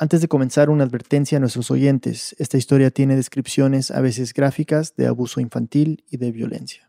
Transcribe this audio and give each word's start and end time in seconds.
Antes 0.00 0.20
de 0.20 0.28
comenzar, 0.28 0.70
una 0.70 0.84
advertencia 0.84 1.38
a 1.38 1.40
nuestros 1.40 1.72
oyentes. 1.72 2.36
Esta 2.38 2.56
historia 2.56 2.92
tiene 2.92 3.16
descripciones 3.16 3.90
a 3.90 4.00
veces 4.00 4.32
gráficas 4.32 4.94
de 4.94 5.08
abuso 5.08 5.40
infantil 5.40 6.04
y 6.08 6.18
de 6.18 6.30
violencia. 6.30 6.88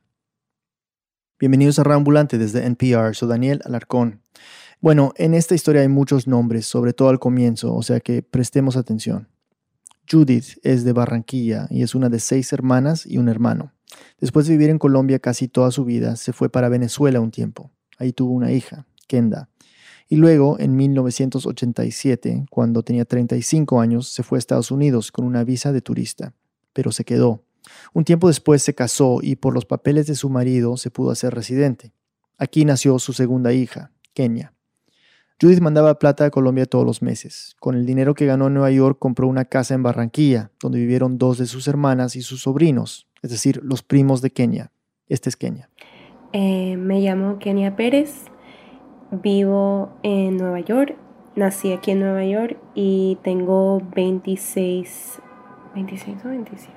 Bienvenidos 1.40 1.80
a 1.80 1.84
Rambulante 1.84 2.38
desde 2.38 2.68
NPR. 2.68 3.16
Soy 3.16 3.28
Daniel 3.28 3.62
Alarcón. 3.66 4.22
Bueno, 4.80 5.12
en 5.16 5.34
esta 5.34 5.56
historia 5.56 5.82
hay 5.82 5.88
muchos 5.88 6.28
nombres, 6.28 6.68
sobre 6.68 6.94
todo 6.94 7.10
al 7.10 7.18
comienzo, 7.18 7.74
o 7.74 7.82
sea 7.82 8.00
que 8.00 8.22
prestemos 8.22 8.78
atención. 8.78 9.28
Judith 10.08 10.60
es 10.62 10.84
de 10.84 10.94
Barranquilla 10.94 11.66
y 11.72 11.82
es 11.82 11.96
una 11.96 12.10
de 12.10 12.20
seis 12.20 12.54
hermanas 12.54 13.08
y 13.08 13.18
un 13.18 13.28
hermano. 13.28 13.74
Después 14.20 14.46
de 14.46 14.54
vivir 14.54 14.70
en 14.70 14.78
Colombia 14.78 15.18
casi 15.18 15.48
toda 15.48 15.72
su 15.72 15.84
vida, 15.84 16.16
se 16.16 16.32
fue 16.32 16.52
para 16.52 16.70
Venezuela 16.70 17.20
un 17.20 17.32
tiempo. 17.32 17.72
Ahí 17.98 18.14
tuvo 18.14 18.34
una 18.34 18.52
hija, 18.52 18.86
Kenda. 19.08 19.50
Y 20.12 20.16
luego, 20.16 20.60
en 20.60 20.76
1987, 20.76 22.48
cuando 22.50 22.82
tenía 22.82 23.06
35 23.06 23.80
años, 23.80 24.08
se 24.08 24.24
fue 24.24 24.38
a 24.38 24.40
Estados 24.40 24.72
Unidos 24.72 25.12
con 25.12 25.24
una 25.24 25.44
visa 25.44 25.72
de 25.72 25.82
turista, 25.82 26.34
pero 26.74 26.92
se 26.92 27.06
quedó. 27.06 27.44
Un 27.94 28.06
tiempo 28.06 28.28
después 28.28 28.64
se 28.64 28.74
casó 28.74 29.20
y 29.22 29.36
por 29.36 29.54
los 29.54 29.66
papeles 29.66 30.08
de 30.08 30.16
su 30.16 30.32
marido 30.32 30.78
se 30.78 30.90
pudo 30.90 31.12
hacer 31.12 31.36
residente. 31.36 31.94
Aquí 32.40 32.66
nació 32.66 32.98
su 32.98 33.14
segunda 33.14 33.54
hija, 33.54 33.92
Kenia. 34.14 34.54
Judith 35.40 35.62
mandaba 35.62 36.00
plata 36.00 36.26
a 36.26 36.32
Colombia 36.32 36.66
todos 36.66 36.86
los 36.86 37.02
meses. 37.02 37.56
Con 37.60 37.76
el 37.76 37.86
dinero 37.86 38.16
que 38.16 38.26
ganó 38.26 38.48
en 38.48 38.56
Nueva 38.56 38.72
York 38.72 38.98
compró 39.00 39.28
una 39.28 39.46
casa 39.46 39.76
en 39.76 39.84
Barranquilla, 39.84 40.52
donde 40.60 40.80
vivieron 40.80 41.18
dos 41.18 41.38
de 41.38 41.46
sus 41.46 41.68
hermanas 41.68 42.16
y 42.16 42.24
sus 42.24 42.42
sobrinos, 42.42 43.08
es 43.22 43.30
decir, 43.30 43.62
los 43.64 43.84
primos 43.84 44.22
de 44.22 44.32
Kenia. 44.32 44.72
Este 45.08 45.30
es 45.30 45.38
Kenia. 45.38 45.70
Eh, 46.34 46.76
me 46.78 47.00
llamo 47.00 47.40
Kenia 47.40 47.76
Pérez, 47.76 48.26
Vivo 49.12 49.90
en 50.04 50.38
Nueva 50.38 50.60
York, 50.60 50.96
nací 51.36 51.72
aquí 51.72 51.92
en 51.92 52.02
Nueva 52.02 52.24
York 52.26 52.58
y 52.76 53.18
tengo 53.24 53.82
26, 53.96 55.20
26 55.74 56.26
o 56.26 56.30
27. 56.30 56.72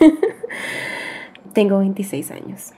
tengo 1.52 1.78
26 1.78 2.30
años. 2.30 2.72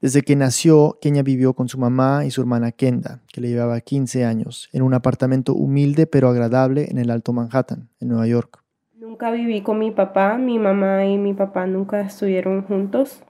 Desde 0.00 0.22
que 0.22 0.36
nació, 0.36 0.98
Kenia 1.00 1.22
vivió 1.22 1.54
con 1.54 1.68
su 1.68 1.78
mamá 1.78 2.24
y 2.24 2.30
su 2.30 2.40
hermana 2.40 2.72
Kenda, 2.72 3.22
que 3.32 3.40
le 3.40 3.48
llevaba 3.48 3.80
15 3.80 4.24
años, 4.24 4.68
en 4.72 4.82
un 4.82 4.92
apartamento 4.92 5.54
humilde 5.54 6.06
pero 6.06 6.28
agradable 6.28 6.88
en 6.90 6.98
el 6.98 7.10
Alto 7.10 7.32
Manhattan, 7.32 7.88
en 8.00 8.08
Nueva 8.08 8.26
York. 8.26 8.62
Nunca 8.94 9.30
viví 9.30 9.62
con 9.62 9.78
mi 9.78 9.92
papá, 9.92 10.36
mi 10.36 10.58
mamá 10.58 11.06
y 11.06 11.16
mi 11.18 11.34
papá 11.34 11.66
nunca 11.66 12.00
estuvieron 12.00 12.62
juntos. 12.64 13.22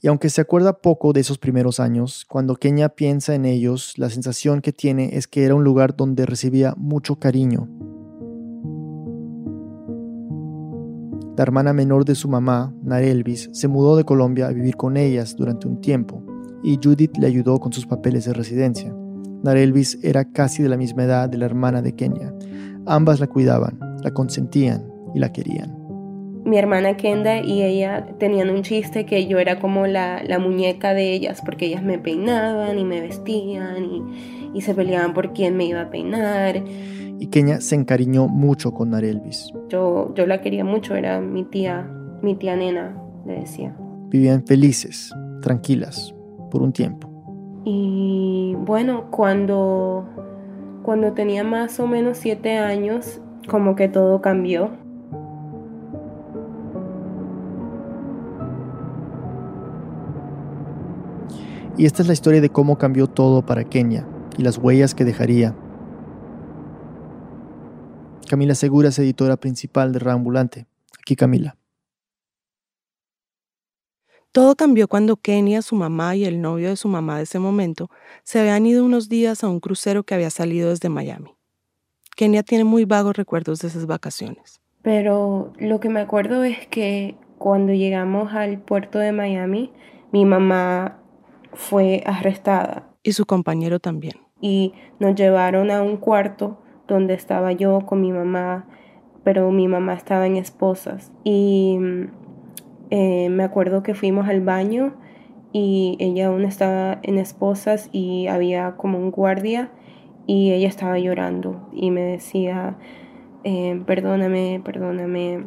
Y 0.00 0.08
aunque 0.08 0.30
se 0.30 0.40
acuerda 0.40 0.78
poco 0.78 1.12
de 1.12 1.20
esos 1.20 1.38
primeros 1.38 1.80
años, 1.80 2.24
cuando 2.28 2.56
Kenia 2.56 2.90
piensa 2.90 3.34
en 3.34 3.44
ellos, 3.44 3.94
la 3.96 4.10
sensación 4.10 4.60
que 4.60 4.72
tiene 4.72 5.16
es 5.16 5.26
que 5.26 5.44
era 5.44 5.54
un 5.54 5.64
lugar 5.64 5.96
donde 5.96 6.26
recibía 6.26 6.74
mucho 6.76 7.16
cariño. 7.16 7.68
La 11.36 11.42
hermana 11.42 11.72
menor 11.72 12.04
de 12.04 12.14
su 12.14 12.28
mamá, 12.28 12.72
Narelvis, 12.82 13.50
se 13.52 13.68
mudó 13.68 13.96
de 13.96 14.04
Colombia 14.04 14.46
a 14.46 14.52
vivir 14.52 14.76
con 14.76 14.96
ellas 14.96 15.34
durante 15.36 15.66
un 15.66 15.80
tiempo, 15.80 16.22
y 16.62 16.78
Judith 16.82 17.16
le 17.18 17.26
ayudó 17.26 17.58
con 17.58 17.72
sus 17.72 17.86
papeles 17.86 18.24
de 18.24 18.34
residencia. 18.34 18.94
Narelvis 19.42 19.98
era 20.02 20.24
casi 20.24 20.62
de 20.62 20.68
la 20.68 20.76
misma 20.76 21.04
edad 21.04 21.28
de 21.28 21.38
la 21.38 21.46
hermana 21.46 21.82
de 21.82 21.94
Kenia. 21.94 22.32
Ambas 22.86 23.20
la 23.20 23.26
cuidaban, 23.26 23.78
la 24.02 24.12
consentían 24.12 24.86
y 25.14 25.18
la 25.18 25.32
querían 25.32 25.83
mi 26.44 26.58
hermana 26.58 26.96
Kenda 26.96 27.40
y 27.40 27.62
ella 27.62 28.06
tenían 28.18 28.50
un 28.50 28.62
chiste 28.62 29.06
que 29.06 29.26
yo 29.26 29.38
era 29.38 29.58
como 29.58 29.86
la, 29.86 30.22
muñeca 30.38 30.92
de 30.92 31.12
ellas, 31.12 31.40
porque 31.44 31.66
ellas 31.66 31.82
me 31.82 31.98
peinaban 31.98 32.78
y 32.78 32.84
me 32.84 33.00
vestían 33.00 33.84
y, 34.54 34.60
se 34.60 34.74
peleaban 34.74 35.14
por 35.14 35.32
quién 35.32 35.56
me 35.56 35.64
iba 35.64 35.80
a 35.80 35.90
peinar. 35.90 36.62
Y 37.18 37.26
Kenia 37.26 37.60
se 37.60 37.74
encariñó 37.74 38.28
mucho 38.28 38.72
con 38.72 38.90
Narelvis. 38.90 39.52
Yo, 39.68 40.14
yo 40.14 40.26
la 40.26 40.40
quería 40.40 40.64
mucho, 40.64 40.94
era 40.94 41.20
mi 41.20 41.44
tía, 41.44 41.90
mi 42.22 42.36
tía 42.36 42.54
nena, 42.54 42.96
le 43.26 43.40
decía. 43.40 43.74
Vivían 44.10 44.46
felices, 44.46 45.12
tranquilas, 45.42 46.14
por 46.50 46.62
un 46.62 46.72
tiempo. 46.72 47.10
Y 47.64 48.54
bueno, 48.58 49.10
cuando, 49.10 50.06
cuando 50.82 51.14
tenía 51.14 51.42
más 51.42 51.80
o 51.80 51.88
menos 51.88 52.18
siete 52.18 52.58
años, 52.58 53.20
como 53.48 53.74
que 53.74 53.88
todo 53.88 54.20
cambió 54.20 54.83
Y 61.76 61.86
esta 61.86 62.02
es 62.02 62.08
la 62.08 62.14
historia 62.14 62.40
de 62.40 62.50
cómo 62.50 62.78
cambió 62.78 63.08
todo 63.08 63.44
para 63.44 63.64
Kenia 63.64 64.06
y 64.38 64.42
las 64.42 64.58
huellas 64.58 64.94
que 64.94 65.04
dejaría. 65.04 65.56
Camila 68.28 68.54
Segura 68.54 68.90
es 68.90 68.98
editora 68.98 69.36
principal 69.36 69.92
de 69.92 69.98
Reambulante. 69.98 70.66
Aquí 71.00 71.16
Camila. 71.16 71.56
Todo 74.30 74.56
cambió 74.56 74.88
cuando 74.88 75.16
Kenia, 75.16 75.62
su 75.62 75.76
mamá 75.76 76.16
y 76.16 76.24
el 76.24 76.40
novio 76.40 76.70
de 76.70 76.76
su 76.76 76.88
mamá 76.88 77.18
de 77.18 77.24
ese 77.24 77.38
momento 77.38 77.88
se 78.24 78.40
habían 78.40 78.66
ido 78.66 78.84
unos 78.84 79.08
días 79.08 79.44
a 79.44 79.48
un 79.48 79.60
crucero 79.60 80.02
que 80.02 80.14
había 80.14 80.30
salido 80.30 80.70
desde 80.70 80.88
Miami. 80.88 81.36
Kenia 82.16 82.42
tiene 82.42 82.64
muy 82.64 82.84
vagos 82.84 83.16
recuerdos 83.16 83.60
de 83.60 83.68
esas 83.68 83.86
vacaciones. 83.86 84.60
Pero 84.82 85.52
lo 85.58 85.80
que 85.80 85.88
me 85.88 86.00
acuerdo 86.00 86.42
es 86.44 86.66
que 86.66 87.16
cuando 87.38 87.72
llegamos 87.72 88.32
al 88.32 88.60
puerto 88.60 88.98
de 88.98 89.12
Miami, 89.12 89.72
mi 90.12 90.24
mamá 90.24 91.03
fue 91.54 92.02
arrestada. 92.06 92.88
Y 93.02 93.12
su 93.12 93.26
compañero 93.26 93.80
también. 93.80 94.14
Y 94.40 94.74
nos 94.98 95.14
llevaron 95.14 95.70
a 95.70 95.82
un 95.82 95.96
cuarto 95.96 96.58
donde 96.86 97.14
estaba 97.14 97.52
yo 97.52 97.80
con 97.86 98.00
mi 98.00 98.12
mamá, 98.12 98.66
pero 99.22 99.50
mi 99.50 99.68
mamá 99.68 99.94
estaba 99.94 100.26
en 100.26 100.36
esposas. 100.36 101.12
Y 101.24 101.78
eh, 102.90 103.28
me 103.30 103.42
acuerdo 103.42 103.82
que 103.82 103.94
fuimos 103.94 104.28
al 104.28 104.42
baño 104.42 104.94
y 105.52 105.96
ella 106.00 106.26
aún 106.26 106.44
estaba 106.44 106.98
en 107.02 107.18
esposas 107.18 107.88
y 107.92 108.26
había 108.26 108.76
como 108.76 108.98
un 108.98 109.10
guardia 109.10 109.70
y 110.26 110.52
ella 110.52 110.68
estaba 110.68 110.98
llorando 110.98 111.68
y 111.72 111.90
me 111.90 112.02
decía, 112.02 112.76
eh, 113.44 113.82
perdóname, 113.86 114.60
perdóname. 114.64 115.46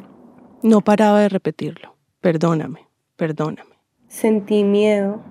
No 0.64 0.82
paraba 0.82 1.20
de 1.20 1.30
repetirlo, 1.30 1.96
perdóname, 2.22 2.88
perdóname. 3.16 3.78
Sentí 4.08 4.64
miedo 4.64 5.22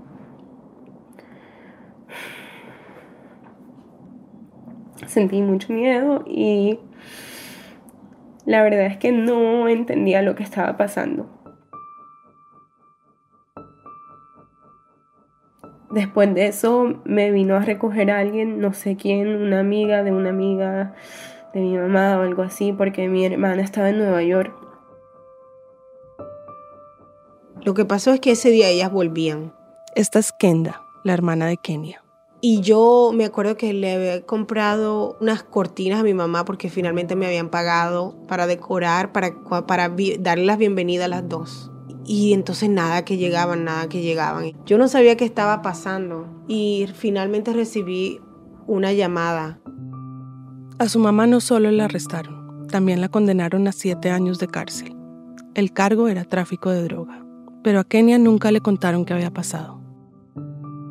sentí 5.06 5.42
mucho 5.42 5.72
miedo 5.72 6.24
y 6.26 6.78
la 8.44 8.62
verdad 8.62 8.86
es 8.86 8.96
que 8.96 9.12
no 9.12 9.68
entendía 9.68 10.22
lo 10.22 10.34
que 10.34 10.42
estaba 10.42 10.76
pasando. 10.76 11.28
Después 15.90 16.34
de 16.34 16.46
eso 16.46 17.00
me 17.04 17.30
vino 17.30 17.56
a 17.56 17.60
recoger 17.60 18.10
a 18.10 18.18
alguien, 18.18 18.60
no 18.60 18.72
sé 18.72 18.96
quién, 18.96 19.28
una 19.28 19.60
amiga 19.60 20.02
de 20.02 20.12
una 20.12 20.30
amiga 20.30 20.94
de 21.54 21.60
mi 21.60 21.76
mamá 21.76 22.18
o 22.18 22.22
algo 22.22 22.42
así, 22.42 22.72
porque 22.72 23.08
mi 23.08 23.24
hermana 23.24 23.62
estaba 23.62 23.88
en 23.88 23.98
Nueva 23.98 24.22
York. 24.22 24.54
Lo 27.64 27.74
que 27.74 27.84
pasó 27.84 28.12
es 28.12 28.20
que 28.20 28.32
ese 28.32 28.50
día 28.50 28.68
ellas 28.68 28.92
volvían. 28.92 29.54
Esta 29.94 30.18
es 30.18 30.32
Kenda, 30.32 30.82
la 31.02 31.14
hermana 31.14 31.46
de 31.46 31.56
Kenia. 31.56 32.05
Y 32.48 32.60
yo 32.60 33.10
me 33.12 33.24
acuerdo 33.24 33.56
que 33.56 33.72
le 33.72 33.92
había 33.92 34.24
comprado 34.24 35.16
unas 35.20 35.42
cortinas 35.42 35.98
a 35.98 36.04
mi 36.04 36.14
mamá 36.14 36.44
porque 36.44 36.70
finalmente 36.70 37.16
me 37.16 37.26
habían 37.26 37.48
pagado 37.48 38.14
para 38.28 38.46
decorar, 38.46 39.10
para, 39.10 39.32
para 39.66 39.88
darle 40.20 40.46
las 40.46 40.56
bienvenidas 40.56 41.06
a 41.06 41.08
las 41.08 41.28
dos. 41.28 41.72
Y 42.04 42.34
entonces 42.34 42.70
nada 42.70 43.04
que 43.04 43.16
llegaban, 43.16 43.64
nada 43.64 43.88
que 43.88 44.00
llegaban. 44.00 44.52
Yo 44.64 44.78
no 44.78 44.86
sabía 44.86 45.16
qué 45.16 45.24
estaba 45.24 45.60
pasando 45.60 46.28
y 46.46 46.86
finalmente 46.94 47.52
recibí 47.52 48.20
una 48.68 48.92
llamada. 48.92 49.58
A 50.78 50.88
su 50.88 51.00
mamá 51.00 51.26
no 51.26 51.40
solo 51.40 51.72
la 51.72 51.86
arrestaron, 51.86 52.68
también 52.68 53.00
la 53.00 53.08
condenaron 53.08 53.66
a 53.66 53.72
siete 53.72 54.12
años 54.12 54.38
de 54.38 54.46
cárcel. 54.46 54.94
El 55.56 55.72
cargo 55.72 56.06
era 56.06 56.22
tráfico 56.22 56.70
de 56.70 56.84
droga, 56.84 57.26
pero 57.64 57.80
a 57.80 57.84
Kenia 57.84 58.20
nunca 58.20 58.52
le 58.52 58.60
contaron 58.60 59.04
qué 59.04 59.14
había 59.14 59.32
pasado. 59.32 59.80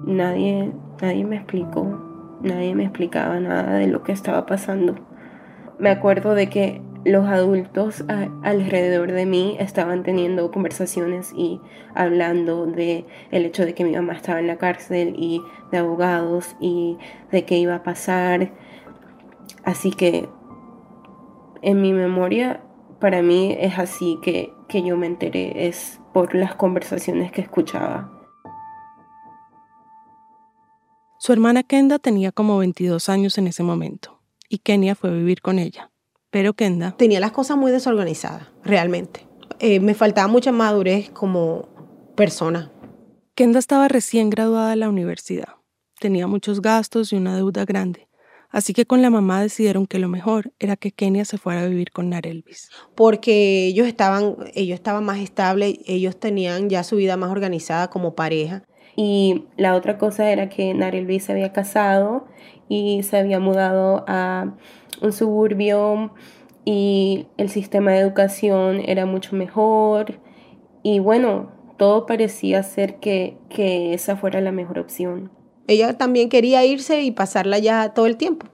Nadie 0.05 0.73
Nadie 1.01 1.25
me 1.25 1.35
explicó, 1.35 2.37
nadie 2.41 2.73
me 2.75 2.83
explicaba 2.83 3.39
nada 3.39 3.75
de 3.75 3.87
lo 3.87 4.03
que 4.03 4.11
estaba 4.11 4.45
pasando. 4.45 4.95
Me 5.77 5.89
acuerdo 5.89 6.35
de 6.35 6.47
que 6.47 6.81
los 7.05 7.27
adultos 7.27 8.03
alrededor 8.43 9.11
de 9.11 9.25
mí 9.27 9.57
estaban 9.59 10.01
teniendo 10.03 10.49
conversaciones 10.51 11.33
y 11.35 11.61
hablando 11.93 12.65
de 12.65 13.05
el 13.29 13.45
hecho 13.45 13.63
de 13.65 13.75
que 13.75 13.83
mi 13.83 13.91
mamá 13.91 14.13
estaba 14.13 14.39
en 14.39 14.47
la 14.47 14.57
cárcel 14.57 15.15
y 15.17 15.41
de 15.71 15.77
abogados 15.77 16.55
y 16.59 16.97
de 17.31 17.45
qué 17.45 17.57
iba 17.57 17.75
a 17.75 17.83
pasar. 17.83 18.53
Así 19.63 19.91
que 19.91 20.27
en 21.61 21.81
mi 21.81 21.93
memoria, 21.93 22.61
para 22.99 23.21
mí 23.21 23.55
es 23.59 23.77
así 23.77 24.17
que, 24.23 24.51
que 24.67 24.81
yo 24.81 24.97
me 24.97 25.07
enteré, 25.07 25.67
es 25.67 25.99
por 26.13 26.33
las 26.33 26.55
conversaciones 26.55 27.31
que 27.31 27.41
escuchaba. 27.41 28.14
Su 31.25 31.33
hermana 31.33 31.63
Kenda 31.63 31.97
tenía 31.97 32.31
como 32.31 32.59
22 32.59 33.09
años 33.09 33.39
en 33.39 33.47
ese 33.47 33.63
momento. 33.63 34.21
y 34.47 34.59
Kenia 34.59 34.93
fue 34.93 35.09
a 35.09 35.13
vivir 35.13 35.41
con 35.41 35.57
ella. 35.57 35.89
Pero 36.29 36.53
Kenda 36.53 36.95
tenía 36.97 37.19
las 37.19 37.31
cosas 37.31 37.57
muy 37.57 37.71
desorganizadas, 37.71 38.49
realmente. 38.63 39.25
Eh, 39.57 39.79
me 39.79 39.95
faltaba 39.95 40.27
mucha 40.27 40.51
madurez 40.51 41.09
como 41.09 41.67
persona. 42.15 42.71
Kenda 43.33 43.57
estaba 43.57 43.87
recién 43.87 44.29
graduada 44.29 44.69
de 44.69 44.75
la 44.75 44.87
universidad. 44.87 45.55
Tenía 45.99 46.27
muchos 46.27 46.61
gastos 46.61 47.11
y 47.11 47.15
una 47.15 47.35
deuda 47.35 47.65
grande. 47.65 48.07
Así 48.51 48.73
que 48.73 48.85
con 48.85 49.01
la 49.01 49.09
mamá 49.09 49.41
decidieron 49.41 49.87
que 49.87 49.97
lo 49.97 50.09
mejor 50.09 50.53
era 50.59 50.75
que 50.75 50.91
Kenia 50.91 51.25
se 51.25 51.39
fuera 51.39 51.63
a 51.63 51.65
vivir 51.65 51.89
con 51.89 52.11
Narelvis. 52.11 52.69
Porque 52.93 53.65
ellos 53.65 53.87
estaban, 53.87 54.35
ellos 54.53 54.75
estaban 54.75 55.03
más 55.03 55.17
estables, 55.17 55.79
ellos 55.87 56.19
tenían 56.19 56.69
ya 56.69 56.83
su 56.83 56.97
vida 56.97 57.17
más 57.17 57.31
organizada 57.31 57.89
como 57.89 58.13
pareja. 58.13 58.67
Y 58.95 59.45
la 59.57 59.75
otra 59.75 59.97
cosa 59.97 60.31
era 60.31 60.49
que 60.49 60.73
Narelvis 60.73 61.25
se 61.25 61.33
había 61.33 61.51
casado 61.51 62.27
y 62.69 63.03
se 63.03 63.17
había 63.17 63.39
mudado 63.39 64.05
a 64.07 64.53
un 65.01 65.11
suburbio 65.11 66.13
y 66.63 67.27
el 67.37 67.49
sistema 67.49 67.91
de 67.91 67.99
educación 67.99 68.81
era 68.85 69.05
mucho 69.05 69.35
mejor. 69.35 70.19
Y 70.81 70.99
bueno, 70.99 71.51
todo 71.77 72.05
parecía 72.05 72.63
ser 72.63 72.99
que, 72.99 73.37
que 73.49 73.93
esa 73.93 74.15
fuera 74.15 74.41
la 74.41 74.51
mejor 74.51 74.79
opción. 74.79 75.31
Ella 75.67 75.97
también 75.97 76.29
quería 76.29 76.63
irse 76.63 77.01
y 77.01 77.11
pasarla 77.11 77.57
ya 77.59 77.93
todo 77.93 78.05
el 78.05 78.17
tiempo. 78.17 78.47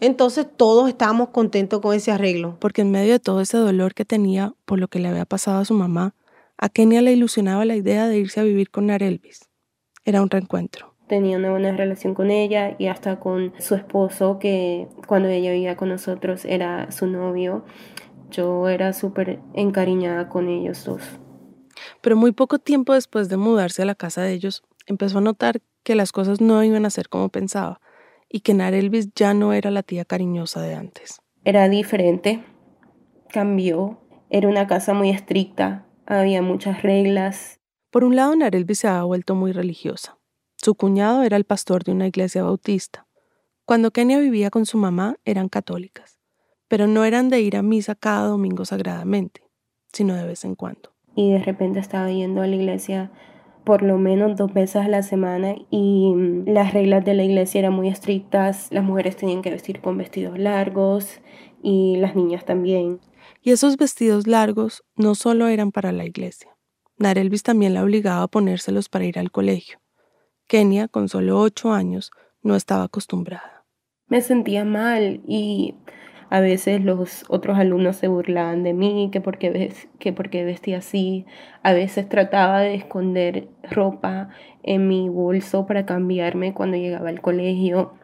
Entonces 0.00 0.46
todos 0.56 0.88
estábamos 0.88 1.30
contentos 1.30 1.80
con 1.80 1.94
ese 1.94 2.12
arreglo. 2.12 2.56
Porque 2.60 2.82
en 2.82 2.90
medio 2.90 3.12
de 3.12 3.20
todo 3.20 3.40
ese 3.40 3.56
dolor 3.56 3.94
que 3.94 4.04
tenía 4.04 4.54
por 4.64 4.78
lo 4.78 4.88
que 4.88 4.98
le 4.98 5.08
había 5.08 5.24
pasado 5.24 5.60
a 5.60 5.64
su 5.64 5.74
mamá, 5.74 6.14
a 6.58 6.68
Kenia 6.68 7.02
le 7.02 7.12
ilusionaba 7.12 7.64
la 7.64 7.76
idea 7.76 8.08
de 8.08 8.18
irse 8.18 8.40
a 8.40 8.44
vivir 8.44 8.70
con 8.70 8.86
Narelvis. 8.86 9.47
Era 10.08 10.22
un 10.22 10.30
reencuentro. 10.30 10.94
Tenía 11.06 11.36
una 11.36 11.50
buena 11.50 11.70
relación 11.72 12.14
con 12.14 12.30
ella 12.30 12.74
y 12.78 12.86
hasta 12.86 13.20
con 13.20 13.52
su 13.58 13.74
esposo, 13.74 14.38
que 14.38 14.88
cuando 15.06 15.28
ella 15.28 15.52
vivía 15.52 15.76
con 15.76 15.90
nosotros 15.90 16.46
era 16.46 16.90
su 16.90 17.06
novio. 17.06 17.66
Yo 18.30 18.70
era 18.70 18.94
súper 18.94 19.38
encariñada 19.52 20.30
con 20.30 20.48
ellos 20.48 20.82
dos. 20.86 21.02
Pero 22.00 22.16
muy 22.16 22.32
poco 22.32 22.58
tiempo 22.58 22.94
después 22.94 23.28
de 23.28 23.36
mudarse 23.36 23.82
a 23.82 23.84
la 23.84 23.94
casa 23.94 24.22
de 24.22 24.32
ellos, 24.32 24.62
empezó 24.86 25.18
a 25.18 25.20
notar 25.20 25.60
que 25.82 25.94
las 25.94 26.10
cosas 26.10 26.40
no 26.40 26.64
iban 26.64 26.86
a 26.86 26.90
ser 26.90 27.10
como 27.10 27.28
pensaba 27.28 27.82
y 28.30 28.40
que 28.40 28.54
Narelvis 28.54 29.12
ya 29.14 29.34
no 29.34 29.52
era 29.52 29.70
la 29.70 29.82
tía 29.82 30.06
cariñosa 30.06 30.62
de 30.62 30.74
antes. 30.74 31.20
Era 31.44 31.68
diferente, 31.68 32.42
cambió, 33.28 34.00
era 34.30 34.48
una 34.48 34.66
casa 34.68 34.94
muy 34.94 35.10
estricta, 35.10 35.84
había 36.06 36.40
muchas 36.40 36.80
reglas. 36.80 37.57
Por 37.90 38.04
un 38.04 38.16
lado, 38.16 38.36
Narelvis 38.36 38.80
se 38.80 38.88
había 38.88 39.04
vuelto 39.04 39.34
muy 39.34 39.52
religiosa. 39.52 40.18
Su 40.56 40.74
cuñado 40.74 41.22
era 41.22 41.36
el 41.36 41.44
pastor 41.44 41.84
de 41.84 41.92
una 41.92 42.06
iglesia 42.06 42.42
bautista. 42.42 43.06
Cuando 43.64 43.92
Kenia 43.92 44.18
vivía 44.18 44.50
con 44.50 44.66
su 44.66 44.76
mamá, 44.76 45.16
eran 45.24 45.48
católicas, 45.48 46.18
pero 46.68 46.86
no 46.86 47.04
eran 47.04 47.28
de 47.30 47.40
ir 47.40 47.56
a 47.56 47.62
misa 47.62 47.94
cada 47.94 48.26
domingo 48.26 48.64
sagradamente, 48.64 49.42
sino 49.92 50.14
de 50.14 50.26
vez 50.26 50.44
en 50.44 50.54
cuando. 50.54 50.92
Y 51.14 51.32
de 51.32 51.38
repente 51.38 51.78
estaba 51.78 52.10
yendo 52.10 52.42
a 52.42 52.46
la 52.46 52.56
iglesia 52.56 53.10
por 53.64 53.82
lo 53.82 53.98
menos 53.98 54.36
dos 54.36 54.52
veces 54.52 54.76
a 54.76 54.88
la 54.88 55.02
semana 55.02 55.54
y 55.70 56.12
mm, 56.14 56.48
las 56.48 56.72
reglas 56.72 57.04
de 57.04 57.14
la 57.14 57.24
iglesia 57.24 57.60
eran 57.60 57.74
muy 57.74 57.88
estrictas. 57.88 58.68
Las 58.70 58.84
mujeres 58.84 59.16
tenían 59.16 59.42
que 59.42 59.50
vestir 59.50 59.80
con 59.80 59.96
vestidos 59.96 60.38
largos 60.38 61.20
y 61.62 61.96
las 61.96 62.16
niñas 62.16 62.44
también. 62.44 63.00
Y 63.42 63.50
esos 63.50 63.76
vestidos 63.76 64.26
largos 64.26 64.84
no 64.96 65.14
solo 65.14 65.48
eran 65.48 65.70
para 65.70 65.92
la 65.92 66.04
iglesia. 66.04 66.57
Narelvis 66.98 67.42
también 67.42 67.74
la 67.74 67.82
obligaba 67.82 68.22
a 68.22 68.28
ponérselos 68.28 68.88
para 68.88 69.04
ir 69.04 69.18
al 69.18 69.30
colegio. 69.30 69.78
Kenia, 70.46 70.88
con 70.88 71.08
solo 71.08 71.40
ocho 71.40 71.72
años, 71.72 72.10
no 72.42 72.56
estaba 72.56 72.84
acostumbrada. 72.84 73.64
Me 74.08 74.20
sentía 74.20 74.64
mal 74.64 75.20
y 75.26 75.74
a 76.30 76.40
veces 76.40 76.82
los 76.82 77.24
otros 77.28 77.58
alumnos 77.58 77.96
se 77.96 78.08
burlaban 78.08 78.62
de 78.62 78.74
mí, 78.74 79.10
que 79.12 79.20
porque, 79.20 79.72
que 79.98 80.12
porque 80.12 80.44
vestía 80.44 80.78
así. 80.78 81.24
A 81.62 81.72
veces 81.72 82.08
trataba 82.08 82.60
de 82.60 82.74
esconder 82.74 83.48
ropa 83.70 84.30
en 84.62 84.88
mi 84.88 85.08
bolso 85.08 85.66
para 85.66 85.86
cambiarme 85.86 86.52
cuando 86.52 86.76
llegaba 86.76 87.08
al 87.08 87.20
colegio. 87.20 87.94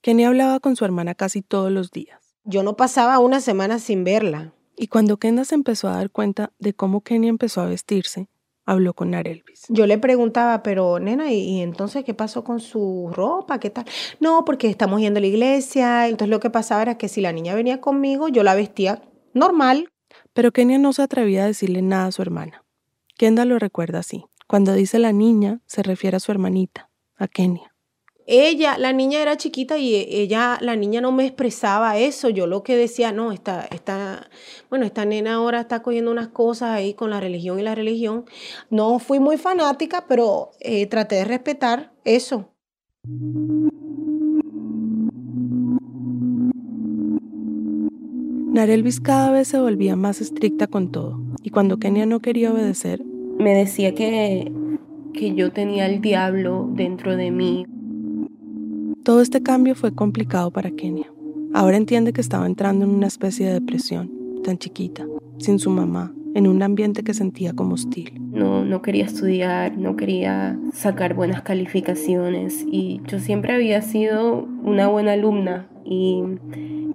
Kenny 0.00 0.24
hablaba 0.24 0.60
con 0.60 0.76
su 0.76 0.84
hermana 0.84 1.14
casi 1.14 1.42
todos 1.42 1.70
los 1.70 1.90
días. 1.90 2.36
Yo 2.44 2.62
no 2.62 2.76
pasaba 2.76 3.18
una 3.18 3.40
semana 3.40 3.78
sin 3.78 4.04
verla. 4.04 4.54
Y 4.76 4.86
cuando 4.86 5.18
Kenda 5.18 5.44
se 5.44 5.54
empezó 5.54 5.88
a 5.88 5.96
dar 5.96 6.10
cuenta 6.10 6.52
de 6.58 6.72
cómo 6.72 7.00
Kenny 7.00 7.28
empezó 7.28 7.60
a 7.60 7.66
vestirse, 7.66 8.28
habló 8.68 8.92
con 8.92 9.10
Narelvis. 9.10 9.64
Yo 9.70 9.86
le 9.86 9.96
preguntaba, 9.96 10.62
pero 10.62 10.98
nena, 11.00 11.32
¿y, 11.32 11.62
entonces 11.62 12.04
qué 12.04 12.12
pasó 12.12 12.44
con 12.44 12.60
su 12.60 13.10
ropa? 13.12 13.58
¿Qué 13.58 13.70
tal? 13.70 13.86
No, 14.20 14.44
porque 14.44 14.68
estamos 14.68 15.00
yendo 15.00 15.18
a 15.18 15.20
la 15.22 15.26
iglesia. 15.26 16.06
Entonces 16.06 16.28
lo 16.28 16.38
que 16.38 16.50
pasaba 16.50 16.82
era 16.82 16.98
que 16.98 17.08
si 17.08 17.22
la 17.22 17.32
niña 17.32 17.54
venía 17.54 17.80
conmigo, 17.80 18.28
yo 18.28 18.42
la 18.42 18.54
vestía 18.54 19.02
normal. 19.32 19.88
Pero 20.34 20.52
Kenia 20.52 20.78
no 20.78 20.92
se 20.92 21.02
atrevía 21.02 21.44
a 21.44 21.46
decirle 21.46 21.80
nada 21.80 22.06
a 22.06 22.12
su 22.12 22.20
hermana. 22.20 22.64
Kenda 23.16 23.46
lo 23.46 23.58
recuerda 23.58 24.00
así. 24.00 24.26
Cuando 24.46 24.74
dice 24.74 24.98
la 24.98 25.12
niña, 25.12 25.60
se 25.66 25.82
refiere 25.82 26.18
a 26.18 26.20
su 26.20 26.30
hermanita, 26.30 26.90
a 27.16 27.26
Kenia 27.26 27.67
ella, 28.30 28.76
la 28.76 28.92
niña 28.92 29.22
era 29.22 29.38
chiquita 29.38 29.78
y 29.78 29.94
ella, 29.94 30.58
la 30.60 30.76
niña 30.76 31.00
no 31.00 31.12
me 31.12 31.24
expresaba 31.24 31.96
eso. 31.96 32.28
Yo 32.28 32.46
lo 32.46 32.62
que 32.62 32.76
decía, 32.76 33.10
no, 33.10 33.32
esta, 33.32 33.64
esta, 33.70 34.28
bueno, 34.68 34.84
esta 34.84 35.06
nena 35.06 35.36
ahora 35.36 35.60
está 35.60 35.80
cogiendo 35.82 36.10
unas 36.10 36.28
cosas 36.28 36.68
ahí 36.68 36.92
con 36.92 37.08
la 37.08 37.20
religión 37.20 37.58
y 37.58 37.62
la 37.62 37.74
religión. 37.74 38.26
No 38.68 38.98
fui 38.98 39.18
muy 39.18 39.38
fanática, 39.38 40.04
pero 40.06 40.50
eh, 40.60 40.86
traté 40.88 41.16
de 41.16 41.24
respetar 41.24 41.94
eso. 42.04 42.50
Narelvis 48.52 49.00
cada 49.00 49.30
vez 49.30 49.48
se 49.48 49.58
volvía 49.58 49.96
más 49.96 50.20
estricta 50.20 50.66
con 50.66 50.92
todo, 50.92 51.18
y 51.42 51.48
cuando 51.48 51.78
Kenia 51.78 52.04
no 52.04 52.20
quería 52.20 52.52
obedecer, 52.52 53.02
me 53.38 53.54
decía 53.54 53.94
que, 53.94 54.52
que 55.14 55.34
yo 55.34 55.50
tenía 55.50 55.86
el 55.86 56.02
diablo 56.02 56.68
dentro 56.74 57.16
de 57.16 57.30
mí. 57.30 57.64
Todo 59.08 59.22
este 59.22 59.42
cambio 59.42 59.74
fue 59.74 59.94
complicado 59.94 60.50
para 60.50 60.70
Kenia. 60.70 61.06
Ahora 61.54 61.78
entiende 61.78 62.12
que 62.12 62.20
estaba 62.20 62.44
entrando 62.44 62.84
en 62.84 62.90
una 62.90 63.06
especie 63.06 63.46
de 63.46 63.54
depresión, 63.54 64.10
tan 64.44 64.58
chiquita, 64.58 65.06
sin 65.38 65.58
su 65.58 65.70
mamá, 65.70 66.12
en 66.34 66.46
un 66.46 66.62
ambiente 66.62 67.02
que 67.02 67.14
sentía 67.14 67.54
como 67.54 67.72
hostil. 67.72 68.12
No, 68.32 68.66
no 68.66 68.82
quería 68.82 69.06
estudiar, 69.06 69.78
no 69.78 69.96
quería 69.96 70.58
sacar 70.74 71.14
buenas 71.14 71.40
calificaciones 71.40 72.66
y 72.70 73.00
yo 73.06 73.18
siempre 73.18 73.54
había 73.54 73.80
sido 73.80 74.46
una 74.62 74.88
buena 74.88 75.14
alumna 75.14 75.70
y 75.86 76.22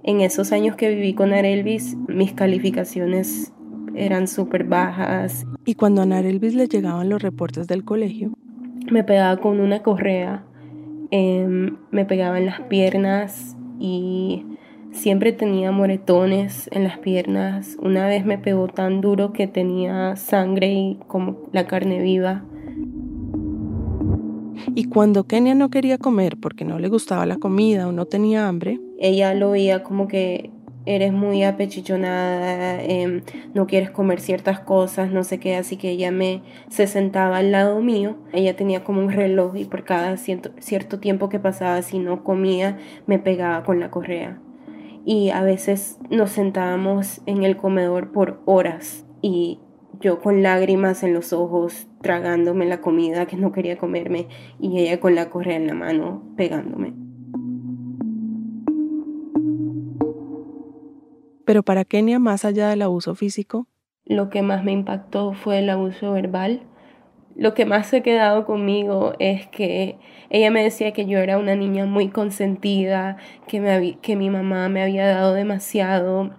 en 0.04 0.20
esos 0.20 0.52
años 0.52 0.76
que 0.76 0.94
viví 0.94 1.14
con 1.14 1.32
Arelvis 1.32 1.96
mis 2.06 2.32
calificaciones 2.32 3.52
eran 3.96 4.28
súper 4.28 4.62
bajas. 4.62 5.44
Y 5.64 5.74
cuando 5.74 6.02
a 6.02 6.06
Narelvis 6.06 6.54
le 6.54 6.68
llegaban 6.68 7.08
los 7.08 7.20
reportes 7.20 7.66
del 7.66 7.84
colegio, 7.84 8.30
me 8.88 9.02
pegaba 9.02 9.36
con 9.38 9.58
una 9.58 9.82
correa 9.82 10.44
Em, 11.16 11.76
me 11.92 12.04
pegaba 12.04 12.38
en 12.40 12.46
las 12.46 12.60
piernas 12.62 13.56
y 13.78 14.44
siempre 14.90 15.30
tenía 15.30 15.70
moretones 15.70 16.68
en 16.72 16.82
las 16.82 16.98
piernas. 16.98 17.76
Una 17.80 18.08
vez 18.08 18.24
me 18.24 18.36
pegó 18.36 18.66
tan 18.66 19.00
duro 19.00 19.32
que 19.32 19.46
tenía 19.46 20.16
sangre 20.16 20.72
y 20.72 20.98
como 21.06 21.36
la 21.52 21.68
carne 21.68 22.02
viva. 22.02 22.42
Y 24.74 24.86
cuando 24.86 25.28
Kenia 25.28 25.54
no 25.54 25.70
quería 25.70 25.98
comer 25.98 26.36
porque 26.36 26.64
no 26.64 26.80
le 26.80 26.88
gustaba 26.88 27.26
la 27.26 27.36
comida 27.36 27.86
o 27.86 27.92
no 27.92 28.06
tenía 28.06 28.48
hambre, 28.48 28.80
ella 28.98 29.34
lo 29.34 29.52
veía 29.52 29.84
como 29.84 30.08
que 30.08 30.50
eres 30.86 31.12
muy 31.12 31.42
apechichonada, 31.44 32.82
em, 32.82 33.22
no 33.54 33.66
quieres 33.66 33.90
comer 33.90 34.20
ciertas 34.20 34.60
cosas, 34.60 35.10
no 35.10 35.24
sé 35.24 35.38
qué, 35.40 35.56
así 35.56 35.76
que 35.76 35.90
ella 35.90 36.10
me 36.10 36.42
se 36.68 36.86
sentaba 36.86 37.38
al 37.38 37.52
lado 37.52 37.80
mío, 37.80 38.16
ella 38.32 38.56
tenía 38.56 38.84
como 38.84 39.00
un 39.00 39.10
reloj 39.10 39.56
y 39.56 39.64
por 39.64 39.84
cada 39.84 40.16
cierto, 40.16 40.50
cierto 40.58 41.00
tiempo 41.00 41.28
que 41.28 41.38
pasaba 41.38 41.82
si 41.82 41.98
no 41.98 42.24
comía 42.24 42.78
me 43.06 43.18
pegaba 43.18 43.64
con 43.64 43.80
la 43.80 43.90
correa. 43.90 44.38
Y 45.06 45.30
a 45.30 45.42
veces 45.42 45.98
nos 46.10 46.30
sentábamos 46.30 47.20
en 47.26 47.44
el 47.44 47.56
comedor 47.56 48.10
por 48.12 48.40
horas 48.46 49.04
y 49.20 49.58
yo 50.00 50.20
con 50.20 50.42
lágrimas 50.42 51.02
en 51.02 51.14
los 51.14 51.32
ojos 51.32 51.86
tragándome 52.00 52.66
la 52.66 52.80
comida 52.80 53.26
que 53.26 53.36
no 53.36 53.52
quería 53.52 53.76
comerme 53.76 54.28
y 54.58 54.78
ella 54.80 55.00
con 55.00 55.14
la 55.14 55.30
correa 55.30 55.56
en 55.56 55.66
la 55.66 55.74
mano 55.74 56.22
pegándome. 56.36 57.03
Pero 61.44 61.62
para 61.62 61.84
Kenia, 61.84 62.18
más 62.18 62.44
allá 62.44 62.68
del 62.68 62.82
abuso 62.82 63.14
físico, 63.14 63.66
lo 64.06 64.28
que 64.28 64.42
más 64.42 64.64
me 64.64 64.72
impactó 64.72 65.32
fue 65.32 65.60
el 65.60 65.70
abuso 65.70 66.12
verbal. 66.12 66.62
Lo 67.36 67.54
que 67.54 67.64
más 67.64 67.88
se 67.88 67.98
ha 67.98 68.02
quedado 68.02 68.44
conmigo 68.44 69.14
es 69.18 69.46
que 69.48 69.98
ella 70.30 70.50
me 70.50 70.62
decía 70.62 70.92
que 70.92 71.06
yo 71.06 71.18
era 71.18 71.38
una 71.38 71.56
niña 71.56 71.86
muy 71.86 72.08
consentida, 72.08 73.16
que, 73.48 74.16
mi 74.16 74.30
mamá 74.30 74.68
me 74.68 74.82
había 74.82 75.06
dado 75.06 75.34
demasiado 75.34 76.30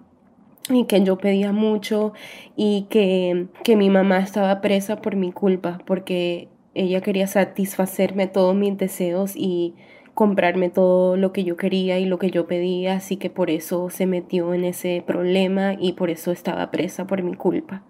y 0.70 0.86
que 0.86 1.04
yo 1.04 1.18
pedía 1.18 1.52
mucho 1.52 2.14
y 2.56 2.88
que 2.90 3.76
mi 3.76 3.90
mamá 3.90 4.20
estaba 4.20 4.62
presa 4.62 5.02
por 5.02 5.16
mi 5.16 5.32
culpa, 5.32 5.80
porque 5.86 6.50
ella 6.76 7.02
quería 7.02 7.28
satisfacerme 7.28 8.28
todos 8.28 8.56
mis 8.56 8.78
deseos 8.78 9.36
y 9.36 9.76
comprarme 10.16 10.70
todo 10.70 11.18
lo 11.18 11.34
que 11.34 11.44
yo 11.44 11.58
quería 11.58 12.00
y 12.00 12.06
lo 12.06 12.18
que 12.18 12.32
yo 12.32 12.48
pedía, 12.48 12.96
así 12.96 13.18
que 13.18 13.30
por 13.30 13.50
eso 13.50 13.90
se 13.90 14.08
metió 14.08 14.54
en 14.54 14.64
ese 14.64 15.04
problema 15.06 15.76
y 15.78 15.94
por 15.94 16.10
eso 16.10 16.32
estaba 16.32 16.72
presa 16.72 17.06
por 17.06 17.22
mi 17.22 17.36
culpa. 17.36 17.84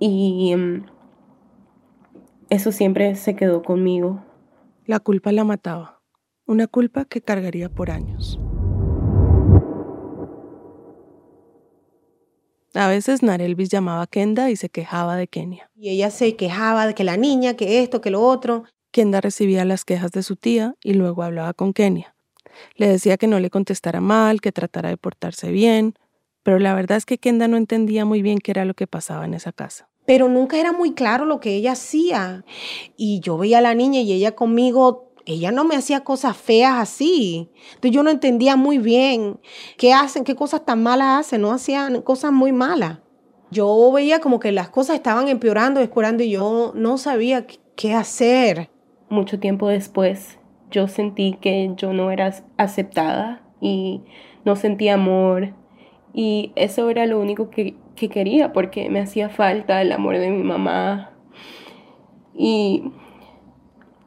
Y 0.00 0.54
mm, 0.56 0.86
eso 2.50 2.72
siempre 2.72 3.14
se 3.14 3.36
quedó 3.36 3.62
conmigo. 3.62 4.24
La 4.86 4.98
culpa 4.98 5.30
la 5.30 5.44
mataba, 5.44 6.02
una 6.46 6.66
culpa 6.66 7.04
que 7.04 7.22
cargaría 7.22 7.68
por 7.68 7.92
años. 7.92 8.40
A 12.74 12.88
veces 12.88 13.22
Narelvis 13.22 13.68
llamaba 13.68 14.02
a 14.02 14.06
Kenda 14.06 14.50
y 14.50 14.56
se 14.56 14.68
quejaba 14.68 15.16
de 15.16 15.28
Kenia. 15.28 15.70
Y 15.76 15.90
ella 15.90 16.10
se 16.10 16.34
quejaba 16.36 16.86
de 16.86 16.94
que 16.94 17.04
la 17.04 17.16
niña, 17.16 17.54
que 17.54 17.82
esto, 17.82 18.00
que 18.00 18.10
lo 18.10 18.20
otro. 18.20 18.64
Kenda 18.90 19.20
recibía 19.20 19.64
las 19.64 19.84
quejas 19.84 20.10
de 20.12 20.22
su 20.22 20.36
tía 20.36 20.74
y 20.82 20.94
luego 20.94 21.22
hablaba 21.22 21.52
con 21.52 21.72
Kenia. 21.72 22.14
Le 22.74 22.88
decía 22.88 23.16
que 23.16 23.26
no 23.26 23.38
le 23.38 23.50
contestara 23.50 24.00
mal, 24.00 24.40
que 24.40 24.52
tratara 24.52 24.88
de 24.88 24.96
portarse 24.96 25.50
bien, 25.50 25.94
pero 26.42 26.58
la 26.58 26.74
verdad 26.74 26.98
es 26.98 27.06
que 27.06 27.18
Kenda 27.18 27.48
no 27.48 27.56
entendía 27.56 28.04
muy 28.04 28.22
bien 28.22 28.38
qué 28.38 28.50
era 28.50 28.64
lo 28.64 28.74
que 28.74 28.86
pasaba 28.86 29.24
en 29.24 29.34
esa 29.34 29.52
casa. 29.52 29.88
Pero 30.06 30.28
nunca 30.28 30.58
era 30.58 30.72
muy 30.72 30.92
claro 30.92 31.24
lo 31.24 31.38
que 31.38 31.54
ella 31.54 31.72
hacía. 31.72 32.44
Y 32.96 33.20
yo 33.20 33.38
veía 33.38 33.58
a 33.58 33.60
la 33.60 33.74
niña 33.74 34.00
y 34.00 34.12
ella 34.12 34.34
conmigo, 34.34 35.12
ella 35.26 35.52
no 35.52 35.64
me 35.64 35.76
hacía 35.76 36.00
cosas 36.00 36.36
feas 36.36 36.74
así. 36.78 37.48
Entonces 37.74 37.92
yo 37.92 38.02
no 38.02 38.10
entendía 38.10 38.56
muy 38.56 38.78
bien 38.78 39.38
qué 39.76 39.92
hacen, 39.92 40.24
qué 40.24 40.34
cosas 40.34 40.64
tan 40.64 40.82
malas 40.82 41.26
hacen, 41.26 41.42
no 41.42 41.52
hacían 41.52 42.02
cosas 42.02 42.32
muy 42.32 42.50
malas. 42.50 42.98
Yo 43.52 43.92
veía 43.92 44.20
como 44.20 44.40
que 44.40 44.50
las 44.50 44.70
cosas 44.70 44.96
estaban 44.96 45.28
empeorando, 45.28 45.80
empeorando 45.80 46.22
y 46.24 46.30
yo 46.30 46.72
no 46.74 46.98
sabía 46.98 47.46
qué 47.76 47.94
hacer 47.94 48.70
mucho 49.10 49.38
tiempo 49.38 49.68
después 49.68 50.38
yo 50.70 50.88
sentí 50.88 51.36
que 51.40 51.72
yo 51.76 51.92
no 51.92 52.10
era 52.10 52.32
aceptada 52.56 53.42
y 53.60 54.00
no 54.44 54.56
sentía 54.56 54.94
amor 54.94 55.50
y 56.14 56.52
eso 56.56 56.88
era 56.90 57.06
lo 57.06 57.20
único 57.20 57.50
que, 57.50 57.74
quería 57.94 58.54
porque 58.54 58.88
me 58.88 59.00
hacía 59.00 59.28
falta 59.28 59.82
el 59.82 59.92
amor 59.92 60.16
de 60.16 60.30
mi 60.30 60.42
mamá 60.42 61.10
y 62.34 62.84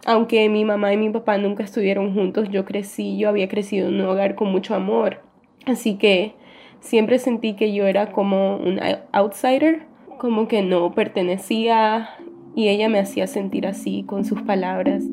aunque 0.05 0.49
mi 0.49 0.65
mamá 0.65 0.91
y 0.93 0.97
mi 0.97 1.11
papá 1.11 1.37
nunca 1.37 1.63
estuvieron 1.63 2.13
juntos, 2.15 2.49
yo 2.49 2.65
crecí, 2.65 3.19
yo 3.19 3.29
había 3.29 3.47
crecido 3.47 3.89
en 3.89 4.01
un 4.01 4.07
hogar 4.07 4.33
con 4.35 4.51
mucho 4.51 4.73
amor. 4.73 5.21
Así 5.65 5.95
que 5.95 6.33
siempre 6.79 7.19
sentí 7.19 7.53
que 7.53 7.71
yo 7.73 7.85
era 7.85 8.11
como 8.11 8.57
un 8.57 8.79
outsider, 9.11 9.85
como 10.17 10.47
que 10.47 10.61
no 10.61 10.91
pertenecía 10.93 12.09
y 12.55 12.67
ella 12.67 12.89
me 12.89 12.99
hacía 12.99 13.27
sentir 13.27 13.65
así 13.65 14.03
con 14.03 14.25
sus 14.25 14.41
palabras. 14.41 15.03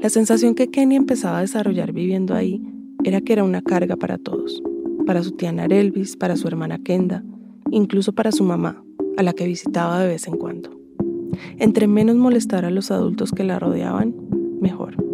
La 0.00 0.08
sensación 0.08 0.54
que 0.54 0.70
Kenny 0.70 0.96
empezaba 0.96 1.38
a 1.38 1.42
desarrollar 1.42 1.92
viviendo 1.92 2.34
ahí 2.34 2.62
era 3.04 3.20
que 3.20 3.34
era 3.34 3.44
una 3.44 3.60
carga 3.60 3.96
para 3.96 4.16
todos, 4.16 4.62
para 5.06 5.22
su 5.22 5.32
tía 5.32 5.52
Narelvis, 5.52 6.16
para 6.16 6.36
su 6.36 6.48
hermana 6.48 6.78
Kenda, 6.78 7.22
incluso 7.70 8.14
para 8.14 8.32
su 8.32 8.42
mamá, 8.42 8.82
a 9.18 9.22
la 9.22 9.34
que 9.34 9.46
visitaba 9.46 10.00
de 10.00 10.08
vez 10.08 10.26
en 10.26 10.36
cuando. 10.36 10.70
Entre 11.58 11.86
menos 11.86 12.16
molestar 12.16 12.64
a 12.64 12.70
los 12.70 12.90
adultos 12.90 13.32
que 13.32 13.44
la 13.44 13.58
rodeaban, 13.58 14.14
mejor. 14.60 15.09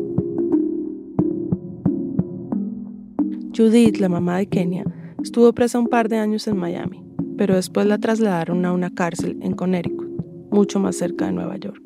Judith, 3.57 3.97
la 3.97 4.11
mamá 4.11 4.37
de 4.37 4.47
Kenia, 4.47 4.85
estuvo 5.23 5.51
presa 5.55 5.79
un 5.79 5.89
par 5.89 6.11
de 6.11 6.19
años 6.19 6.47
en 6.47 6.59
Miami, 6.59 7.03
pero 7.39 7.55
después 7.55 7.87
la 7.87 7.97
trasladaron 7.97 8.67
a 8.67 8.73
una 8.73 8.93
cárcel 8.93 9.39
en 9.41 9.55
Connecticut, 9.55 10.11
mucho 10.51 10.79
más 10.79 10.97
cerca 10.97 11.25
de 11.25 11.33
Nueva 11.33 11.57
York. 11.57 11.81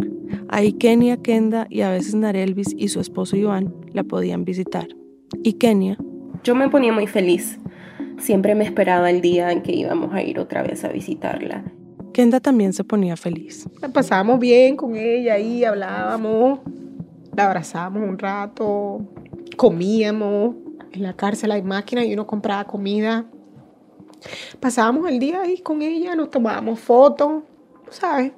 Ahí 0.49 0.73
Kenia, 0.73 1.19
Kenda 1.19 1.69
y 1.71 1.83
a 1.83 1.91
veces 1.91 2.17
Narelvis 2.17 2.75
y 2.77 2.89
su 2.89 2.99
esposo 2.99 3.37
Iván 3.37 3.73
la 3.93 4.03
podían 4.03 4.45
visitar. 4.45 4.89
Y 5.45 5.53
Kenia... 5.55 5.97
Yo 6.43 6.57
me 6.57 6.69
ponía 6.69 6.93
muy 6.93 7.07
feliz. 7.07 7.61
Siempre 8.19 8.57
me 8.57 8.65
esperaba 8.65 9.09
el 9.09 9.21
día 9.21 9.53
en 9.53 9.63
que 9.63 9.71
íbamos 9.71 10.13
a 10.13 10.23
ir 10.25 10.41
otra 10.41 10.65
vez 10.65 10.83
a 10.83 10.89
visitarla. 10.89 11.63
Kenda 12.13 12.41
también 12.41 12.73
se 12.73 12.83
ponía 12.83 13.17
feliz. 13.17 13.69
La 13.81 13.91
pasábamos 13.91 14.41
bien 14.41 14.77
con 14.77 14.97
ella 14.97 15.35
ahí, 15.35 15.63
hablábamos, 15.65 16.59
la 17.37 17.47
abrazábamos 17.47 18.09
un 18.09 18.19
rato, 18.19 19.03
comíamos, 19.57 20.57
en 20.93 21.03
la 21.03 21.15
cárcel 21.15 21.53
hay 21.53 21.63
máquinas 21.63 22.07
y 22.07 22.15
uno 22.15 22.27
compraba 22.27 22.65
comida. 22.65 23.27
Pasábamos 24.59 25.09
el 25.09 25.19
día 25.19 25.43
ahí 25.43 25.61
con 25.61 25.83
ella, 25.83 26.15
nos 26.15 26.31
tomábamos 26.31 26.79
fotos, 26.81 27.43
¿sabes? 27.91 28.33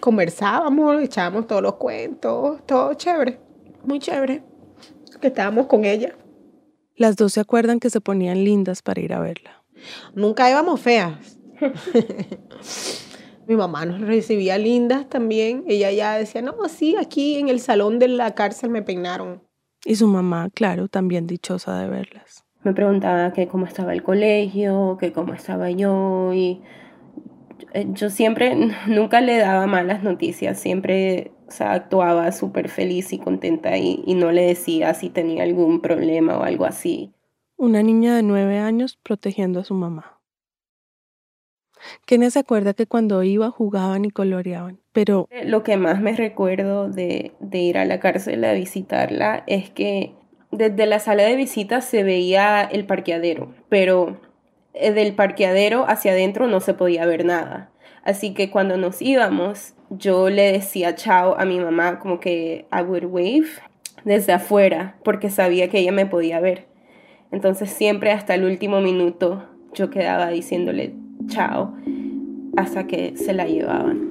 Conversábamos, 0.00 1.02
echábamos 1.02 1.46
todos 1.46 1.62
los 1.62 1.74
cuentos, 1.74 2.64
todo 2.66 2.94
chévere, 2.94 3.40
muy 3.84 3.98
chévere, 3.98 4.42
que 5.20 5.26
estábamos 5.26 5.66
con 5.66 5.84
ella. 5.84 6.16
Las 6.94 7.16
dos 7.16 7.32
se 7.32 7.40
acuerdan 7.40 7.80
que 7.80 7.90
se 7.90 8.00
ponían 8.00 8.44
lindas 8.44 8.82
para 8.82 9.00
ir 9.00 9.12
a 9.12 9.20
verla. 9.20 9.64
Nunca 10.14 10.50
íbamos 10.50 10.80
feas. 10.80 11.38
Mi 13.46 13.56
mamá 13.56 13.86
nos 13.86 14.00
recibía 14.00 14.58
lindas 14.58 15.08
también. 15.08 15.64
Ella 15.66 15.90
ya 15.90 16.18
decía, 16.18 16.42
no, 16.42 16.68
sí, 16.68 16.96
aquí 16.96 17.36
en 17.36 17.48
el 17.48 17.60
salón 17.60 17.98
de 17.98 18.08
la 18.08 18.34
cárcel 18.34 18.70
me 18.70 18.82
peinaron. 18.82 19.42
Y 19.88 19.94
su 19.94 20.06
mamá, 20.06 20.50
claro, 20.50 20.88
también 20.88 21.26
dichosa 21.26 21.80
de 21.80 21.88
verlas. 21.88 22.44
Me 22.62 22.74
preguntaba 22.74 23.32
que 23.32 23.48
cómo 23.48 23.64
estaba 23.64 23.94
el 23.94 24.02
colegio, 24.02 24.98
que 25.00 25.12
cómo 25.12 25.32
estaba 25.32 25.70
yo 25.70 26.34
y 26.34 26.60
eh, 27.72 27.86
yo 27.94 28.10
siempre, 28.10 28.54
nunca 28.86 29.22
le 29.22 29.38
daba 29.38 29.66
malas 29.66 30.02
noticias, 30.02 30.60
siempre 30.60 31.32
o 31.48 31.64
actuaba 31.64 32.30
súper 32.32 32.68
feliz 32.68 33.14
y 33.14 33.18
contenta 33.18 33.78
y, 33.78 34.02
y 34.04 34.14
no 34.14 34.30
le 34.30 34.42
decía 34.42 34.92
si 34.92 35.08
tenía 35.08 35.42
algún 35.44 35.80
problema 35.80 36.36
o 36.36 36.42
algo 36.42 36.66
así. 36.66 37.14
Una 37.56 37.82
niña 37.82 38.14
de 38.14 38.22
nueve 38.22 38.58
años 38.58 38.98
protegiendo 39.02 39.60
a 39.60 39.64
su 39.64 39.72
mamá. 39.72 40.17
Kenia 42.06 42.30
se 42.30 42.40
acuerda 42.40 42.74
que 42.74 42.86
cuando 42.86 43.22
iba 43.22 43.50
jugaban 43.50 44.04
y 44.04 44.10
coloreaban, 44.10 44.80
pero... 44.92 45.28
Lo 45.44 45.62
que 45.62 45.76
más 45.76 46.00
me 46.00 46.14
recuerdo 46.14 46.88
de, 46.88 47.32
de 47.40 47.58
ir 47.58 47.78
a 47.78 47.84
la 47.84 48.00
cárcel 48.00 48.44
a 48.44 48.52
visitarla 48.52 49.44
es 49.46 49.70
que 49.70 50.14
desde 50.50 50.86
la 50.86 50.98
sala 50.98 51.24
de 51.24 51.36
visitas 51.36 51.84
se 51.84 52.02
veía 52.02 52.62
el 52.62 52.86
parqueadero, 52.86 53.54
pero 53.68 54.20
eh, 54.74 54.92
del 54.92 55.14
parqueadero 55.14 55.84
hacia 55.88 56.12
adentro 56.12 56.46
no 56.46 56.60
se 56.60 56.74
podía 56.74 57.06
ver 57.06 57.24
nada. 57.24 57.70
Así 58.02 58.32
que 58.32 58.50
cuando 58.50 58.76
nos 58.76 59.02
íbamos, 59.02 59.74
yo 59.90 60.30
le 60.30 60.52
decía 60.52 60.94
chao 60.94 61.36
a 61.38 61.44
mi 61.44 61.60
mamá 61.60 61.98
como 61.98 62.20
que 62.20 62.66
I 62.72 62.82
would 62.82 63.04
wave 63.04 63.48
desde 64.04 64.32
afuera 64.32 64.96
porque 65.04 65.30
sabía 65.30 65.68
que 65.68 65.80
ella 65.80 65.92
me 65.92 66.06
podía 66.06 66.40
ver. 66.40 66.66
Entonces 67.30 67.70
siempre 67.70 68.12
hasta 68.12 68.34
el 68.34 68.44
último 68.44 68.80
minuto 68.80 69.44
yo 69.74 69.90
quedaba 69.90 70.28
diciéndole 70.28 70.94
chao 71.28 71.74
hasta 72.56 72.86
que 72.86 73.16
se 73.16 73.32
la 73.32 73.46
llevaban. 73.46 74.08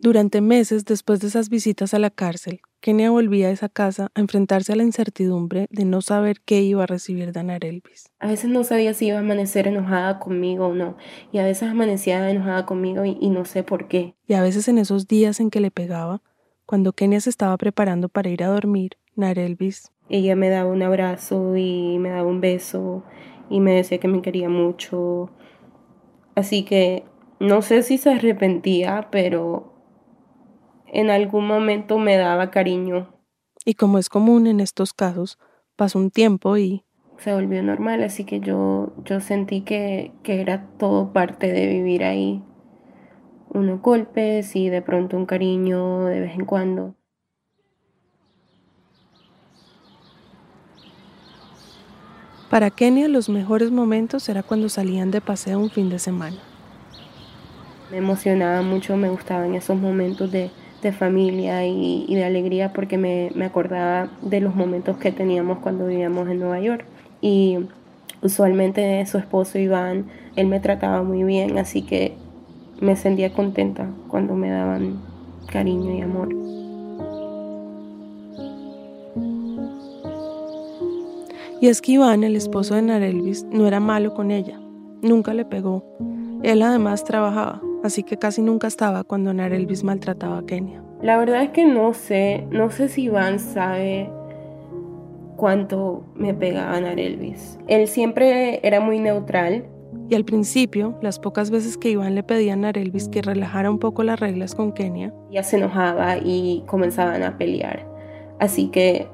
Durante 0.00 0.40
meses 0.40 0.84
después 0.84 1.20
de 1.20 1.26
esas 1.26 1.48
visitas 1.48 1.92
a 1.92 1.98
la 1.98 2.10
cárcel, 2.10 2.60
Kenia 2.80 3.10
volvía 3.10 3.48
a 3.48 3.50
esa 3.50 3.68
casa 3.68 4.10
a 4.14 4.20
enfrentarse 4.20 4.72
a 4.72 4.76
la 4.76 4.84
incertidumbre 4.84 5.66
de 5.70 5.84
no 5.84 6.02
saber 6.02 6.40
qué 6.44 6.62
iba 6.62 6.84
a 6.84 6.86
recibir 6.86 7.32
de 7.32 7.40
Elvis. 7.40 8.10
A 8.20 8.28
veces 8.28 8.48
no 8.48 8.62
sabía 8.62 8.94
si 8.94 9.06
iba 9.06 9.16
a 9.16 9.20
amanecer 9.20 9.66
enojada 9.66 10.20
conmigo 10.20 10.68
o 10.68 10.74
no, 10.74 10.96
y 11.32 11.38
a 11.38 11.44
veces 11.44 11.68
amanecía 11.68 12.30
enojada 12.30 12.64
conmigo 12.64 13.04
y, 13.04 13.18
y 13.20 13.28
no 13.28 13.44
sé 13.44 13.64
por 13.64 13.88
qué. 13.88 14.14
Y 14.26 14.34
a 14.34 14.42
veces 14.42 14.68
en 14.68 14.78
esos 14.78 15.08
días 15.08 15.40
en 15.40 15.50
que 15.50 15.60
le 15.60 15.70
pegaba, 15.70 16.22
cuando 16.64 16.92
Kenia 16.92 17.20
se 17.20 17.30
estaba 17.30 17.56
preparando 17.56 18.08
para 18.08 18.30
ir 18.30 18.44
a 18.44 18.48
dormir, 18.48 18.98
Elvis 19.16 19.90
ella 20.08 20.36
me 20.36 20.48
daba 20.48 20.70
un 20.70 20.82
abrazo 20.82 21.56
y 21.56 21.98
me 21.98 22.10
daba 22.10 22.28
un 22.28 22.40
beso 22.40 23.02
y 23.50 23.60
me 23.60 23.72
decía 23.72 23.98
que 23.98 24.08
me 24.08 24.22
quería 24.22 24.48
mucho. 24.48 25.30
Así 26.34 26.64
que 26.64 27.04
no 27.40 27.62
sé 27.62 27.82
si 27.82 27.98
se 27.98 28.10
arrepentía, 28.10 29.08
pero 29.10 29.72
en 30.86 31.10
algún 31.10 31.46
momento 31.46 31.98
me 31.98 32.16
daba 32.16 32.50
cariño. 32.50 33.08
Y 33.64 33.74
como 33.74 33.98
es 33.98 34.08
común 34.08 34.46
en 34.46 34.60
estos 34.60 34.92
casos, 34.92 35.38
pasó 35.76 35.98
un 35.98 36.10
tiempo 36.10 36.56
y... 36.56 36.84
Se 37.18 37.34
volvió 37.34 37.62
normal, 37.62 38.02
así 38.02 38.24
que 38.24 38.40
yo, 38.40 38.92
yo 39.04 39.20
sentí 39.20 39.62
que, 39.62 40.12
que 40.22 40.40
era 40.40 40.68
todo 40.78 41.12
parte 41.12 41.52
de 41.52 41.66
vivir 41.66 42.04
ahí. 42.04 42.42
Unos 43.50 43.82
golpes 43.82 44.54
y 44.54 44.68
de 44.68 44.82
pronto 44.82 45.16
un 45.16 45.26
cariño 45.26 46.04
de 46.04 46.20
vez 46.20 46.34
en 46.34 46.44
cuando. 46.44 46.94
Para 52.50 52.70
Kenia 52.70 53.08
los 53.08 53.28
mejores 53.28 53.70
momentos 53.70 54.28
era 54.28 54.42
cuando 54.42 54.68
salían 54.68 55.10
de 55.10 55.20
paseo 55.20 55.58
un 55.58 55.70
fin 55.70 55.90
de 55.90 55.98
semana. 55.98 56.36
Me 57.90 57.98
emocionaba 57.98 58.62
mucho, 58.62 58.96
me 58.96 59.08
gustaban 59.08 59.54
esos 59.54 59.78
momentos 59.78 60.30
de, 60.30 60.50
familia 60.98 61.66
y, 61.66 62.14
de 62.14 62.24
alegría 62.24 62.72
porque 62.72 62.96
me, 62.96 63.30
me, 63.34 63.44
acordaba 63.44 64.10
de 64.22 64.40
los 64.40 64.54
momentos 64.54 64.96
que 64.96 65.12
teníamos 65.12 65.58
cuando 65.58 65.86
vivíamos 65.86 66.28
en 66.28 66.40
Nueva 66.40 66.60
York. 66.60 66.86
Y 67.20 67.58
Usualmente 68.20 69.04
su 69.06 69.18
esposo 69.18 69.58
Iván, 69.58 70.06
él 70.34 70.48
me 70.48 70.58
trataba 70.58 71.04
muy 71.04 71.22
bien, 71.22 71.56
así 71.56 71.82
que 71.82 72.16
me 72.80 72.96
sentía 72.96 73.32
contenta 73.32 73.88
cuando 74.08 74.34
me 74.34 74.50
daban 74.50 75.00
cariño 75.46 75.92
y 75.96 76.00
amor. 76.00 76.28
Y 81.60 81.66
es 81.66 81.82
que 81.82 81.92
Iván, 81.92 82.22
el 82.22 82.36
esposo 82.36 82.76
de 82.76 82.82
Narelvis, 82.82 83.44
no 83.50 83.66
era 83.66 83.80
malo 83.80 84.14
con 84.14 84.30
ella. 84.30 84.60
Nunca 85.02 85.34
le 85.34 85.44
pegó. 85.44 85.84
Él 86.44 86.62
además 86.62 87.02
trabajaba, 87.02 87.60
así 87.82 88.04
que 88.04 88.16
casi 88.16 88.42
nunca 88.42 88.68
estaba 88.68 89.02
cuando 89.02 89.34
Narelvis 89.34 89.82
maltrataba 89.82 90.38
a 90.38 90.46
Kenia. 90.46 90.84
La 91.02 91.18
verdad 91.18 91.42
es 91.42 91.50
que 91.50 91.64
no 91.64 91.94
sé, 91.94 92.46
no 92.50 92.70
sé 92.70 92.88
si 92.88 93.04
Iván 93.04 93.40
sabe 93.40 94.08
cuánto 95.36 96.04
me 96.14 96.32
pegaba 96.32 96.80
Narelvis. 96.80 97.58
Él 97.66 97.88
siempre 97.88 98.60
era 98.62 98.78
muy 98.78 99.00
neutral. 99.00 99.64
Y 100.08 100.14
al 100.14 100.24
principio, 100.24 100.96
las 101.02 101.18
pocas 101.18 101.50
veces 101.50 101.76
que 101.76 101.90
Iván 101.90 102.14
le 102.14 102.22
pedía 102.22 102.52
a 102.52 102.56
Narelvis 102.56 103.08
que 103.08 103.20
relajara 103.20 103.68
un 103.68 103.80
poco 103.80 104.04
las 104.04 104.20
reglas 104.20 104.54
con 104.54 104.70
Kenia, 104.72 105.12
ya 105.30 105.42
se 105.42 105.56
enojaba 105.56 106.18
y 106.18 106.62
comenzaban 106.66 107.24
a 107.24 107.36
pelear. 107.36 107.84
Así 108.38 108.68
que 108.68 109.08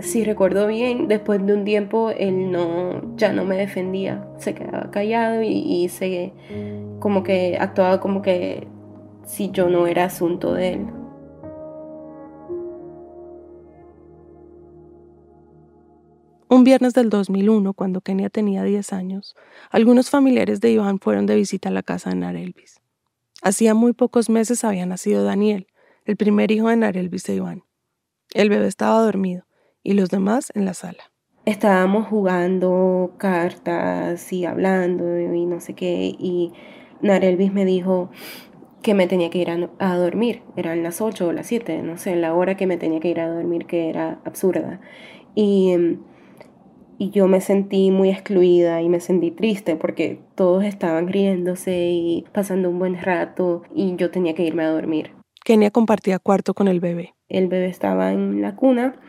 si 0.00 0.24
recuerdo 0.24 0.66
bien, 0.68 1.08
después 1.08 1.44
de 1.44 1.54
un 1.54 1.64
tiempo 1.64 2.10
él 2.10 2.52
no, 2.52 3.16
ya 3.16 3.32
no 3.32 3.44
me 3.44 3.56
defendía, 3.56 4.28
se 4.38 4.54
quedaba 4.54 4.90
callado 4.90 5.42
y, 5.42 5.88
se 5.88 6.32
como 7.00 7.22
que 7.22 7.56
actuaba 7.58 8.00
como 8.00 8.22
que 8.22 8.68
si 9.24 9.50
yo 9.50 9.68
no 9.68 9.86
era 9.86 10.04
asunto 10.04 10.54
de 10.54 10.74
él. 10.74 10.86
Un 16.50 16.64
viernes 16.64 16.94
del 16.94 17.10
2001, 17.10 17.74
cuando 17.74 18.00
Kenia 18.00 18.30
tenía 18.30 18.62
10 18.62 18.92
años, 18.94 19.36
algunos 19.70 20.08
familiares 20.08 20.60
de 20.60 20.70
Iván 20.70 20.98
fueron 20.98 21.26
de 21.26 21.36
visita 21.36 21.68
a 21.68 21.72
la 21.72 21.82
casa 21.82 22.10
de 22.10 22.16
Narelvis. 22.16 22.80
Hacía 23.42 23.74
muy 23.74 23.92
pocos 23.92 24.30
meses 24.30 24.64
había 24.64 24.86
nacido 24.86 25.24
Daniel, 25.24 25.66
el 26.04 26.16
primer 26.16 26.50
hijo 26.50 26.68
de 26.68 26.76
Narelvis 26.76 27.28
e 27.28 27.34
Iván. 27.34 27.64
El 28.32 28.48
bebé 28.48 28.66
estaba 28.66 29.02
dormido 29.02 29.47
y 29.88 29.94
los 29.94 30.10
demás 30.10 30.52
en 30.54 30.66
la 30.66 30.74
sala. 30.74 31.10
Estábamos 31.46 32.08
jugando 32.08 33.14
cartas 33.16 34.34
y 34.34 34.44
hablando 34.44 35.18
y 35.18 35.46
no 35.46 35.60
sé 35.60 35.72
qué, 35.72 36.14
y 36.18 36.52
Narelvis 37.00 37.54
me 37.54 37.64
dijo 37.64 38.10
que 38.82 38.92
me 38.92 39.06
tenía 39.06 39.30
que 39.30 39.38
ir 39.38 39.48
a, 39.50 39.96
dormir. 39.96 40.42
Eran 40.56 40.82
las 40.82 41.00
8 41.00 41.28
o 41.28 41.32
las 41.32 41.46
7, 41.46 41.80
no 41.82 41.96
sé, 41.96 42.16
la 42.16 42.34
hora 42.34 42.54
que 42.54 42.66
me 42.66 42.76
tenía 42.76 43.00
que 43.00 43.08
ir 43.08 43.18
a 43.18 43.30
dormir, 43.30 43.64
que 43.64 43.88
era 43.88 44.20
absurda. 44.26 44.82
Y, 45.34 45.74
y 46.98 47.08
yo 47.08 47.26
me 47.26 47.40
sentí 47.40 47.90
muy 47.90 48.10
excluida 48.10 48.82
y 48.82 48.90
me 48.90 49.00
sentí 49.00 49.30
triste 49.30 49.74
porque 49.74 50.20
todos 50.34 50.64
estaban 50.64 51.08
riéndose 51.08 51.88
y 51.92 52.26
pasando 52.34 52.68
un 52.68 52.78
buen 52.78 53.00
rato 53.00 53.62
y 53.74 53.96
yo 53.96 54.10
tenía 54.10 54.34
que 54.34 54.44
irme 54.44 54.64
a 54.64 54.70
dormir. 54.70 55.12
Kenia 55.46 55.70
compartía 55.70 56.18
cuarto 56.18 56.52
con 56.52 56.68
el 56.68 56.78
bebé. 56.78 57.14
El 57.30 57.48
bebé 57.48 57.68
estaba 57.68 58.12
en 58.12 58.42
la 58.42 58.54
cuna 58.54 59.00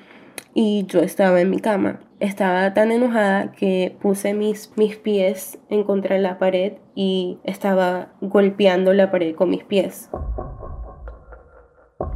y 0.54 0.86
yo 0.88 1.00
estaba 1.00 1.42
en 1.42 1.50
mi 1.50 1.60
cama. 1.60 2.00
Estaba 2.20 2.74
tan 2.74 2.92
enojada 2.92 3.52
que 3.52 3.98
puse 4.02 4.34
mis, 4.34 4.72
mis 4.76 4.98
pies 4.98 5.58
en 5.70 5.84
contra 5.84 6.16
de 6.16 6.22
la 6.22 6.38
pared 6.38 6.74
y 6.96 7.40
estaba 7.44 8.10
golpeando 8.20 8.94
la 8.94 9.10
pared 9.10 9.36
con 9.36 9.50
mis 9.50 9.64
pies. 9.64 10.10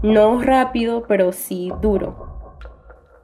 No 0.01 0.41
rápido, 0.41 1.05
pero 1.07 1.31
sí 1.31 1.71
duro. 1.81 2.51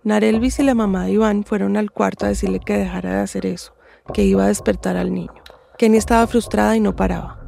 Narelvis 0.03 0.59
y 0.59 0.63
la 0.63 0.75
mamá 0.75 1.05
de 1.05 1.11
Iván 1.11 1.43
fueron 1.43 1.75
al 1.75 1.91
cuarto 1.91 2.25
a 2.25 2.29
decirle 2.29 2.59
que 2.61 2.77
dejara 2.77 3.15
de 3.15 3.19
hacer 3.19 3.45
eso, 3.45 3.73
que 4.13 4.23
iba 4.23 4.45
a 4.45 4.47
despertar 4.47 4.95
al 4.95 5.13
niño. 5.13 5.33
Kenny 5.77 5.97
estaba 5.97 6.25
frustrada 6.27 6.75
y 6.75 6.79
no 6.79 6.95
paraba. 6.95 7.39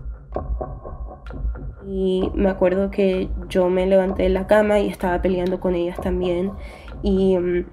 Y 1.88 2.30
me 2.36 2.50
acuerdo 2.50 2.92
que 2.92 3.30
yo 3.50 3.70
me 3.70 3.86
levanté 3.86 4.24
de 4.24 4.30
la 4.30 4.48
cama 4.48 4.80
y 4.80 4.88
estaba 4.88 5.22
peleando 5.22 5.60
con 5.60 5.76
ellas 5.76 6.00
también 6.00 6.52
y 7.04 7.38
mm, 7.38 7.66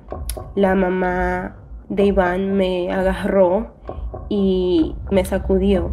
la 0.56 0.74
mamá 0.74 1.56
de 1.88 2.04
Iván 2.06 2.52
me 2.54 2.92
agarró 2.92 3.68
y 4.28 4.94
me 5.10 5.24
sacudió. 5.24 5.90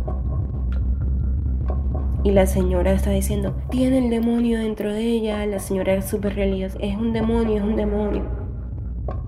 Y 2.24 2.32
la 2.32 2.48
señora 2.48 2.92
está 2.92 3.12
diciendo, 3.12 3.56
tiene 3.70 4.00
el 4.00 4.10
demonio 4.10 4.60
dentro 4.60 4.92
de 4.92 5.02
ella. 5.02 5.46
La 5.46 5.60
señora 5.60 5.94
era 5.94 6.02
súper 6.02 6.36
religiosa, 6.36 6.78
es 6.82 6.98
un 6.98 7.14
demonio, 7.14 7.58
es 7.58 7.64
un 7.64 7.76
demonio. 7.76 8.24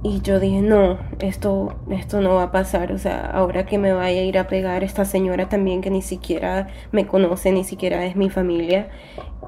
Y 0.03 0.21
yo 0.21 0.39
dije, 0.39 0.61
no, 0.61 0.97
esto, 1.19 1.75
esto 1.91 2.21
no 2.21 2.35
va 2.35 2.43
a 2.43 2.51
pasar. 2.51 2.91
O 2.91 2.97
sea, 2.97 3.27
ahora 3.27 3.65
que 3.65 3.77
me 3.77 3.93
vaya 3.93 4.21
a 4.21 4.23
ir 4.23 4.39
a 4.39 4.47
pegar 4.47 4.83
esta 4.83 5.05
señora 5.05 5.47
también 5.47 5.81
que 5.81 5.91
ni 5.91 6.01
siquiera 6.01 6.67
me 6.91 7.05
conoce, 7.05 7.51
ni 7.51 7.63
siquiera 7.63 8.03
es 8.05 8.15
mi 8.15 8.29
familia. 8.29 8.89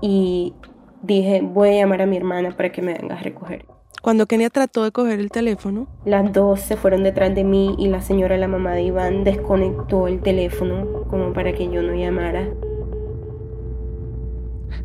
Y 0.02 0.54
dije, 1.02 1.42
voy 1.42 1.70
a 1.70 1.74
llamar 1.82 2.04
a 2.04 2.06
mi 2.06 2.18
hermana 2.18 2.56
para 2.56 2.72
que 2.72 2.82
me 2.82 2.94
venga 2.94 3.16
a 3.16 3.22
recoger. 3.24 3.66
Cuando 4.02 4.28
Kenia 4.28 4.50
trató 4.50 4.84
de 4.84 4.92
coger 4.92 5.20
el 5.20 5.30
teléfono, 5.30 5.88
las 6.06 6.32
dos 6.32 6.62
se 6.62 6.78
fueron 6.78 7.04
detrás 7.04 7.36
de 7.36 7.44
mí 7.44 7.76
y 7.78 7.90
la 7.90 8.02
señora, 8.02 8.38
la 8.38 8.48
mamá 8.48 8.74
de 8.74 8.84
Iván, 8.84 9.26
desconectó 9.26 10.08
el 10.08 10.22
teléfono 10.22 11.06
como 11.10 11.34
para 11.34 11.54
que 11.54 11.70
yo 11.70 11.82
no 11.82 11.94
llamara. 11.94 12.48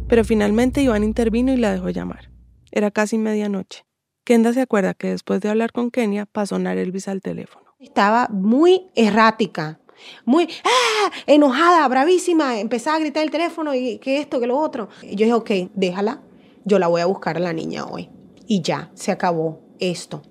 Pero 0.09 0.25
finalmente 0.25 0.83
Iván 0.83 1.05
intervino 1.05 1.53
y 1.53 1.57
la 1.57 1.73
dejó 1.73 1.91
llamar. 1.91 2.31
Era 2.73 2.91
casi 2.91 3.17
medianoche. 3.17 3.87
Kenda 4.25 4.53
se 4.53 4.63
acuerda 4.63 4.95
que 4.95 5.11
después 5.11 5.41
de 5.41 5.49
hablar 5.49 5.71
con 5.71 5.91
Kenia 5.91 6.27
pasó 6.27 6.57
Elvis 6.57 7.07
al 7.07 7.21
teléfono. 7.21 7.67
Estaba 7.79 8.27
muy 8.31 8.89
errática, 8.97 9.79
muy 10.25 10.49
¡ah! 10.65 11.11
enojada, 11.27 11.87
bravísima. 11.87 12.59
Empezaba 12.59 12.97
a 12.97 13.01
gritar 13.01 13.23
el 13.23 13.31
teléfono 13.31 13.75
y 13.75 13.99
que 13.99 14.19
esto, 14.19 14.41
que 14.41 14.49
lo 14.49 14.59
otro. 14.59 14.89
Yo 15.03 15.25
dije, 15.25 15.35
ok, 15.35 15.51
déjala, 15.75 16.23
yo 16.65 16.81
la 16.81 16.89
voy 16.89 17.01
a 17.01 17.07
buscar 17.07 17.37
a 17.37 17.41
la 17.41 17.53
niña 17.53 17.85
hoy 17.85 18.09
y 18.47 18.63
ya, 18.63 18.91
se 18.95 19.11
acabó 19.13 19.61
esto. 19.79 20.23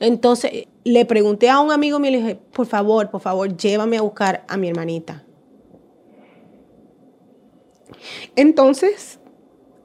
Entonces 0.00 0.68
le 0.84 1.04
pregunté 1.04 1.50
a 1.50 1.60
un 1.60 1.70
amigo 1.70 1.98
mío 1.98 2.10
y 2.10 2.12
le 2.12 2.18
dije, 2.18 2.40
por 2.52 2.66
favor, 2.66 3.10
por 3.10 3.20
favor, 3.20 3.56
llévame 3.56 3.98
a 3.98 4.02
buscar 4.02 4.44
a 4.48 4.56
mi 4.56 4.68
hermanita. 4.68 5.24
Entonces, 8.36 9.18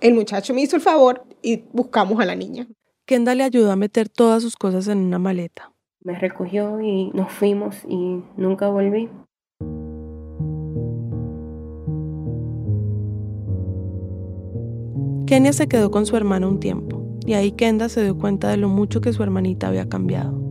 el 0.01 0.13
muchacho 0.13 0.53
me 0.53 0.61
hizo 0.61 0.75
el 0.75 0.81
favor 0.81 1.25
y 1.41 1.63
buscamos 1.71 2.19
a 2.19 2.25
la 2.25 2.35
niña. 2.35 2.67
Kenda 3.05 3.35
le 3.35 3.43
ayudó 3.43 3.71
a 3.71 3.75
meter 3.75 4.07
todas 4.07 4.41
sus 4.41 4.55
cosas 4.55 4.87
en 4.87 4.99
una 4.99 5.19
maleta. 5.19 5.71
Me 6.01 6.17
recogió 6.17 6.79
y 6.81 7.09
nos 7.13 7.31
fuimos 7.31 7.75
y 7.87 8.21
nunca 8.37 8.69
volví. 8.69 9.09
Kenia 15.25 15.53
se 15.53 15.67
quedó 15.67 15.89
con 15.89 16.05
su 16.05 16.15
hermana 16.15 16.47
un 16.47 16.59
tiempo 16.59 17.02
y 17.25 17.33
ahí 17.33 17.51
Kenda 17.51 17.89
se 17.89 18.03
dio 18.03 18.17
cuenta 18.17 18.49
de 18.49 18.57
lo 18.57 18.69
mucho 18.69 19.01
que 19.01 19.13
su 19.13 19.23
hermanita 19.23 19.67
había 19.67 19.87
cambiado. 19.87 20.41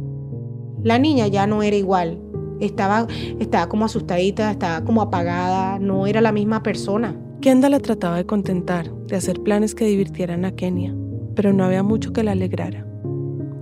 La 0.82 0.98
niña 0.98 1.26
ya 1.28 1.46
no 1.46 1.62
era 1.62 1.76
igual, 1.76 2.20
estaba, 2.60 3.06
estaba 3.38 3.68
como 3.68 3.84
asustadita, 3.84 4.50
estaba 4.50 4.84
como 4.84 5.02
apagada, 5.02 5.78
no 5.78 6.06
era 6.06 6.20
la 6.20 6.32
misma 6.32 6.62
persona. 6.62 7.16
Kenda 7.40 7.68
la 7.68 7.80
trataba 7.80 8.16
de 8.16 8.26
contentar, 8.26 8.92
de 9.06 9.16
hacer 9.16 9.40
planes 9.40 9.74
que 9.74 9.84
divirtieran 9.84 10.44
a 10.44 10.52
Kenia, 10.52 10.94
pero 11.34 11.52
no 11.52 11.64
había 11.64 11.82
mucho 11.82 12.12
que 12.12 12.22
la 12.22 12.32
alegrara. 12.32 12.86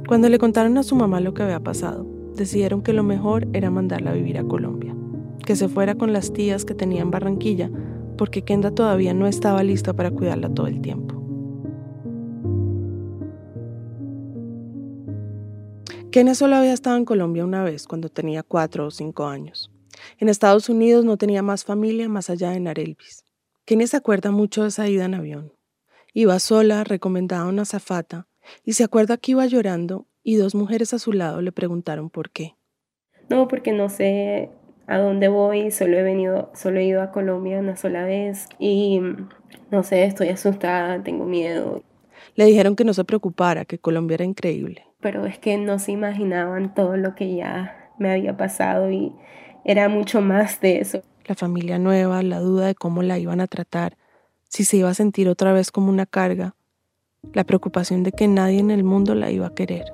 Cuando 0.07 0.29
le 0.29 0.39
contaron 0.39 0.77
a 0.77 0.83
su 0.83 0.97
mamá 0.97 1.21
lo 1.21 1.35
que 1.35 1.43
había 1.43 1.61
pasado, 1.61 2.07
decidieron 2.37 2.83
que 2.83 2.93
lo 2.93 3.03
mejor 3.03 3.49
era 3.53 3.71
mandarla 3.71 4.11
a 4.11 4.15
vivir 4.15 4.39
a 4.39 4.45
Colombia, 4.45 4.95
que 5.45 5.57
se 5.57 5.69
fuera 5.69 5.95
con 5.95 6.13
las 6.13 6.33
tías 6.33 6.65
que 6.65 6.75
tenía 6.75 7.03
en 7.03 7.11
Barranquilla, 7.11 7.71
porque 8.19 8.43
Kenda 8.43 8.71
todavía 8.71 9.15
no 9.15 9.27
estaba 9.27 9.63
lista 9.63 9.95
para 9.95 10.11
cuidarla 10.11 10.53
todo 10.53 10.67
el 10.67 10.81
tiempo. 10.81 11.20
Kenia 16.11 16.35
solo 16.35 16.57
había 16.57 16.73
estado 16.73 16.97
en 16.97 17.05
Colombia 17.05 17.45
una 17.45 17.63
vez, 17.63 17.87
cuando 17.87 18.09
tenía 18.09 18.43
cuatro 18.43 18.87
o 18.87 18.91
cinco 18.91 19.27
años. 19.27 19.71
En 20.19 20.29
Estados 20.29 20.69
Unidos 20.69 21.05
no 21.05 21.17
tenía 21.17 21.41
más 21.41 21.65
familia 21.65 22.09
más 22.09 22.31
allá 22.31 22.51
de 22.51 22.59
Narelvis. 22.59 23.25
Kenia 23.65 23.87
se 23.87 23.97
acuerda 23.97 24.33
mucho 24.33 24.63
de 24.63 24.71
esa 24.71 24.89
ida 24.89 25.05
en 25.05 25.15
avión. 25.15 25.53
Iba 26.13 26.41
sola, 26.41 26.83
recomendada 26.83 27.43
a 27.43 27.49
una 27.49 27.65
zafata, 27.65 28.27
y 28.65 28.73
se 28.73 28.83
acuerda 28.83 29.19
que 29.19 29.33
iba 29.33 29.47
llorando 29.47 30.09
y 30.25 30.35
dos 30.35 30.57
mujeres 30.57 30.93
a 30.95 30.99
su 30.99 31.13
lado 31.13 31.43
le 31.43 31.53
preguntaron 31.53 32.11
por 32.11 32.31
qué. 32.31 32.57
No, 33.29 33.47
porque 33.47 33.71
no 33.71 33.89
sé 33.89 34.51
a 34.89 34.99
dónde 34.99 35.29
voy, 35.29 35.71
solo 35.71 35.97
he 35.97 36.03
venido, 36.03 36.51
solo 36.55 36.81
he 36.81 36.87
ido 36.87 37.03
a 37.03 37.13
Colombia 37.13 37.61
una 37.61 37.77
sola 37.77 38.03
vez 38.05 38.49
y 38.59 39.01
no 39.71 39.85
sé, 39.85 40.03
estoy 40.07 40.31
asustada, 40.31 41.05
tengo 41.05 41.25
miedo. 41.25 41.85
Le 42.35 42.47
dijeron 42.47 42.75
que 42.75 42.83
no 42.83 42.95
se 42.95 43.05
preocupara, 43.05 43.65
que 43.65 43.79
Colombia 43.79 44.17
era 44.17 44.25
increíble 44.25 44.90
pero 45.01 45.27
es 45.27 45.39
que 45.39 45.57
no 45.57 45.79
se 45.79 45.93
imaginaban 45.93 46.75
todo 46.75 46.97
lo 46.97 47.15
que 47.15 47.35
ya 47.35 47.91
me 47.99 48.11
había 48.11 48.37
pasado 48.37 48.91
y 48.91 49.15
era 49.65 49.89
mucho 49.89 50.21
más 50.21 50.61
de 50.61 50.81
eso. 50.81 51.03
La 51.27 51.35
familia 51.35 51.79
nueva, 51.79 52.23
la 52.23 52.41
duda 52.41 52.67
de 52.67 52.75
cómo 52.75 53.03
la 53.03 53.19
iban 53.19 53.41
a 53.41 53.47
tratar, 53.47 53.97
si 54.49 54.65
se 54.65 54.79
iba 54.79 54.89
a 54.89 54.95
sentir 54.95 55.29
otra 55.29 55.53
vez 55.53 55.71
como 55.71 55.91
una 55.91 56.07
carga, 56.07 56.55
la 57.33 57.45
preocupación 57.45 58.03
de 58.03 58.13
que 58.13 58.27
nadie 58.27 58.59
en 58.59 58.71
el 58.71 58.85
mundo 58.85 59.15
la 59.15 59.31
iba 59.31 59.47
a 59.47 59.55
querer. 59.55 59.93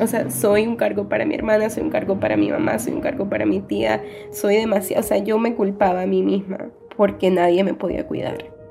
O 0.00 0.06
sea, 0.06 0.30
soy 0.30 0.66
un 0.66 0.76
cargo 0.76 1.08
para 1.08 1.26
mi 1.26 1.34
hermana, 1.34 1.68
soy 1.68 1.82
un 1.82 1.90
cargo 1.90 2.18
para 2.18 2.36
mi 2.36 2.50
mamá, 2.50 2.78
soy 2.78 2.94
un 2.94 3.02
cargo 3.02 3.28
para 3.28 3.44
mi 3.44 3.60
tía, 3.60 4.02
soy 4.32 4.56
demasiado, 4.56 5.02
o 5.02 5.06
sea, 5.06 5.18
yo 5.18 5.38
me 5.38 5.54
culpaba 5.54 6.02
a 6.02 6.06
mí 6.06 6.22
misma 6.22 6.70
porque 6.96 7.30
nadie 7.30 7.62
me 7.62 7.74
podía 7.74 8.06
cuidar. 8.06 8.61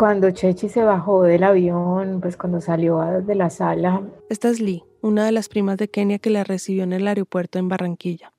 Cuando 0.00 0.30
Chechi 0.30 0.70
se 0.70 0.82
bajó 0.82 1.24
del 1.24 1.44
avión, 1.44 2.22
pues 2.22 2.38
cuando 2.38 2.62
salió 2.62 3.20
de 3.20 3.34
la 3.34 3.50
sala. 3.50 4.02
Esta 4.30 4.48
es 4.48 4.58
Lee, 4.58 4.82
una 5.02 5.26
de 5.26 5.32
las 5.32 5.50
primas 5.50 5.76
de 5.76 5.90
Kenia 5.90 6.18
que 6.18 6.30
la 6.30 6.42
recibió 6.42 6.84
en 6.84 6.94
el 6.94 7.06
aeropuerto 7.06 7.58
en 7.58 7.68
Barranquilla. 7.68 8.32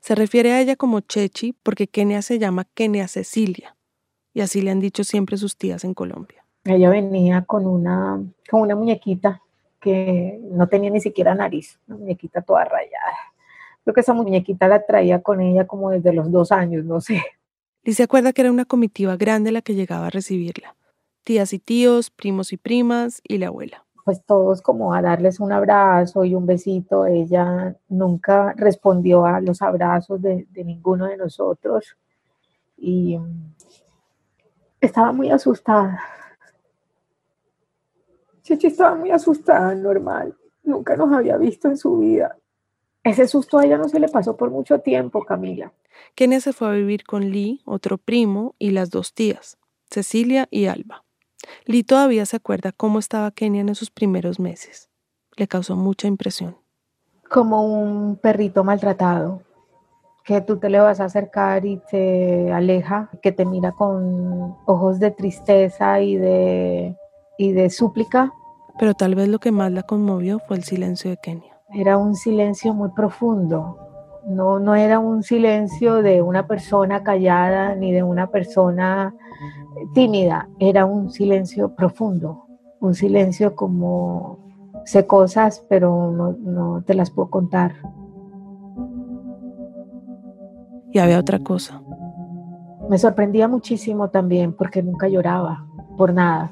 Se 0.00 0.14
refiere 0.14 0.52
a 0.52 0.62
ella 0.62 0.76
como 0.76 1.00
Chechi 1.00 1.52
porque 1.62 1.88
Kenia 1.88 2.22
se 2.22 2.38
llama 2.38 2.64
Kenia 2.72 3.06
Cecilia, 3.06 3.76
y 4.32 4.40
así 4.40 4.62
le 4.62 4.70
han 4.70 4.80
dicho 4.80 5.04
siempre 5.04 5.36
sus 5.36 5.58
tías 5.58 5.84
en 5.84 5.92
Colombia. 5.92 6.42
Ella 6.64 6.88
venía 6.88 7.42
con 7.42 7.66
una, 7.66 8.22
con 8.50 8.62
una 8.62 8.74
muñequita 8.74 9.42
que 9.82 10.40
no 10.42 10.68
tenía 10.68 10.88
ni 10.88 11.02
siquiera 11.02 11.34
nariz, 11.34 11.78
una 11.86 11.98
muñequita 11.98 12.40
toda 12.40 12.64
rayada. 12.64 13.12
Creo 13.84 13.92
que 13.92 14.00
esa 14.00 14.14
muñequita 14.14 14.66
la 14.68 14.86
traía 14.86 15.20
con 15.20 15.42
ella 15.42 15.66
como 15.66 15.90
desde 15.90 16.14
los 16.14 16.32
dos 16.32 16.50
años, 16.50 16.86
no 16.86 17.02
sé. 17.02 17.22
Y 17.84 17.94
se 17.94 18.02
acuerda 18.02 18.32
que 18.32 18.42
era 18.42 18.52
una 18.52 18.64
comitiva 18.64 19.16
grande 19.16 19.52
la 19.52 19.62
que 19.62 19.74
llegaba 19.74 20.06
a 20.06 20.10
recibirla. 20.10 20.76
Tías 21.24 21.52
y 21.52 21.58
tíos, 21.58 22.10
primos 22.10 22.52
y 22.52 22.56
primas 22.56 23.20
y 23.22 23.38
la 23.38 23.48
abuela. 23.48 23.84
Pues 24.04 24.24
todos 24.24 24.62
como 24.62 24.94
a 24.94 25.02
darles 25.02 25.40
un 25.40 25.52
abrazo 25.52 26.24
y 26.24 26.34
un 26.34 26.46
besito. 26.46 27.06
Ella 27.06 27.76
nunca 27.88 28.54
respondió 28.56 29.26
a 29.26 29.40
los 29.40 29.60
abrazos 29.62 30.22
de, 30.22 30.46
de 30.50 30.64
ninguno 30.64 31.06
de 31.06 31.16
nosotros. 31.16 31.96
Y 32.76 33.18
estaba 34.80 35.12
muy 35.12 35.30
asustada. 35.30 36.00
Chichi 38.42 38.68
estaba 38.68 38.94
muy 38.94 39.10
asustada, 39.10 39.74
normal. 39.74 40.34
Nunca 40.62 40.96
nos 40.96 41.12
había 41.12 41.36
visto 41.36 41.68
en 41.68 41.76
su 41.76 41.98
vida. 41.98 42.37
Ese 43.08 43.26
susto 43.26 43.58
a 43.58 43.64
ella 43.64 43.78
no 43.78 43.88
se 43.88 43.98
le 43.98 44.08
pasó 44.08 44.36
por 44.36 44.50
mucho 44.50 44.80
tiempo, 44.80 45.24
Camila. 45.24 45.72
Kenia 46.14 46.40
se 46.40 46.52
fue 46.52 46.68
a 46.68 46.72
vivir 46.72 47.04
con 47.04 47.30
Lee, 47.30 47.62
otro 47.64 47.96
primo, 47.96 48.54
y 48.58 48.70
las 48.70 48.90
dos 48.90 49.14
tías, 49.14 49.56
Cecilia 49.88 50.46
y 50.50 50.66
Alba. 50.66 51.04
Lee 51.64 51.84
todavía 51.84 52.26
se 52.26 52.36
acuerda 52.36 52.70
cómo 52.70 52.98
estaba 52.98 53.30
Kenia 53.30 53.62
en 53.62 53.70
esos 53.70 53.90
primeros 53.90 54.38
meses. 54.38 54.90
Le 55.36 55.48
causó 55.48 55.74
mucha 55.74 56.06
impresión. 56.06 56.58
Como 57.30 57.64
un 57.64 58.16
perrito 58.16 58.62
maltratado, 58.62 59.40
que 60.22 60.42
tú 60.42 60.58
te 60.58 60.68
le 60.68 60.78
vas 60.78 61.00
a 61.00 61.06
acercar 61.06 61.64
y 61.64 61.80
te 61.90 62.52
aleja, 62.52 63.08
que 63.22 63.32
te 63.32 63.46
mira 63.46 63.72
con 63.72 64.54
ojos 64.66 64.98
de 64.98 65.12
tristeza 65.12 66.02
y 66.02 66.16
de, 66.18 66.94
y 67.38 67.52
de 67.52 67.70
súplica. 67.70 68.34
Pero 68.78 68.92
tal 68.92 69.14
vez 69.14 69.28
lo 69.28 69.38
que 69.38 69.50
más 69.50 69.72
la 69.72 69.82
conmovió 69.82 70.40
fue 70.40 70.58
el 70.58 70.64
silencio 70.64 71.08
de 71.08 71.16
Kenia. 71.16 71.57
Era 71.74 71.98
un 71.98 72.14
silencio 72.14 72.74
muy 72.74 72.90
profundo. 72.90 73.78
No, 74.26 74.58
no 74.58 74.74
era 74.74 74.98
un 74.98 75.22
silencio 75.22 76.02
de 76.02 76.22
una 76.22 76.46
persona 76.46 77.02
callada 77.02 77.74
ni 77.74 77.92
de 77.92 78.02
una 78.02 78.30
persona 78.30 79.14
tímida, 79.94 80.48
era 80.58 80.84
un 80.84 81.10
silencio 81.10 81.74
profundo, 81.74 82.46
un 82.80 82.94
silencio 82.94 83.54
como 83.54 84.38
sé 84.84 85.06
cosas, 85.06 85.64
pero 85.68 86.10
no, 86.12 86.32
no 86.32 86.82
te 86.82 86.94
las 86.94 87.10
puedo 87.10 87.30
contar. 87.30 87.74
Y 90.90 90.98
había 90.98 91.18
otra 91.18 91.38
cosa. 91.40 91.82
Me 92.88 92.98
sorprendía 92.98 93.48
muchísimo 93.48 94.08
también 94.08 94.54
porque 94.54 94.82
nunca 94.82 95.08
lloraba 95.08 95.66
por 95.98 96.14
nada. 96.14 96.50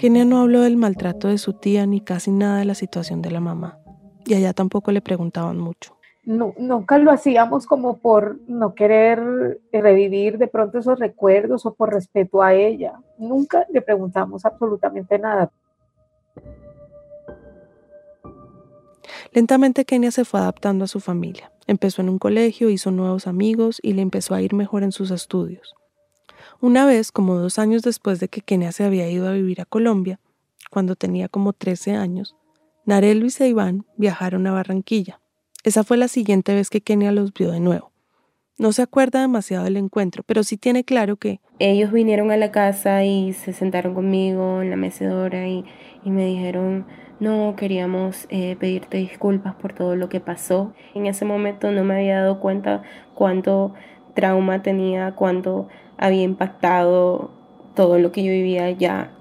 Kenia 0.00 0.24
no 0.24 0.40
habló 0.40 0.62
del 0.62 0.78
maltrato 0.78 1.28
de 1.28 1.36
su 1.36 1.52
tía 1.52 1.84
ni 1.84 2.00
casi 2.00 2.30
nada 2.30 2.60
de 2.60 2.64
la 2.64 2.74
situación 2.74 3.20
de 3.20 3.30
la 3.30 3.40
mamá. 3.40 3.78
Y 4.24 4.32
allá 4.32 4.54
tampoco 4.54 4.92
le 4.92 5.02
preguntaban 5.02 5.58
mucho. 5.58 5.94
No, 6.24 6.54
nunca 6.56 6.96
lo 6.96 7.10
hacíamos 7.10 7.66
como 7.66 7.98
por 7.98 8.40
no 8.48 8.74
querer 8.74 9.60
revivir 9.70 10.38
de 10.38 10.48
pronto 10.48 10.78
esos 10.78 10.98
recuerdos 10.98 11.66
o 11.66 11.74
por 11.74 11.92
respeto 11.92 12.42
a 12.42 12.54
ella. 12.54 12.94
Nunca 13.18 13.66
le 13.68 13.82
preguntamos 13.82 14.46
absolutamente 14.46 15.18
nada. 15.18 15.50
Lentamente 19.32 19.84
Kenia 19.84 20.12
se 20.12 20.24
fue 20.24 20.40
adaptando 20.40 20.86
a 20.86 20.88
su 20.88 21.00
familia. 21.00 21.52
Empezó 21.66 22.00
en 22.00 22.08
un 22.08 22.18
colegio, 22.18 22.70
hizo 22.70 22.90
nuevos 22.90 23.26
amigos 23.26 23.78
y 23.82 23.92
le 23.92 24.00
empezó 24.00 24.34
a 24.34 24.40
ir 24.40 24.54
mejor 24.54 24.82
en 24.82 24.92
sus 24.92 25.10
estudios. 25.10 25.74
Una 26.62 26.84
vez, 26.84 27.10
como 27.10 27.36
dos 27.36 27.58
años 27.58 27.82
después 27.82 28.20
de 28.20 28.28
que 28.28 28.42
Kenia 28.42 28.70
se 28.72 28.84
había 28.84 29.08
ido 29.08 29.26
a 29.26 29.32
vivir 29.32 29.62
a 29.62 29.64
Colombia, 29.64 30.20
cuando 30.70 30.94
tenía 30.94 31.28
como 31.28 31.54
13 31.54 31.92
años, 31.92 32.36
Narel 32.84 33.24
y 33.24 33.44
Iván 33.44 33.86
viajaron 33.96 34.46
a 34.46 34.52
Barranquilla. 34.52 35.20
Esa 35.64 35.84
fue 35.84 35.96
la 35.96 36.06
siguiente 36.06 36.54
vez 36.54 36.68
que 36.68 36.82
Kenia 36.82 37.12
los 37.12 37.32
vio 37.32 37.50
de 37.50 37.60
nuevo. 37.60 37.92
No 38.58 38.72
se 38.72 38.82
acuerda 38.82 39.22
demasiado 39.22 39.64
del 39.64 39.78
encuentro, 39.78 40.22
pero 40.26 40.42
sí 40.42 40.58
tiene 40.58 40.84
claro 40.84 41.16
que... 41.16 41.40
Ellos 41.60 41.92
vinieron 41.92 42.30
a 42.30 42.36
la 42.36 42.52
casa 42.52 43.04
y 43.04 43.32
se 43.32 43.54
sentaron 43.54 43.94
conmigo 43.94 44.60
en 44.60 44.68
la 44.68 44.76
mecedora 44.76 45.48
y, 45.48 45.64
y 46.04 46.10
me 46.10 46.26
dijeron, 46.26 46.84
no, 47.20 47.54
queríamos 47.56 48.26
eh, 48.28 48.56
pedirte 48.60 48.98
disculpas 48.98 49.54
por 49.54 49.72
todo 49.72 49.96
lo 49.96 50.10
que 50.10 50.20
pasó. 50.20 50.74
En 50.94 51.06
ese 51.06 51.24
momento 51.24 51.70
no 51.70 51.84
me 51.84 51.94
había 51.94 52.20
dado 52.20 52.38
cuenta 52.38 52.82
cuánto 53.14 53.72
trauma 54.14 54.62
tenía, 54.62 55.14
cuánto 55.14 55.68
había 56.00 56.22
impactado 56.22 57.30
todo 57.76 57.98
lo 57.98 58.10
que 58.10 58.24
yo 58.24 58.32
vivía 58.32 58.70
ya 58.70 59.12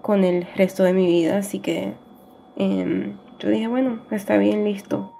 con 0.00 0.24
el 0.24 0.46
resto 0.54 0.84
de 0.84 0.92
mi 0.92 1.04
vida. 1.04 1.36
Así 1.36 1.58
que 1.58 1.94
em, 2.56 3.18
yo 3.40 3.50
dije, 3.50 3.66
bueno, 3.66 4.06
está 4.10 4.38
bien, 4.38 4.64
listo. 4.64 5.12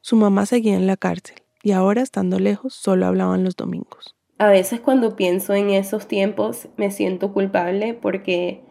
Su 0.00 0.14
mamá 0.14 0.46
seguía 0.46 0.76
en 0.76 0.86
la 0.86 0.96
cárcel 0.96 1.42
y 1.64 1.72
ahora, 1.72 2.00
estando 2.00 2.38
lejos, 2.38 2.72
solo 2.74 3.06
hablaban 3.06 3.42
los 3.42 3.56
domingos. 3.56 4.14
A 4.38 4.48
veces 4.48 4.78
cuando 4.78 5.16
pienso 5.16 5.54
en 5.54 5.70
esos 5.70 6.06
tiempos 6.06 6.68
me 6.76 6.92
siento 6.92 7.32
culpable 7.32 7.94
porque 7.94 8.62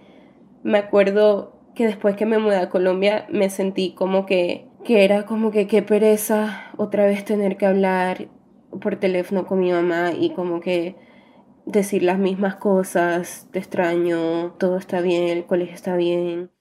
me 0.63 0.77
acuerdo 0.77 1.55
que 1.75 1.85
después 1.85 2.15
que 2.15 2.25
me 2.25 2.37
mudé 2.37 2.55
a 2.55 2.69
Colombia 2.69 3.27
me 3.29 3.49
sentí 3.49 3.93
como 3.93 4.25
que, 4.25 4.69
que 4.85 5.03
era 5.03 5.25
como 5.25 5.51
que 5.51 5.67
qué 5.67 5.81
pereza 5.81 6.71
otra 6.77 7.05
vez 7.05 7.25
tener 7.25 7.57
que 7.57 7.65
hablar 7.65 8.29
por 8.79 8.97
teléfono 8.97 9.45
con 9.45 9.59
mi 9.59 9.71
mamá 9.71 10.11
y 10.13 10.29
como 10.29 10.61
que 10.61 10.95
decir 11.65 12.03
las 12.03 12.19
mismas 12.19 12.55
cosas, 12.55 13.47
te 13.51 13.59
extraño, 13.59 14.53
todo 14.59 14.77
está 14.77 15.01
bien, 15.01 15.27
el 15.27 15.45
colegio 15.45 15.73
está 15.73 15.95
bien. 15.95 16.51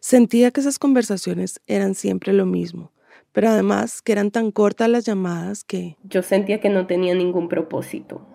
Sentía 0.00 0.50
que 0.50 0.60
esas 0.60 0.78
conversaciones 0.78 1.60
eran 1.66 1.94
siempre 1.94 2.32
lo 2.32 2.46
mismo, 2.46 2.92
pero 3.32 3.48
además 3.48 4.02
que 4.02 4.12
eran 4.12 4.32
tan 4.32 4.50
cortas 4.50 4.88
las 4.88 5.04
llamadas 5.04 5.62
que... 5.62 5.96
Yo 6.02 6.22
sentía 6.22 6.60
que 6.60 6.70
no 6.70 6.86
tenía 6.86 7.14
ningún 7.14 7.48
propósito. 7.48 8.26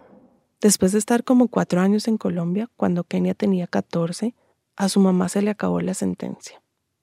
Después 0.61 0.93
de 0.93 0.99
estar 0.99 1.25
como 1.25 1.49
cuatro 1.49 1.81
años 1.81 2.07
en 2.07 2.17
Colombia, 2.17 2.69
cuando 2.77 3.03
Kenia 3.03 3.33
tenía 3.33 3.67
14, 3.67 4.33
a 4.77 4.87
su 4.87 5.01
mamá 5.01 5.27
se 5.27 5.41
le 5.41 5.51
acabó 5.51 5.81
la 5.81 5.93
sentencia. 5.93 6.61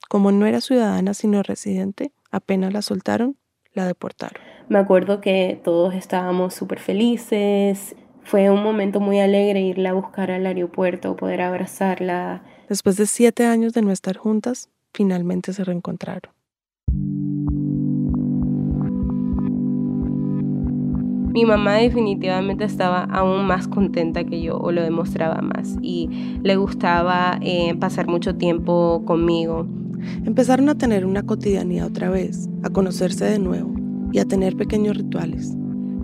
Como 0.08 0.32
no 0.32 0.46
era 0.46 0.62
ciudadana 0.62 1.12
sino 1.12 1.42
residente, 1.42 2.12
apenas 2.30 2.72
la 2.72 2.82
soltaron, 2.82 3.36
la 3.72 3.86
deportaron. 3.86 4.42
Me 4.68 4.78
acuerdo 4.78 5.20
que 5.20 5.60
todos 5.64 5.94
estábamos 5.94 6.54
súper 6.54 6.78
felices. 6.78 7.96
Fue 8.22 8.50
un 8.50 8.62
momento 8.62 9.00
muy 9.00 9.18
alegre 9.18 9.60
irla 9.60 9.90
a 9.90 9.94
buscar 9.94 10.30
al 10.30 10.46
aeropuerto, 10.46 11.16
poder 11.16 11.40
abrazarla. 11.40 12.42
Después 12.68 12.96
de 12.96 13.06
siete 13.06 13.46
años 13.46 13.72
de 13.72 13.82
no 13.82 13.90
estar 13.90 14.16
juntas, 14.16 14.68
finalmente 14.92 15.52
se 15.52 15.64
reencontraron. 15.64 16.32
Mi 21.32 21.44
mamá 21.44 21.74
definitivamente 21.76 22.64
estaba 22.64 23.04
aún 23.04 23.46
más 23.46 23.68
contenta 23.68 24.24
que 24.24 24.42
yo, 24.42 24.58
o 24.58 24.72
lo 24.72 24.82
demostraba 24.82 25.40
más, 25.42 25.76
y 25.80 26.38
le 26.42 26.56
gustaba 26.56 27.38
eh, 27.40 27.76
pasar 27.76 28.08
mucho 28.08 28.34
tiempo 28.34 29.04
conmigo. 29.06 29.66
Empezaron 30.24 30.68
a 30.68 30.76
tener 30.76 31.06
una 31.06 31.22
cotidianidad 31.22 31.86
otra 31.86 32.10
vez, 32.10 32.48
a 32.62 32.70
conocerse 32.70 33.24
de 33.24 33.38
nuevo 33.38 33.74
y 34.12 34.18
a 34.18 34.24
tener 34.24 34.56
pequeños 34.56 34.96
rituales. 34.96 35.56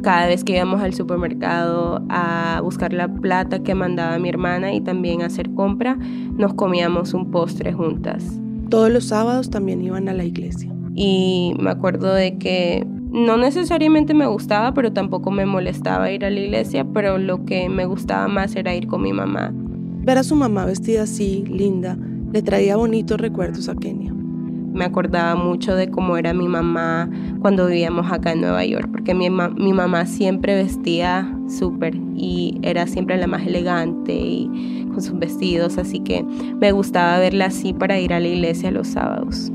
Cada 0.03 0.27
vez 0.27 0.45
que 0.45 0.55
íbamos 0.55 0.81
al 0.83 0.95
supermercado 0.95 2.05
a 2.09 2.61
buscar 2.63 2.93
la 2.93 3.09
plata 3.09 3.63
que 3.63 3.75
mandaba 3.75 4.19
mi 4.19 4.29
hermana 4.29 4.73
y 4.73 4.81
también 4.81 5.23
a 5.23 5.27
hacer 5.27 5.51
compra, 5.55 5.99
nos 6.37 6.55
comíamos 6.55 7.15
un 7.15 7.31
postre 7.31 7.73
juntas. 7.73 8.25
Todos 8.69 8.91
los 8.91 9.07
sábados 9.07 9.51
también 9.51 9.83
iban 9.83 10.09
a 10.09 10.15
la 10.15 10.25
iglesia. 10.25 10.73
Y 10.95 11.55
me 11.59 11.71
acuerdo 11.71 12.15
de 12.15 12.39
que 12.39 12.87
no 13.11 13.37
necesariamente 13.37 14.15
me 14.15 14.27
gustaba, 14.27 14.75
pero 14.75 14.93
tampoco 14.93 15.31
me 15.31 15.47
molestaba 15.47 16.11
ir 16.11 16.25
a 16.25 16.31
la 16.31 16.41
iglesia, 16.41 16.85
pero 16.85 17.19
lo 17.19 17.45
que 17.45 17.69
me 17.69 17.87
gustaba 17.87 18.29
más 18.29 18.55
era 18.57 18.75
ir 18.75 18.87
con 18.87 19.03
mi 19.03 19.13
mamá. 19.13 19.53
Ver 19.55 20.19
a 20.19 20.23
su 20.23 20.37
mamá 20.37 20.67
vestida 20.67 21.03
así, 21.03 21.45
linda, 21.49 21.99
le 22.33 22.43
traía 22.43 22.77
bonitos 22.77 23.21
recuerdos 23.21 23.69
a 23.69 23.75
Kenia. 23.75 24.13
me 24.13 24.85
acordaba 24.85 25.35
mucho 25.37 25.75
de 25.75 25.91
cómo 25.91 26.19
era 26.19 26.35
mi 26.35 26.49
mamá 26.49 27.09
cuando 27.41 27.67
vivíamos 27.67 28.13
acá 28.13 28.33
en 28.33 28.43
Nueva 28.43 28.65
York, 28.65 28.89
porque 28.91 29.15
mi, 29.15 29.31
mi 29.31 29.73
mamá 29.73 30.05
siempre 30.05 30.55
vestía 30.55 31.35
súper 31.49 31.97
y 32.15 32.59
era 32.63 32.87
siempre 32.87 33.17
la 33.17 33.27
más 33.27 33.47
elegante 33.47 34.13
y 34.13 34.87
con 34.93 35.01
sus 35.01 35.19
vestidos, 35.19 35.79
así 35.79 36.01
que 36.01 36.23
me 36.61 36.73
gustaba 36.73 37.19
verla 37.19 37.47
así 37.47 37.73
para 37.73 37.99
ir 37.99 38.13
a 38.13 38.21
la 38.21 38.29
iglesia 38.29 38.71
los 38.71 38.89
sábados. 38.89 39.51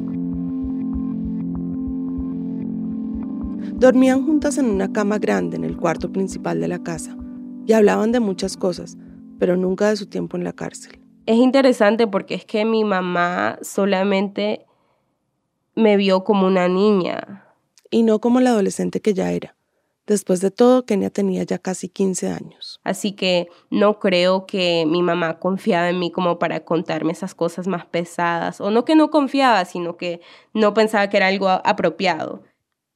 Dormían 3.82 4.26
juntas 4.26 4.60
en 4.60 4.66
una 4.66 4.92
cama 4.92 5.18
grande 5.18 5.58
en 5.58 5.64
el 5.64 5.76
cuarto 5.76 6.12
principal 6.12 6.62
de 6.62 6.68
la 6.68 6.84
casa 6.84 7.18
y 7.66 7.74
hablaban 7.74 8.12
de 8.12 8.20
muchas 8.20 8.56
cosas, 8.56 8.98
pero 9.40 9.58
nunca 9.58 9.90
de 9.90 9.98
su 9.98 10.06
tiempo 10.06 10.38
en 10.38 10.44
la 10.44 10.54
cárcel. 10.54 11.01
Es 11.32 11.38
interesante 11.38 12.08
porque 12.08 12.34
es 12.36 12.44
que 12.44 12.66
mi 12.66 12.84
mamá 12.84 13.58
solamente 13.62 14.66
me 15.76 15.96
vio 15.96 16.26
como 16.26 16.46
una 16.46 16.68
niña. 16.68 17.46
Y 17.90 18.04
no 18.04 18.20
como 18.20 18.42
la 18.42 18.50
adolescente 18.50 19.00
que 19.00 19.14
ya 19.14 19.32
era. 19.32 19.56
Después 20.06 20.42
de 20.42 20.52
todo, 20.52 20.86
Kenia 20.86 21.10
tenía 21.10 21.44
ya 21.44 21.58
casi 21.58 21.88
15 21.88 22.28
años. 22.28 22.82
Así 22.84 23.14
que 23.14 23.48
no 23.70 23.98
creo 23.98 24.46
que 24.46 24.84
mi 24.86 25.02
mamá 25.02 25.40
confiaba 25.40 25.90
en 25.90 26.00
mí 26.00 26.12
como 26.12 26.38
para 26.38 26.66
contarme 26.66 27.14
esas 27.14 27.34
cosas 27.34 27.66
más 27.66 27.86
pesadas. 27.86 28.60
O 28.60 28.70
no 28.70 28.84
que 28.84 28.98
no 28.98 29.10
confiaba, 29.10 29.64
sino 29.64 29.96
que 29.96 30.20
no 30.54 30.74
pensaba 30.74 31.08
que 31.08 31.16
era 31.16 31.28
algo 31.28 31.48
apropiado. 31.48 32.44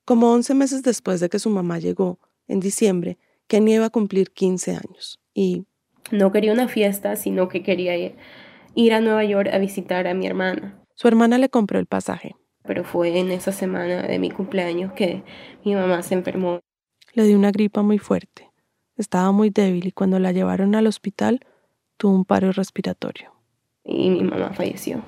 Como 0.03 0.29
11 0.33 0.55
meses 0.55 0.83
después 0.83 1.21
de 1.21 1.29
que 1.29 1.39
su 1.39 1.49
mamá 1.49 1.79
llegó, 1.79 2.19
en 2.49 2.59
diciembre, 2.59 3.17
Kenia 3.47 3.75
iba 3.75 3.85
a 3.85 3.91
cumplir 3.91 4.33
15 4.33 4.71
años. 4.71 5.21
Y 5.33 5.63
no 6.11 6.31
quería 6.31 6.53
una 6.53 6.67
fiesta, 6.67 7.15
sino 7.15 7.47
que 7.47 7.63
quería 7.63 7.95
ir, 7.97 8.93
a 8.93 9.01
Nueva 9.01 9.23
York 9.23 9.49
a 9.51 9.57
visitar 9.57 10.07
a 10.07 10.13
mi 10.13 10.27
hermana. 10.27 10.81
Su 10.95 11.07
hermana 11.07 11.37
le 11.37 11.49
compró 11.49 11.79
el 11.79 11.85
pasaje. 11.85 12.35
Pero 12.63 12.83
fue 12.83 13.17
en 13.19 13.31
esa 13.31 13.51
semana 13.51 14.03
de 14.03 14.19
mi 14.19 14.31
cumpleaños 14.31 14.93
que 14.93 15.23
mi 15.63 15.75
mamá 15.75 16.01
se 16.01 16.15
enfermó. 16.15 16.59
Le 17.13 17.23
dio 17.23 17.37
una 17.37 17.51
gripa 17.51 17.81
muy 17.81 17.99
fuerte. 17.99 18.49
Estaba 18.97 19.31
muy 19.31 19.49
débil 19.49 19.87
y 19.87 19.91
cuando 19.91 20.19
la 20.19 20.31
llevaron 20.31 20.75
al 20.75 20.87
hospital 20.87 21.41
tuvo 21.97 22.15
un 22.15 22.25
paro 22.25 22.51
respiratorio. 22.51 23.31
Y 23.83 24.09
mi 24.09 24.23
mamá 24.23 24.51
falleció. 24.53 25.03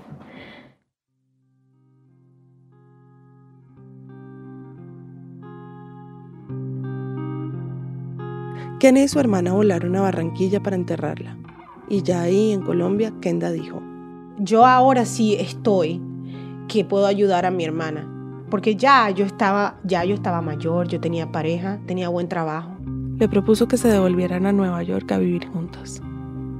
Kenny 8.79 9.01
y 9.01 9.07
su 9.07 9.19
hermana 9.19 9.53
volaron 9.53 9.95
a 9.95 10.01
Barranquilla 10.01 10.61
para 10.61 10.75
enterrarla. 10.75 11.35
Y 11.89 12.03
ya 12.03 12.21
ahí, 12.21 12.51
en 12.51 12.61
Colombia, 12.61 13.11
Kenda 13.21 13.51
dijo, 13.51 13.81
yo 14.37 14.65
ahora 14.67 15.05
sí 15.05 15.35
estoy 15.35 15.99
que 16.67 16.85
puedo 16.85 17.07
ayudar 17.07 17.47
a 17.47 17.51
mi 17.51 17.65
hermana. 17.65 18.07
Porque 18.51 18.75
ya 18.75 19.09
yo 19.09 19.25
estaba, 19.25 19.79
ya 19.83 20.05
yo 20.05 20.13
estaba 20.13 20.41
mayor, 20.41 20.87
yo 20.87 20.99
tenía 20.99 21.31
pareja, 21.31 21.79
tenía 21.87 22.09
buen 22.09 22.29
trabajo. 22.29 22.77
Le 23.17 23.27
propuso 23.27 23.67
que 23.67 23.77
se 23.77 23.87
devolvieran 23.87 24.45
a 24.45 24.53
Nueva 24.53 24.83
York 24.83 25.11
a 25.11 25.17
vivir 25.17 25.47
juntas. 25.47 26.01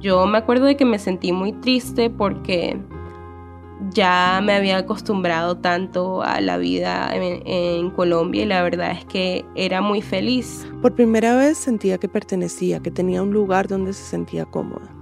Yo 0.00 0.26
me 0.26 0.38
acuerdo 0.38 0.66
de 0.66 0.76
que 0.76 0.84
me 0.84 0.98
sentí 0.98 1.32
muy 1.32 1.52
triste 1.52 2.10
porque 2.10 2.80
ya 3.92 4.40
me 4.42 4.54
había 4.54 4.78
acostumbrado 4.78 5.58
tanto 5.58 6.22
a 6.22 6.40
la 6.40 6.58
vida 6.58 7.10
en, 7.14 7.90
Colombia 7.90 8.42
y 8.42 8.46
la 8.46 8.62
verdad 8.62 8.92
es 8.92 9.04
que 9.04 9.44
era 9.54 9.80
muy 9.80 10.02
feliz. 10.02 10.66
Por 10.82 10.94
primera 10.94 11.36
vez 11.36 11.58
sentía 11.58 11.98
que 11.98 12.08
pertenecía, 12.08 12.80
que 12.80 12.90
tenía 12.90 13.22
un 13.22 13.32
lugar 13.32 13.68
donde 13.68 13.92
se 13.92 14.02
sentía 14.02 14.44
cómoda. 14.44 14.94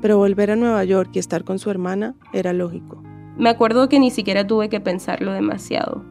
Pero 0.00 0.18
volver 0.18 0.50
a 0.50 0.56
Nueva 0.56 0.84
York 0.84 1.10
y 1.14 1.18
estar 1.18 1.44
con 1.44 1.58
su 1.58 1.70
hermana 1.70 2.14
era 2.32 2.52
lógico. 2.52 3.02
Me 3.36 3.50
acuerdo 3.50 3.88
que 3.88 3.98
ni 3.98 4.10
siquiera 4.10 4.46
tuve 4.46 4.68
que 4.68 4.80
pensarlo 4.80 5.32
demasiado, 5.32 6.04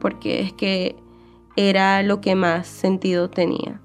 porque 0.00 0.40
es 0.40 0.52
que 0.52 0.96
era 1.56 2.02
lo 2.02 2.20
que 2.20 2.34
más 2.34 2.66
sentido 2.66 3.30
tenía. 3.30 3.80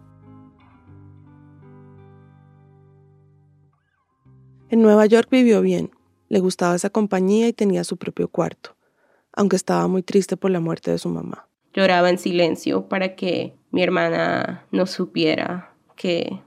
En 4.70 4.82
Nueva 4.82 5.06
York 5.06 5.28
vivió 5.30 5.62
bien, 5.62 5.92
le 6.30 6.40
gustaba 6.40 6.76
esa 6.76 6.90
compañía 6.90 7.48
y 7.48 7.54
tenía 7.54 7.84
su 7.84 7.98
propio 7.98 8.28
cuarto, 8.28 8.76
aunque 9.32 9.56
estaba 9.56 9.88
muy 9.88 10.04
triste 10.04 10.38
por 10.38 10.52
la 10.52 10.60
muerte 10.60 10.92
de 10.92 10.98
su 10.98 11.10
mamá. 11.10 11.48
Lloraba 11.74 12.10
en 12.10 12.18
silencio 12.18 12.88
para 12.88 13.16
que 13.16 13.56
mi 13.72 13.82
hermana 13.82 14.66
no 14.72 14.86
supiera 14.86 15.74
que 15.96 16.40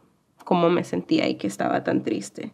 cómo 0.45 0.71
me 0.71 0.85
sentía 0.85 1.29
y 1.29 1.37
que 1.37 1.47
estaba 1.47 1.83
tan 1.83 2.03
triste. 2.03 2.53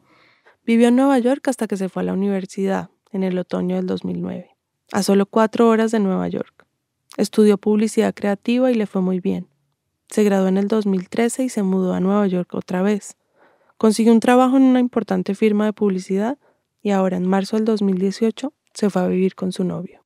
Vivió 0.65 0.89
en 0.89 0.97
Nueva 0.97 1.19
York 1.19 1.47
hasta 1.49 1.67
que 1.67 1.77
se 1.77 1.89
fue 1.89 2.03
a 2.03 2.07
la 2.07 2.13
universidad 2.13 2.91
en 3.13 3.25
el 3.25 3.39
otoño 3.39 3.77
del 3.77 3.87
2009, 3.87 4.51
a 4.93 5.03
solo 5.03 5.27
cuatro 5.27 5.69
horas 5.69 5.91
de 5.91 6.01
Nueva 6.01 6.29
York. 6.29 6.67
Estudió 7.17 7.59
publicidad 7.59 8.15
creativa 8.15 8.71
y 8.71 8.75
le 8.75 8.87
fue 8.87 9.03
muy 9.03 9.21
bien. 9.21 9.49
Se 10.09 10.25
graduó 10.25 10.49
en 10.49 10.57
el 10.57 10.69
2013 10.69 11.45
y 11.45 11.49
se 11.49 11.63
mudó 11.63 11.93
a 11.93 12.01
Nueva 12.01 12.27
York 12.27 12.55
otra 12.55 12.83
vez. 12.83 13.17
Consiguió 13.77 14.13
un 14.13 14.21
trabajo 14.21 14.57
en 14.57 14.63
una 14.63 14.81
importante 14.81 15.35
firma 15.35 15.67
de 15.67 15.73
publicidad 15.73 16.39
y 16.83 16.91
ahora 16.91 17.17
en 17.17 17.27
marzo 17.27 17.57
del 17.57 17.65
2018 17.65 18.53
se 18.75 18.91
fue 18.91 19.03
a 19.03 19.09
vivir 19.09 19.35
con 19.35 19.53
su 19.53 19.65
novio. 19.65 20.05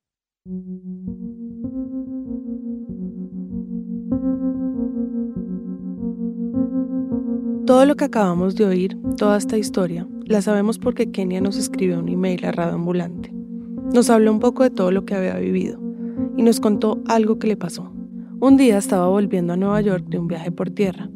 Todo 7.65 7.85
lo 7.85 7.95
que 7.95 8.05
acabamos 8.05 8.55
de 8.55 8.65
oír, 8.65 8.97
toda 9.17 9.37
esta 9.37 9.57
historia, 9.57 10.07
la 10.25 10.41
sabemos 10.41 10.79
porque 10.79 11.11
Kenia 11.11 11.41
nos 11.41 11.57
escribió 11.57 11.99
un 11.99 12.07
email 12.07 12.45
a 12.45 12.51
Radio 12.51 12.75
Ambulante. 12.75 13.33
Nos 13.93 14.09
habló 14.09 14.31
un 14.31 14.39
poco 14.39 14.63
de 14.63 14.69
todo 14.69 14.91
lo 14.91 15.05
que 15.05 15.15
había 15.15 15.35
vivido 15.35 15.79
y 16.37 16.43
nos 16.43 16.59
contó 16.59 17.01
algo 17.07 17.39
que 17.39 17.47
le 17.47 17.57
pasó. 17.57 17.91
Un 18.39 18.55
día 18.55 18.77
estaba 18.77 19.07
volviendo 19.07 19.53
a 19.53 19.57
Nueva 19.57 19.81
York 19.81 20.05
de 20.07 20.19
un 20.19 20.27
viaje 20.27 20.51
por 20.51 20.69
tierra. 20.69 21.09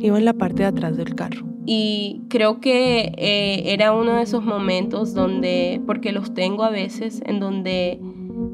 Iba 0.00 0.18
en 0.18 0.24
la 0.24 0.34
parte 0.34 0.62
de 0.62 0.68
atrás 0.68 0.96
del 0.96 1.14
carro 1.14 1.57
y 1.70 2.22
creo 2.30 2.60
que 2.60 3.12
eh, 3.18 3.74
era 3.74 3.92
uno 3.92 4.14
de 4.14 4.22
esos 4.22 4.42
momentos 4.42 5.12
donde, 5.12 5.82
porque 5.84 6.12
los 6.12 6.32
tengo 6.32 6.64
a 6.64 6.70
veces, 6.70 7.20
en 7.26 7.40
donde 7.40 8.00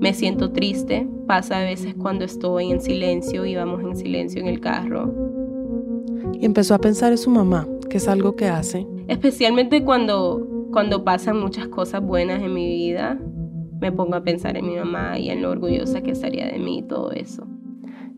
me 0.00 0.12
siento 0.14 0.50
triste, 0.50 1.06
pasa 1.28 1.60
a 1.60 1.62
veces 1.62 1.94
cuando 1.94 2.24
estoy 2.24 2.72
en 2.72 2.80
silencio 2.80 3.46
y 3.46 3.54
vamos 3.54 3.84
en 3.84 3.94
silencio 3.94 4.40
en 4.40 4.48
el 4.48 4.58
carro. 4.58 5.14
Y 6.32 6.44
empezó 6.44 6.74
a 6.74 6.80
pensar 6.80 7.12
en 7.12 7.18
su 7.18 7.30
mamá, 7.30 7.68
que 7.88 7.98
es 7.98 8.08
algo 8.08 8.34
que 8.34 8.48
hace. 8.48 8.84
Especialmente 9.06 9.84
cuando, 9.84 10.66
cuando 10.72 11.04
pasan 11.04 11.38
muchas 11.38 11.68
cosas 11.68 12.02
buenas 12.02 12.42
en 12.42 12.52
mi 12.52 12.66
vida, 12.66 13.16
me 13.80 13.92
pongo 13.92 14.16
a 14.16 14.24
pensar 14.24 14.56
en 14.56 14.66
mi 14.66 14.74
mamá 14.74 15.20
y 15.20 15.30
en 15.30 15.40
lo 15.40 15.52
orgullosa 15.52 16.00
que 16.00 16.10
estaría 16.10 16.48
de 16.48 16.58
mí 16.58 16.78
y 16.78 16.82
todo 16.82 17.12
eso. 17.12 17.46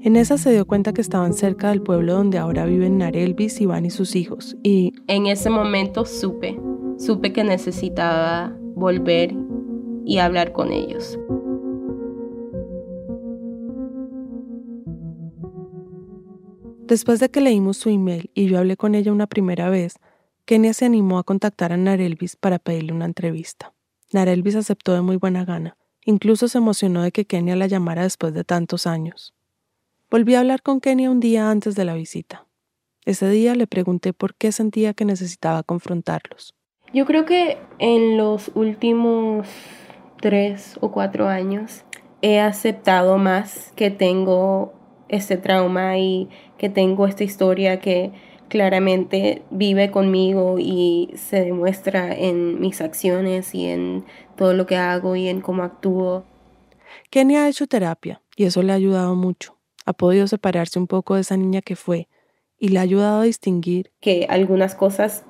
En 0.06 0.14
esa 0.14 0.38
se 0.38 0.52
dio 0.52 0.64
cuenta 0.68 0.92
que 0.92 1.00
estaban 1.00 1.34
cerca 1.34 1.70
del 1.70 1.82
pueblo 1.82 2.14
donde 2.14 2.38
ahora 2.38 2.64
viven 2.64 2.98
Narelvis, 2.98 3.60
Iván 3.60 3.86
y 3.86 3.90
sus 3.90 4.14
hijos. 4.14 4.56
Y 4.62 4.92
en 5.08 5.26
ese 5.26 5.50
momento 5.50 6.04
supe, 6.04 6.56
supe 6.96 7.32
que 7.32 7.42
necesitaba 7.42 8.56
volver 8.76 9.34
y 10.04 10.18
hablar 10.18 10.52
con 10.52 10.70
ellos. 10.70 11.18
Después 16.86 17.18
de 17.18 17.28
que 17.28 17.40
leímos 17.40 17.76
su 17.76 17.88
email 17.88 18.30
y 18.32 18.46
yo 18.46 18.58
hablé 18.58 18.76
con 18.76 18.94
ella 18.94 19.10
una 19.10 19.26
primera 19.26 19.70
vez, 19.70 19.96
Kenia 20.44 20.72
se 20.72 20.84
animó 20.84 21.18
a 21.18 21.24
contactar 21.24 21.72
a 21.72 21.76
Narelvis 21.76 22.36
para 22.36 22.60
pedirle 22.60 22.92
una 22.92 23.06
entrevista. 23.06 23.74
Narelvis 24.12 24.54
aceptó 24.54 24.94
de 24.94 25.02
muy 25.02 25.16
buena 25.16 25.44
gana. 25.44 25.76
Incluso 26.04 26.46
se 26.46 26.58
emocionó 26.58 27.02
de 27.02 27.10
que 27.10 27.24
Kenia 27.24 27.56
la 27.56 27.66
llamara 27.66 28.04
después 28.04 28.34
de 28.34 28.44
tantos 28.44 28.86
años. 28.86 29.35
Volví 30.08 30.36
a 30.36 30.40
hablar 30.40 30.62
con 30.62 30.80
Kenia 30.80 31.10
un 31.10 31.18
día 31.18 31.50
antes 31.50 31.74
de 31.74 31.84
la 31.84 31.94
visita. 31.94 32.46
Ese 33.04 33.28
día 33.28 33.56
le 33.56 33.66
pregunté 33.66 34.12
por 34.12 34.36
qué 34.36 34.52
sentía 34.52 34.94
que 34.94 35.04
necesitaba 35.04 35.64
confrontarlos. 35.64 36.54
Yo 36.94 37.06
creo 37.06 37.24
que 37.24 37.58
en 37.80 38.16
los 38.16 38.52
últimos 38.54 39.48
tres 40.20 40.78
o 40.80 40.92
cuatro 40.92 41.28
años 41.28 41.84
he 42.22 42.38
aceptado 42.38 43.18
más 43.18 43.72
que 43.74 43.90
tengo 43.90 44.74
este 45.08 45.38
trauma 45.38 45.98
y 45.98 46.28
que 46.56 46.68
tengo 46.68 47.08
esta 47.08 47.24
historia 47.24 47.80
que 47.80 48.12
claramente 48.48 49.42
vive 49.50 49.90
conmigo 49.90 50.60
y 50.60 51.10
se 51.16 51.40
demuestra 51.42 52.14
en 52.14 52.60
mis 52.60 52.80
acciones 52.80 53.56
y 53.56 53.66
en 53.66 54.04
todo 54.36 54.54
lo 54.54 54.66
que 54.66 54.76
hago 54.76 55.16
y 55.16 55.26
en 55.26 55.40
cómo 55.40 55.64
actúo. 55.64 56.24
Kenia 57.10 57.42
ha 57.42 57.48
hecho 57.48 57.66
terapia 57.66 58.22
y 58.36 58.44
eso 58.44 58.62
le 58.62 58.70
ha 58.70 58.76
ayudado 58.76 59.16
mucho 59.16 59.55
ha 59.86 59.92
podido 59.92 60.26
separarse 60.26 60.78
un 60.78 60.86
poco 60.86 61.14
de 61.14 61.22
esa 61.22 61.36
niña 61.36 61.62
que 61.62 61.76
fue 61.76 62.08
y 62.58 62.68
le 62.68 62.78
ha 62.78 62.82
ayudado 62.82 63.20
a 63.20 63.24
distinguir 63.24 63.92
que 64.00 64.26
algunas 64.28 64.74
cosas 64.74 65.24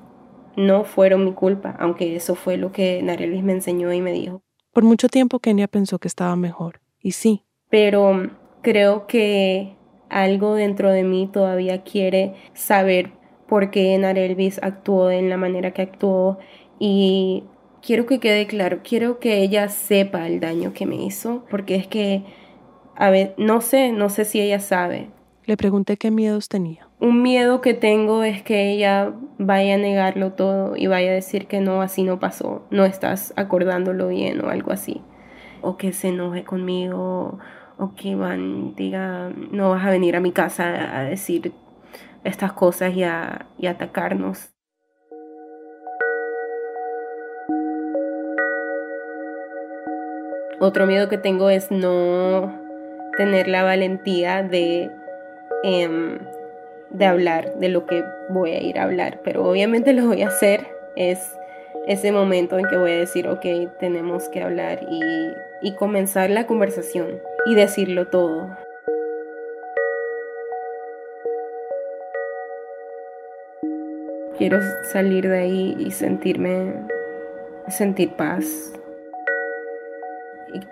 no 0.55 0.83
fueron 0.83 1.23
mi 1.23 1.33
culpa, 1.33 1.75
aunque 1.79 2.15
eso 2.15 2.35
fue 2.35 2.57
lo 2.57 2.71
que 2.71 3.01
Narelis 3.03 3.43
me 3.43 3.53
enseñó 3.53 3.93
y 3.93 4.01
me 4.01 4.11
dijo. 4.11 4.41
Por 4.73 4.83
mucho 4.83 5.07
tiempo 5.07 5.39
Kenia 5.39 5.67
pensó 5.67 5.99
que 5.99 6.07
estaba 6.07 6.35
mejor, 6.35 6.81
y 6.99 7.11
sí. 7.11 7.43
Pero 7.69 8.31
creo 8.61 9.07
que 9.07 9.75
algo 10.09 10.55
dentro 10.55 10.91
de 10.91 11.03
mí 11.03 11.29
todavía 11.31 11.83
quiere 11.83 12.33
saber 12.53 13.11
por 13.47 13.71
qué 13.71 13.97
Narelvis 13.97 14.59
actuó 14.61 15.11
en 15.11 15.29
la 15.29 15.37
manera 15.37 15.71
que 15.71 15.81
actuó 15.81 16.39
y 16.79 17.43
quiero 17.81 18.05
que 18.05 18.19
quede 18.19 18.47
claro, 18.47 18.81
quiero 18.83 19.19
que 19.19 19.41
ella 19.41 19.69
sepa 19.69 20.27
el 20.27 20.39
daño 20.39 20.73
que 20.73 20.85
me 20.85 20.95
hizo, 20.95 21.45
porque 21.49 21.75
es 21.75 21.87
que, 21.87 22.23
a 22.97 23.11
ver, 23.11 23.35
no 23.37 23.61
sé, 23.61 23.91
no 23.91 24.09
sé 24.09 24.25
si 24.25 24.41
ella 24.41 24.59
sabe. 24.59 25.11
Le 25.45 25.55
pregunté 25.55 25.97
qué 25.97 26.09
miedos 26.09 26.49
tenía. 26.49 26.89
Un 26.99 27.21
miedo 27.21 27.61
que 27.61 27.75
tengo 27.75 28.23
es 28.23 28.41
que 28.41 28.71
ella 28.71 29.13
vaya 29.37 29.75
a 29.75 29.77
negarlo 29.77 30.33
todo 30.33 30.75
y 30.75 30.87
vaya 30.87 31.11
a 31.11 31.13
decir 31.13 31.45
que 31.45 31.61
no, 31.61 31.83
así 31.83 32.01
no 32.03 32.19
pasó, 32.19 32.63
no 32.71 32.85
estás 32.85 33.33
acordándolo 33.37 34.07
bien 34.07 34.43
o 34.43 34.49
algo 34.49 34.71
así. 34.71 35.03
O 35.61 35.77
que 35.77 35.93
se 35.93 36.07
enoje 36.07 36.43
conmigo, 36.43 37.37
o 37.77 37.93
que 37.95 38.15
van, 38.15 38.73
diga, 38.75 39.29
no 39.51 39.69
vas 39.69 39.85
a 39.85 39.91
venir 39.91 40.15
a 40.15 40.19
mi 40.19 40.31
casa 40.31 40.97
a 40.97 41.03
decir 41.03 41.53
estas 42.23 42.53
cosas 42.53 42.95
y 42.95 43.03
a, 43.03 43.45
y 43.59 43.67
a 43.67 43.71
atacarnos. 43.71 44.49
Otro 50.59 50.87
miedo 50.87 51.07
que 51.07 51.19
tengo 51.19 51.51
es 51.51 51.69
no 51.69 52.56
tener 53.17 53.47
la 53.47 53.63
valentía 53.63 54.43
de, 54.43 54.89
em, 55.63 56.19
de 56.91 57.05
hablar 57.05 57.55
de 57.55 57.69
lo 57.69 57.85
que 57.85 58.03
voy 58.29 58.51
a 58.51 58.61
ir 58.61 58.79
a 58.79 58.83
hablar, 58.83 59.19
pero 59.23 59.43
obviamente 59.43 59.93
lo 59.93 60.05
voy 60.07 60.21
a 60.21 60.27
hacer. 60.27 60.67
Es 60.95 61.19
ese 61.87 62.11
momento 62.11 62.57
en 62.57 62.65
que 62.65 62.77
voy 62.77 62.91
a 62.91 62.97
decir, 62.97 63.27
ok, 63.27 63.45
tenemos 63.79 64.29
que 64.29 64.41
hablar 64.41 64.79
y, 64.89 65.01
y 65.61 65.75
comenzar 65.75 66.29
la 66.29 66.45
conversación 66.45 67.19
y 67.45 67.55
decirlo 67.55 68.07
todo. 68.07 68.49
Quiero 74.37 74.59
salir 74.93 75.27
de 75.27 75.39
ahí 75.39 75.75
y 75.79 75.89
sentirme, 75.89 76.73
sentir 77.69 78.11
paz, 78.11 78.71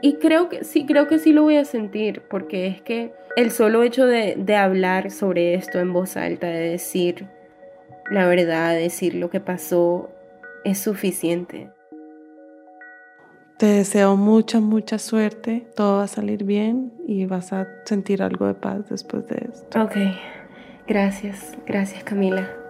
y, 0.02 0.16
creo 0.16 0.50
que 0.50 0.64
sí, 0.64 0.86
creo 0.86 1.08
que 1.08 1.20
sí 1.20 1.32
lo 1.34 1.44
voy 1.44 1.58
a 1.58 1.66
sentir, 1.66 2.22
porque 2.30 2.68
es 2.68 2.82
que 2.82 3.14
el 3.36 3.52
solo 3.52 3.84
hecho 3.84 4.06
de, 4.06 4.36
de 4.38 4.56
hablar 4.56 5.12
sobre 5.12 5.56
esto 5.56 5.80
en 5.80 5.94
voz 5.94 6.18
alta, 6.18 6.48
de 6.48 6.70
decir 6.70 7.28
la 8.10 8.28
verdad, 8.28 8.74
decir 8.74 9.16
lo 9.16 9.30
que 9.30 9.40
pasó, 9.40 10.10
es 10.64 10.80
suficiente. 10.80 11.70
Te 13.58 13.68
deseo 13.68 14.18
mucha, 14.18 14.60
mucha 14.60 15.00
suerte. 15.00 15.66
Todo 15.76 15.98
va 15.98 16.04
a 16.04 16.08
salir 16.08 16.44
bien 16.44 16.92
y 17.08 17.26
vas 17.26 17.54
a 17.54 17.68
sentir 17.86 18.22
algo 18.22 18.48
de 18.48 18.54
paz 18.54 18.90
después 18.90 19.28
de 19.28 19.50
esto. 19.52 19.82
Ok, 19.82 19.96
gracias, 20.88 21.58
gracias 21.66 22.04
Camila. 22.04 22.65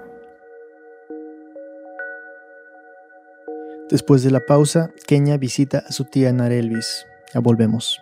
Después 3.89 4.23
de 4.23 4.31
la 4.31 4.39
pausa, 4.39 4.91
Kenya 5.05 5.37
visita 5.37 5.83
a 5.87 5.91
su 5.91 6.05
tía 6.05 6.33
Narelvis. 6.33 7.05
Ya 7.33 7.39
volvemos. 7.39 8.01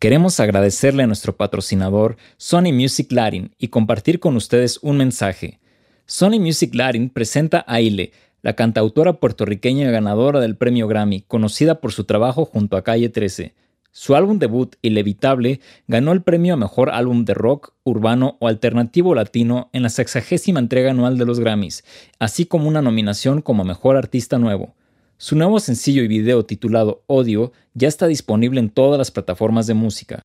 Queremos 0.00 0.40
agradecerle 0.40 1.04
a 1.04 1.06
nuestro 1.06 1.36
patrocinador 1.36 2.16
Sony 2.36 2.72
Music 2.72 3.12
Latin 3.12 3.54
y 3.58 3.68
compartir 3.68 4.18
con 4.18 4.34
ustedes 4.34 4.80
un 4.82 4.96
mensaje. 4.96 5.60
Sony 6.04 6.40
Music 6.40 6.74
Latin 6.74 7.10
presenta 7.10 7.58
a 7.58 7.74
Aile, 7.74 8.10
la 8.42 8.54
cantautora 8.54 9.20
puertorriqueña 9.20 9.88
ganadora 9.92 10.40
del 10.40 10.56
premio 10.56 10.88
Grammy, 10.88 11.22
conocida 11.22 11.80
por 11.80 11.92
su 11.92 12.04
trabajo 12.04 12.44
junto 12.44 12.76
a 12.76 12.82
Calle 12.82 13.08
13. 13.08 13.54
Su 13.90 14.14
álbum 14.14 14.38
debut, 14.38 14.76
Inevitable, 14.82 15.60
ganó 15.86 16.12
el 16.12 16.22
premio 16.22 16.54
a 16.54 16.56
Mejor 16.56 16.90
Álbum 16.90 17.24
de 17.24 17.34
Rock, 17.34 17.72
Urbano 17.84 18.36
o 18.38 18.46
Alternativo 18.46 19.14
Latino 19.14 19.70
en 19.72 19.82
la 19.82 19.88
sexagésima 19.88 20.60
entrega 20.60 20.90
anual 20.90 21.18
de 21.18 21.24
los 21.24 21.40
Grammys, 21.40 21.84
así 22.18 22.44
como 22.44 22.68
una 22.68 22.82
nominación 22.82 23.40
como 23.40 23.64
Mejor 23.64 23.96
Artista 23.96 24.38
Nuevo. 24.38 24.74
Su 25.16 25.36
nuevo 25.36 25.58
sencillo 25.58 26.02
y 26.02 26.08
video 26.08 26.44
titulado 26.44 27.02
Odio 27.06 27.52
ya 27.74 27.88
está 27.88 28.06
disponible 28.06 28.60
en 28.60 28.70
todas 28.70 28.98
las 28.98 29.10
plataformas 29.10 29.66
de 29.66 29.74
música. 29.74 30.22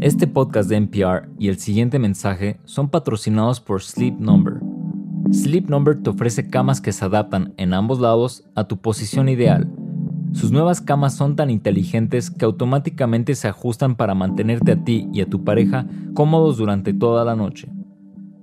Este 0.00 0.26
podcast 0.26 0.68
de 0.68 0.76
NPR 0.76 1.28
y 1.38 1.48
el 1.48 1.58
siguiente 1.58 1.98
mensaje 2.00 2.58
son 2.64 2.90
patrocinados 2.90 3.60
por 3.60 3.82
Sleep 3.82 4.18
Number. 4.18 4.54
Sleep 5.32 5.70
Number 5.70 6.02
te 6.02 6.10
ofrece 6.10 6.48
camas 6.48 6.80
que 6.80 6.92
se 6.92 7.04
adaptan 7.04 7.54
en 7.56 7.72
ambos 7.72 8.00
lados 8.00 8.44
a 8.54 8.64
tu 8.64 8.80
posición 8.80 9.28
ideal 9.28 9.70
sus 10.32 10.50
nuevas 10.50 10.80
camas 10.80 11.14
son 11.14 11.36
tan 11.36 11.50
inteligentes 11.50 12.30
que 12.30 12.44
automáticamente 12.44 13.34
se 13.34 13.48
ajustan 13.48 13.96
para 13.96 14.14
mantenerte 14.14 14.72
a 14.72 14.82
ti 14.82 15.08
y 15.12 15.20
a 15.20 15.26
tu 15.26 15.44
pareja 15.44 15.86
cómodos 16.14 16.56
durante 16.56 16.92
toda 16.92 17.24
la 17.24 17.36
noche. 17.36 17.68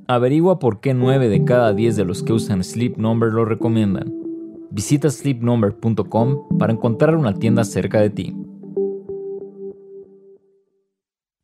Averigua 0.08 0.60
por 0.60 0.80
qué 0.80 0.94
9 0.94 1.30
de 1.30 1.44
cada 1.44 1.74
10 1.74 1.96
de 1.96 2.06
los 2.06 2.24
que 2.24 2.34
usan 2.34 2.64
Sleep 2.64 2.98
Number 2.98 3.32
lo 3.32 3.46
recomiendan. 3.46 4.14
Visita 4.72 5.10
sleepnumber.com 5.10 6.58
para 6.58 6.74
encontrar 6.74 7.16
una 7.16 7.34
tienda 7.34 7.64
cerca 7.64 8.00
de 8.02 8.10
ti. 8.10 8.36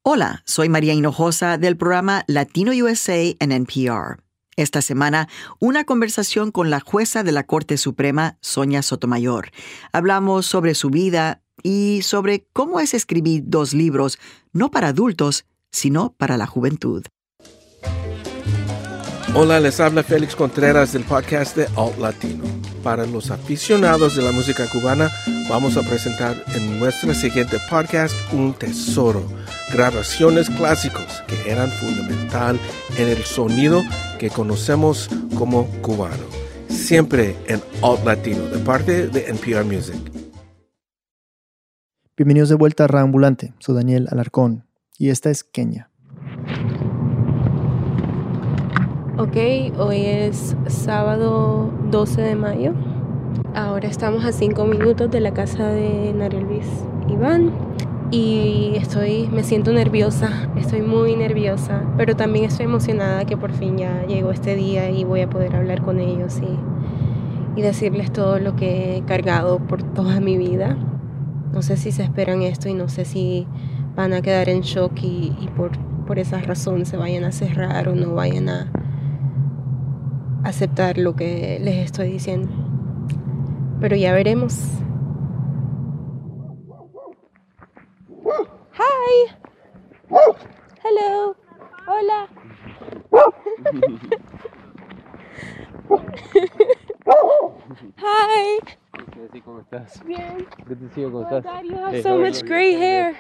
Hola, 0.03 0.43
soy 0.45 0.69
María 0.69 0.93
Hinojosa 0.93 1.57
del 1.57 1.77
programa 1.77 2.23
Latino 2.27 2.71
USA 2.71 3.35
en 3.39 3.51
NPR. 3.51 4.24
Esta 4.57 4.81
semana, 4.81 5.27
una 5.59 5.83
conversación 5.83 6.51
con 6.51 6.69
la 6.69 6.79
jueza 6.79 7.23
de 7.23 7.33
la 7.33 7.43
Corte 7.43 7.77
Suprema, 7.77 8.37
Sonia 8.39 8.83
Sotomayor. 8.83 9.51
Hablamos 9.91 10.45
sobre 10.45 10.75
su 10.75 10.89
vida 10.89 11.41
y 11.61 12.01
sobre 12.03 12.47
cómo 12.53 12.79
es 12.79 12.93
escribir 12.93 13.43
dos 13.45 13.73
libros, 13.73 14.17
no 14.53 14.71
para 14.71 14.89
adultos, 14.89 15.45
sino 15.71 16.13
para 16.13 16.37
la 16.37 16.47
juventud. 16.47 17.05
Hola, 19.33 19.59
les 19.59 19.81
habla 19.81 20.03
Félix 20.03 20.37
Contreras 20.37 20.93
del 20.93 21.03
podcast 21.03 21.57
de 21.57 21.67
Alt 21.75 21.99
Latino. 21.99 22.64
Para 22.85 23.07
los 23.07 23.31
aficionados 23.31 24.15
de 24.15 24.21
la 24.21 24.31
música 24.31 24.69
cubana, 24.69 25.09
vamos 25.49 25.75
a 25.75 25.81
presentar 25.81 26.35
en 26.53 26.79
nuestro 26.79 27.15
siguiente 27.15 27.57
podcast 27.67 28.13
un 28.31 28.53
tesoro, 28.53 29.23
grabaciones 29.73 30.51
clásicos 30.51 31.23
que 31.25 31.49
eran 31.49 31.71
fundamental 31.71 32.59
en 32.99 33.07
el 33.07 33.23
sonido 33.23 33.81
que 34.19 34.29
conocemos 34.29 35.09
como 35.35 35.65
cubano. 35.81 36.25
Siempre 36.67 37.35
en 37.47 37.59
Alt 37.81 38.05
Latino, 38.05 38.43
de 38.49 38.59
parte 38.59 39.07
de 39.07 39.29
NPR 39.31 39.65
Music. 39.65 39.97
Bienvenidos 42.15 42.49
de 42.49 42.55
vuelta 42.55 42.83
a 42.83 42.87
Reambulante. 42.87 43.55
Soy 43.57 43.73
Daniel 43.73 44.07
Alarcón 44.11 44.67
y 44.99 45.09
esta 45.09 45.31
es 45.31 45.43
Kenia. 45.43 45.89
Ok, 49.17 49.37
hoy 49.77 50.01
es 50.01 50.57
sábado 50.67 51.71
12 51.89 52.21
de 52.21 52.35
mayo. 52.35 52.73
Ahora 53.53 53.87
estamos 53.87 54.25
a 54.25 54.33
5 54.33 54.65
minutos 54.65 55.09
de 55.09 55.21
la 55.21 55.33
casa 55.33 55.69
de 55.69 56.11
Narelvis 56.13 56.67
Iván 57.07 57.53
y 58.11 58.73
estoy, 58.75 59.29
me 59.29 59.43
siento 59.43 59.71
nerviosa, 59.71 60.49
estoy 60.57 60.81
muy 60.81 61.15
nerviosa, 61.15 61.81
pero 61.95 62.17
también 62.17 62.43
estoy 62.43 62.65
emocionada 62.65 63.23
que 63.23 63.37
por 63.37 63.53
fin 63.53 63.77
ya 63.77 64.05
llegó 64.05 64.31
este 64.31 64.57
día 64.57 64.89
y 64.89 65.05
voy 65.05 65.21
a 65.21 65.29
poder 65.29 65.55
hablar 65.55 65.81
con 65.81 66.01
ellos 66.01 66.41
y, 66.41 67.57
y 67.57 67.63
decirles 67.63 68.11
todo 68.11 68.39
lo 68.39 68.57
que 68.57 68.97
he 68.97 69.01
cargado 69.03 69.59
por 69.59 69.81
toda 69.81 70.19
mi 70.19 70.37
vida. 70.37 70.75
No 71.53 71.61
sé 71.61 71.77
si 71.77 71.93
se 71.93 72.03
esperan 72.03 72.41
esto 72.41 72.67
y 72.67 72.73
no 72.73 72.89
sé 72.89 73.05
si 73.05 73.47
van 73.95 74.11
a 74.11 74.21
quedar 74.21 74.49
en 74.49 74.59
shock 74.59 74.91
y, 75.01 75.33
y 75.39 75.47
por, 75.55 75.71
por 76.05 76.19
esa 76.19 76.39
razón 76.39 76.85
se 76.85 76.97
vayan 76.97 77.23
a 77.23 77.31
cerrar 77.31 77.87
o 77.87 77.95
no 77.95 78.13
vayan 78.13 78.49
a 78.49 78.69
aceptar 80.45 80.97
lo 80.97 81.15
que 81.15 81.59
les 81.61 81.77
estoy 81.85 82.11
diciendo. 82.11 82.49
Pero 83.81 83.95
ya 83.95 84.13
veremos. 84.13 84.53
Hi. 88.77 89.31
Hello. 90.83 91.35
Hola. 91.87 92.29
Hi. 97.97 99.41
¿Cómo 99.43 99.59
estás? 99.59 100.03
Bien. 100.05 100.47
Good 100.67 100.77
to 100.77 100.89
see 100.93 101.01
you, 101.01 101.11
¿cómo 101.11 101.23
estás? 101.23 101.43
You 101.63 101.77
have 101.77 102.01
so 102.01 102.17
much 102.17 102.43
gray 102.43 102.75
hair. 102.75 103.15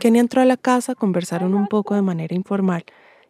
Kenny 0.00 0.18
entró 0.18 0.42
a 0.42 0.44
la 0.44 0.56
casa, 0.56 0.94
conversaron 0.94 1.54
un 1.54 1.66
poco 1.66 1.94
de 1.94 2.02
manera 2.02 2.34
informal 2.34 2.84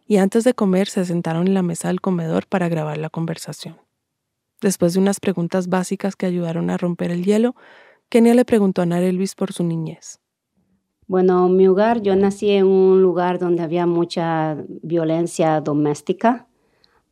y 0.07 0.17
antes 0.17 0.43
de 0.43 0.53
comer 0.53 0.87
se 0.87 1.05
sentaron 1.05 1.47
en 1.47 1.53
la 1.53 1.63
mesa 1.63 1.87
del 1.87 2.01
comedor 2.01 2.47
para 2.47 2.69
grabar 2.69 2.97
la 2.97 3.09
conversación. 3.09 3.77
Después 4.61 4.93
de 4.93 4.99
unas 4.99 5.19
preguntas 5.19 5.67
básicas 5.67 6.15
que 6.15 6.25
ayudaron 6.25 6.69
a 6.69 6.77
romper 6.77 7.11
el 7.11 7.23
hielo, 7.23 7.55
Kenia 8.09 8.33
le 8.33 8.45
preguntó 8.45 8.81
a 8.81 8.85
Narelvis 8.85 9.35
por 9.35 9.51
su 9.51 9.63
niñez. 9.63 10.19
Bueno, 11.07 11.49
mi 11.49 11.67
hogar, 11.67 12.01
yo 12.01 12.15
nací 12.15 12.49
en 12.51 12.65
un 12.65 13.01
lugar 13.01 13.37
donde 13.37 13.63
había 13.63 13.85
mucha 13.85 14.57
violencia 14.81 15.61
doméstica. 15.61 16.47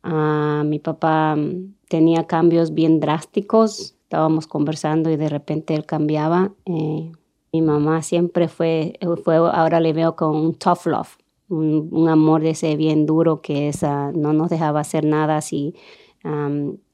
Ah, 0.02 0.62
mi 0.66 0.78
papá 0.78 1.36
mm, 1.36 1.74
tenía 1.88 2.26
cambios 2.26 2.74
bien 2.74 2.98
drásticos. 2.98 3.96
Estábamos 4.02 4.46
conversando 4.46 5.10
y 5.10 5.16
de 5.16 5.28
repente 5.28 5.74
él 5.74 5.86
cambiaba. 5.86 6.52
Eh, 6.64 7.12
mi 7.52 7.62
mamá 7.62 8.02
siempre 8.02 8.48
fue, 8.48 8.98
fue, 9.22 9.36
ahora 9.36 9.78
le 9.80 9.92
veo 9.92 10.16
con 10.16 10.34
un 10.34 10.54
tough 10.54 10.86
love 10.86 11.16
un, 11.48 12.08
amor 12.08 12.42
de 12.42 12.50
ese 12.50 12.76
bien 12.76 13.06
duro 13.06 13.40
que 13.40 13.68
esa 13.68 14.12
no 14.12 14.32
nos 14.32 14.50
dejaba 14.50 14.80
hacer 14.80 15.04
nada, 15.04 15.36
así 15.36 15.74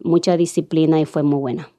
mucha 0.03 0.37
disciplina 0.37 1.01
y 1.01 1.05
fue 1.05 1.23
muy 1.23 1.39
buena. 1.39 1.71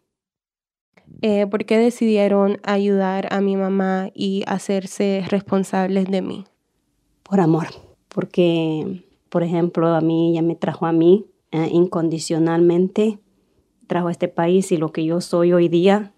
Eh, 1.22 1.46
¿Por 1.48 1.66
qué 1.66 1.78
decidieron 1.78 2.60
ayudar 2.64 3.28
a 3.32 3.42
mi 3.42 3.56
mamá 3.56 4.10
y 4.14 4.44
hacerse 4.48 5.24
responsables 5.30 6.10
de 6.10 6.22
mí? 6.22 6.46
Por 7.24 7.40
amor, 7.40 7.68
porque, 8.08 9.04
por 9.30 9.44
ejemplo, 9.44 9.88
a 9.88 10.02
mí 10.02 10.32
ella 10.32 10.42
me 10.42 10.56
trajo 10.56 10.86
a 10.86 10.92
mí 10.92 11.26
eh, 11.52 11.70
incondicionalmente, 11.72 13.20
trajo 13.88 14.08
a 14.08 14.12
este 14.12 14.30
país 14.30 14.72
y 14.72 14.78
lo 14.78 14.92
que 14.92 15.06
yo 15.06 15.22
soy 15.22 15.54
hoy 15.54 15.68
día 15.68 16.14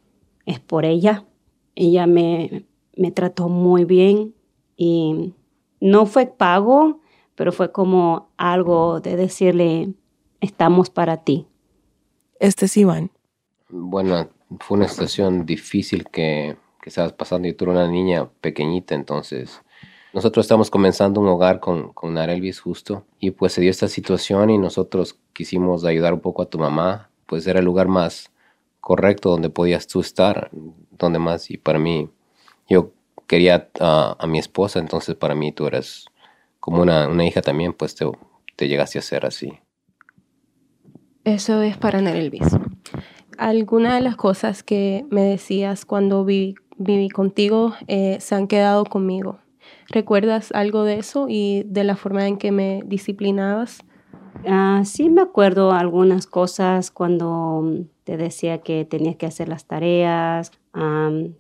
es 0.45 0.60
por 0.60 0.86
ella. 0.86 1.26
Ella 1.76 2.08
me, 2.08 2.66
me 2.95 3.12
trató 3.12 3.49
muy 3.49 3.84
bien 3.84 4.36
y 4.78 5.34
no 5.84 6.05
fue 6.05 6.27
pago, 6.27 7.01
pero 7.36 7.51
fue 7.51 7.73
como 7.73 8.29
algo 8.38 9.01
de 9.01 9.17
decirle, 9.17 9.93
estamos 10.39 10.89
para 10.89 11.25
ti. 11.25 11.45
Este 12.39 12.67
es 12.67 12.77
Iván. 12.77 13.11
Bueno, 13.67 14.29
fue 14.61 14.77
una 14.77 14.88
situación 14.88 15.45
difícil 15.45 16.05
que, 16.09 16.55
que 16.81 16.89
estabas 16.89 17.11
pasando. 17.11 17.49
Yo 17.49 17.57
tuve 17.57 17.71
una 17.71 17.89
niña 17.89 18.29
pequeñita, 18.39 18.95
entonces 18.95 19.61
nosotros 20.13 20.45
estamos 20.45 20.71
comenzando 20.71 21.19
un 21.19 21.27
hogar 21.27 21.59
con, 21.59 21.91
con 21.91 22.13
Narelvis 22.13 22.61
justo 22.61 23.05
y 23.19 23.31
pues 23.31 23.51
se 23.51 23.59
dio 23.59 23.69
esta 23.69 23.89
situación 23.89 24.51
y 24.51 24.57
nosotros 24.57 25.19
quisimos 25.34 25.84
ayudar 25.84 26.13
un 26.13 26.21
poco 26.21 26.43
a 26.43 26.49
tu 26.49 26.59
mamá, 26.59 27.09
pues 27.25 27.45
era 27.45 27.59
el 27.59 27.65
lugar 27.65 27.89
más 27.89 28.31
correcto 28.79 29.31
donde 29.31 29.49
podías 29.49 29.86
tú 29.88 29.99
estar, 29.99 30.49
donde 30.91 31.19
más 31.19 31.51
y 31.51 31.57
para 31.57 31.77
mí 31.77 32.09
yo 32.69 32.93
quería 33.28 33.69
a 33.80 34.26
mi 34.28 34.39
esposa, 34.39 34.80
entonces 34.80 35.15
para 35.15 35.36
mí 35.36 35.51
tú 35.51 35.67
eres 35.67 36.05
como 36.59 36.82
una, 36.82 37.09
una 37.09 37.26
hija 37.26 37.41
también, 37.41 37.74
pues 37.74 37.93
te, 37.93 38.05
te, 38.55 38.69
llegaste 38.69 38.97
a 38.97 39.01
ser 39.01 39.26
así. 39.26 39.59
Eso 41.26 41.61
es 41.61 41.76
para 41.78 41.99
Elvis. 41.99 42.47
Algunas 43.38 43.95
de 43.95 44.01
las 44.01 44.15
cosas 44.15 44.63
que 44.63 45.05
me 45.09 45.24
decías 45.24 45.86
cuando 45.86 46.24
viví, 46.24 46.55
viví 46.78 47.09
contigo 47.09 47.74
eh, 47.88 48.17
se 48.21 48.36
han 48.36 48.47
quedado 48.47 48.86
conmigo. 48.86 49.39
¿Recuerdas 49.89 50.51
algo 50.53 50.84
de 50.84 50.99
eso 50.99 51.26
y 51.28 51.63
de 51.65 51.84
la 51.84 51.95
forma 51.95 52.28
en 52.28 52.38
que 52.38 52.51
me 52.51 52.82
disciplinabas? 52.86 53.84
Ah, 54.45 54.81
sí 54.86 55.09
me 55.09 55.21
acuerdo 55.21 55.71
algunas 55.71 56.27
cosas 56.27 56.91
cuando 56.91 57.86
te 58.03 58.17
decía 58.17 58.59
que 58.59 58.86
tenías 58.86 59.15
que 59.15 59.25
hacer 59.25 59.47
las 59.47 59.65
tareas. 59.65 60.51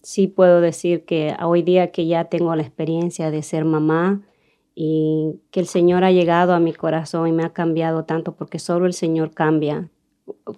sí 0.01 0.27
puedo 0.27 0.61
decir 0.61 1.05
que 1.05 1.35
hoy 1.43 1.63
día 1.63 1.91
que 1.91 2.05
ya 2.05 2.25
tengo 2.25 2.55
la 2.55 2.61
experiencia 2.61 3.31
de 3.31 3.41
ser 3.41 3.65
mamá 3.65 4.21
y 4.75 5.41
que 5.51 5.59
el 5.59 5.67
Señor 5.67 6.03
ha 6.03 6.11
llegado 6.11 6.53
a 6.53 6.59
mi 6.59 6.73
corazón 6.73 7.27
y 7.27 7.31
me 7.31 7.43
ha 7.43 7.53
cambiado 7.53 8.05
tanto 8.05 8.35
porque 8.35 8.59
solo 8.59 8.85
el 8.85 8.93
Señor 8.93 9.31
cambia. 9.31 9.89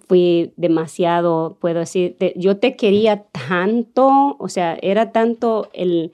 Fui 0.06 0.52
demasiado, 0.56 1.56
puedo 1.60 1.80
decir, 1.80 2.16
yo 2.36 2.58
te 2.58 2.76
quería 2.76 3.24
tanto, 3.48 4.36
o 4.38 4.48
sea, 4.48 4.78
era 4.80 5.10
tanto 5.10 5.68
el, 5.72 6.12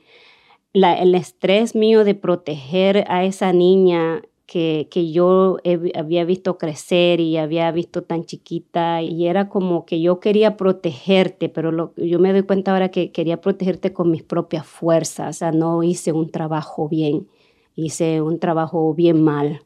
el 0.73 1.15
estrés 1.15 1.75
mío 1.75 2.05
de 2.05 2.15
proteger 2.15 3.05
a 3.09 3.25
esa 3.25 3.53
niña 3.53 4.23
que, 4.53 4.87
que 4.91 5.11
yo 5.11 5.57
había 5.95 6.27
visto 6.27 6.59
crecer 6.59 7.21
y 7.21 7.39
había 7.39 7.73
visto 7.73 8.03
tan 8.03 8.27
chiquita 8.27 9.01
y 9.01 9.27
era 9.27 9.49
como 9.49 9.87
que 9.87 10.03
yo 10.03 10.21
quería 10.21 10.59
protegerte, 10.59 11.49
pero 11.49 11.73
lo, 11.73 11.95
yo 11.97 12.19
me 12.19 12.33
doy 12.35 12.43
cuenta 12.43 12.73
ahora 12.73 12.91
que 12.91 13.13
quería 13.13 13.41
protegerte 13.41 13.95
con 13.95 14.11
mis 14.11 14.23
propias 14.23 14.67
fuerzas, 14.67 15.37
o 15.37 15.39
sea, 15.39 15.53
no 15.53 15.83
hice 15.83 16.13
un 16.13 16.31
trabajo 16.31 16.87
bien, 16.87 17.29
hice 17.77 18.21
un 18.21 18.39
trabajo 18.41 18.93
bien 18.93 19.23
mal. 19.23 19.63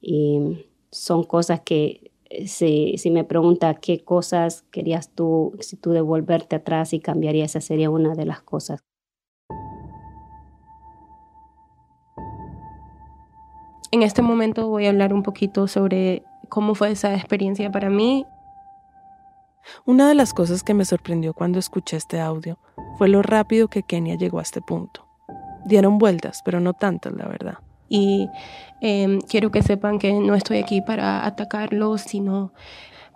Y 0.00 0.64
son 0.90 1.24
cosas 1.24 1.60
que 1.60 2.10
eh, 2.30 2.48
si, 2.48 2.96
si 2.96 3.10
me 3.10 3.24
pregunta 3.24 3.74
qué 3.74 4.02
cosas 4.02 4.62
querías 4.70 5.10
tú, 5.14 5.52
si 5.60 5.76
tú 5.76 5.90
devolverte 5.90 6.56
atrás 6.56 6.94
y 6.94 7.00
cambiaría, 7.00 7.44
esa 7.44 7.60
sería 7.60 7.90
una 7.90 8.14
de 8.14 8.24
las 8.24 8.40
cosas. 8.40 8.82
En 13.92 14.02
este 14.02 14.22
momento 14.22 14.68
voy 14.68 14.86
a 14.86 14.88
hablar 14.88 15.12
un 15.12 15.22
poquito 15.22 15.68
sobre 15.68 16.22
cómo 16.48 16.74
fue 16.74 16.92
esa 16.92 17.12
experiencia 17.12 17.70
para 17.70 17.90
mí. 17.90 18.24
Una 19.84 20.08
de 20.08 20.14
las 20.14 20.32
cosas 20.32 20.62
que 20.62 20.72
me 20.72 20.86
sorprendió 20.86 21.34
cuando 21.34 21.58
escuché 21.58 21.98
este 21.98 22.18
audio 22.18 22.58
fue 22.96 23.08
lo 23.08 23.20
rápido 23.20 23.68
que 23.68 23.82
Kenia 23.82 24.14
llegó 24.14 24.38
a 24.38 24.42
este 24.42 24.62
punto. 24.62 25.06
Dieron 25.66 25.98
vueltas, 25.98 26.40
pero 26.42 26.58
no 26.58 26.72
tantas, 26.72 27.12
la 27.12 27.28
verdad. 27.28 27.58
Y 27.90 28.30
em, 28.80 29.20
quiero 29.20 29.50
que 29.50 29.62
sepan 29.62 29.98
que 29.98 30.14
no 30.14 30.34
estoy 30.34 30.56
aquí 30.56 30.80
para 30.80 31.26
atacarlos, 31.26 32.00
sino 32.00 32.54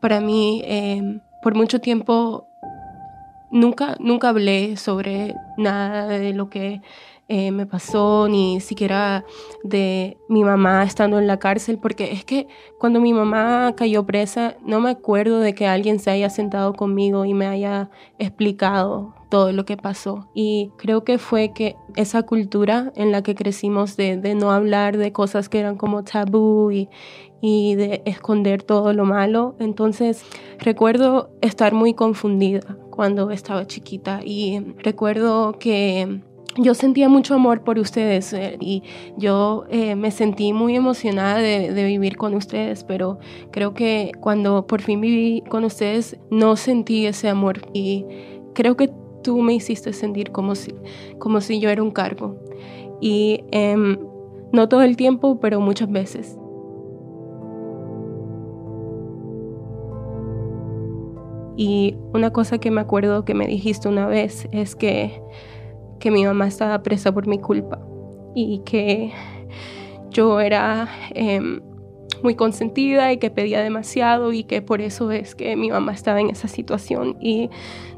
para 0.03 0.20
mí, 0.20 0.61
em, 0.66 1.20
por 1.43 1.55
mucho 1.55 1.81
tiempo, 1.81 2.49
nunca, 3.51 3.97
nunca 3.99 4.29
hablé 4.29 4.77
sobre 4.77 5.35
nada 5.57 6.07
de 6.07 6.35
lo 6.35 6.51
que 6.51 6.83
eh, 7.29 7.51
me 7.51 7.66
pasó, 7.66 8.29
ni 8.29 8.61
siquiera 8.61 9.24
de 9.64 10.16
mi 10.29 10.45
mamá 10.45 10.85
estando 10.85 11.18
en 11.18 11.27
la 11.27 11.39
cárcel, 11.39 11.79
porque 11.79 12.12
es 12.12 12.24
que 12.24 12.47
cuando 12.79 13.01
mi 13.01 13.12
mamá 13.12 13.74
cayó 13.77 14.07
presa, 14.07 14.57
no 14.64 14.81
me 14.81 14.91
acuerdo 14.91 15.41
de 15.41 15.53
que 15.53 15.66
alguien 15.66 15.99
se 15.99 16.11
haya 16.11 16.31
sentado 16.31 16.74
conmigo 16.74 17.24
y 17.24 17.35
me 17.35 17.47
haya 17.47 17.91
explicado 18.18 19.12
todo 19.29 19.51
lo 19.51 19.64
que 19.64 19.77
pasó. 19.77 20.29
Y 20.35 20.70
creo 20.77 21.03
que 21.03 21.18
fue 21.18 21.53
que 21.53 21.74
esa 21.97 22.22
cultura 22.22 22.93
en 22.95 23.11
la 23.11 23.22
que 23.22 23.35
crecimos 23.35 23.97
de, 23.97 24.16
de 24.16 24.37
no 24.37 24.53
hablar 24.53 24.97
de 24.97 25.12
cosas 25.12 25.49
que 25.49 25.59
eran 25.59 25.77
como 25.77 26.05
tabú 26.05 26.70
y, 26.70 26.89
y 27.41 27.74
de 27.74 28.03
esconder 28.05 28.62
todo 28.62 28.93
lo 28.93 29.05
malo. 29.05 29.57
Entonces 29.59 30.24
recuerdo 30.61 31.31
estar 31.41 31.74
muy 31.74 31.95
confundida 31.95 32.79
cuando 32.91 33.33
estaba 33.33 33.66
chiquita 33.66 34.20
y 34.24 34.61
recuerdo 34.79 35.59
que 35.59 36.20
yo 36.59 36.75
sentía 36.75 37.09
mucho 37.09 37.35
amor 37.35 37.63
por 37.63 37.79
ustedes 37.79 38.33
eh, 38.33 38.57
y 38.61 38.83
yo 39.17 39.65
eh, 39.69 39.95
me 39.95 40.11
sentí 40.11 40.53
muy 40.53 40.77
emocionada 40.77 41.39
de, 41.39 41.85
vivir 41.87 42.17
con 42.17 42.35
ustedes, 42.35 42.85
pero 42.85 43.19
creo 43.51 43.75
que 43.75 44.13
cuando 44.21 44.67
por 44.67 44.81
fin 44.81 45.01
viví 45.01 45.43
con 45.49 45.65
ustedes 45.65 46.19
no 46.31 46.57
sentí 46.57 47.07
ese 47.07 47.29
amor 47.29 47.61
y 47.73 48.07
creo 48.55 48.77
que 48.77 48.91
tú 49.23 49.41
me 49.43 49.55
hiciste 49.55 49.93
sentir 49.93 50.33
como 50.33 50.55
si, 50.55 50.75
como 51.19 51.41
si 51.41 51.61
yo 51.61 51.71
era 51.71 51.83
un 51.83 51.91
cargo. 51.91 52.37
Y 53.01 53.45
em, 53.51 53.99
no 54.53 54.69
todo 54.69 54.83
el 54.83 54.97
tiempo, 54.97 55.39
pero 55.41 55.61
muchas 55.61 55.91
veces. 55.91 56.39
Y 61.57 61.97
una 62.13 62.33
cosa 62.33 62.59
que 62.59 62.71
me 62.71 62.81
acuerdo 62.81 63.25
que 63.25 63.35
me 63.35 63.47
dijiste 63.47 63.89
una 63.89 64.07
vez 64.07 64.49
es 64.53 64.77
que 64.77 65.21
que 65.99 66.11
mi 66.11 66.25
mamá 66.25 66.47
estaba 66.47 66.83
presa 66.83 67.13
por 67.13 67.27
mi 67.27 67.39
culpa 67.39 67.81
y 68.35 68.61
que 68.65 69.13
yo 70.11 70.41
era 70.41 70.89
em, 71.15 71.61
muy 72.23 72.35
consentida 72.35 73.13
y 73.13 73.19
que 73.19 73.31
pedía 73.31 73.63
demasiado 73.63 74.33
y 74.33 74.45
que 74.45 74.63
por 74.63 74.81
eso 74.81 75.11
es 75.11 75.35
que 75.35 75.57
mi 75.57 75.71
mamá 75.71 75.93
estaba 75.93 76.21
en 76.21 76.31
esa 76.31 76.49
situación 76.49 77.17
y 77.21 77.51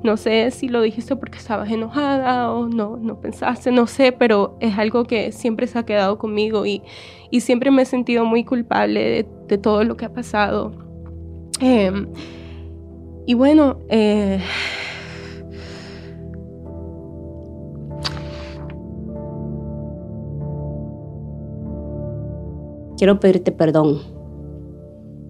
no 0.03 0.17
sé 0.17 0.51
si 0.51 0.69
lo 0.69 0.83
dijiste 0.83 1.17
porque 1.17 1.39
estabas 1.39 1.71
enojada 1.71 2.53
o 2.53 2.69
no, 2.69 2.97
no 2.97 3.21
pensaste, 3.21 3.71
no 3.71 3.87
sé, 3.87 4.13
pero 4.13 4.57
es 4.61 4.79
algo 4.79 5.05
que 5.05 5.33
siempre 5.33 5.67
se 5.67 5.79
ha 5.79 5.85
quedado 5.85 6.19
conmigo 6.19 6.67
y, 6.67 6.83
y 7.31 7.41
siempre 7.41 7.71
me 7.71 7.83
he 7.83 7.87
sentido 7.87 8.25
muy 8.25 8.45
culpable 8.45 9.27
de, 9.49 9.59
todo 9.59 9.83
lo 9.85 9.97
que 9.97 10.05
ha 10.05 10.13
pasado. 10.13 10.73
Em, 11.61 12.07
y 13.27 13.35
bueno, 13.35 13.79
eh, 13.89 14.41
quiero 22.99 23.21
pedirte 23.21 23.53
perdón. 23.53 24.03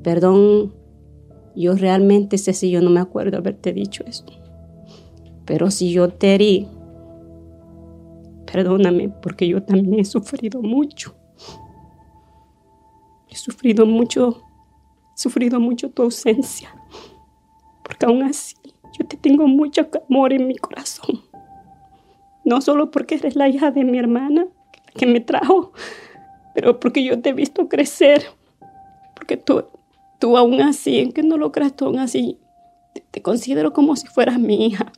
Perdón, 0.02 0.74
yo 1.54 1.74
realmente 1.74 2.38
sé 2.38 2.54
si 2.54 2.70
yo 2.70 2.80
no 2.80 2.90
me 2.90 3.00
acuerdo 3.00 3.36
haberte 3.36 3.72
dicho 3.72 4.02
eso. 4.06 4.24
Pero 5.44 5.70
si 5.70 5.92
yo 5.92 6.08
te 6.08 6.34
herí, 6.34 6.68
perdóname 8.50 9.10
porque 9.10 9.46
yo 9.46 9.62
también 9.62 10.00
he 10.00 10.04
sufrido 10.04 10.62
mucho. 10.62 11.14
He 13.28 13.36
sufrido 13.36 13.84
mucho, 13.84 14.42
he 15.14 15.20
sufrido 15.20 15.60
mucho 15.60 15.90
tu 15.90 16.02
ausencia. 16.02 16.70
Porque 17.82 18.06
aún 18.06 18.22
así 18.22 18.56
yo 18.98 19.06
te 19.06 19.16
tengo 19.16 19.46
mucho 19.46 19.88
amor 20.08 20.32
en 20.32 20.46
mi 20.46 20.56
corazón. 20.56 21.22
No 22.44 22.62
solo 22.62 22.90
porque 22.90 23.16
eres 23.16 23.36
la 23.36 23.48
hija 23.48 23.70
de 23.70 23.84
mi 23.84 23.98
hermana 23.98 24.46
que 24.96 25.06
me 25.06 25.20
trajo, 25.20 25.72
pero 26.58 26.80
porque 26.80 27.04
yo 27.04 27.20
te 27.20 27.28
he 27.28 27.32
visto 27.32 27.68
crecer, 27.68 28.24
porque 29.14 29.36
tú, 29.36 29.62
tú 30.18 30.36
aún 30.36 30.60
así, 30.60 30.98
en 30.98 31.12
que 31.12 31.22
no 31.22 31.36
lo 31.36 31.52
creas, 31.52 31.76
tú 31.76 31.84
aún 31.84 32.00
así, 32.00 32.36
te, 33.12 33.22
considero 33.22 33.72
como 33.72 33.94
si 33.94 34.08
fueras 34.08 34.40
mi 34.40 34.66
hija. 34.66 34.90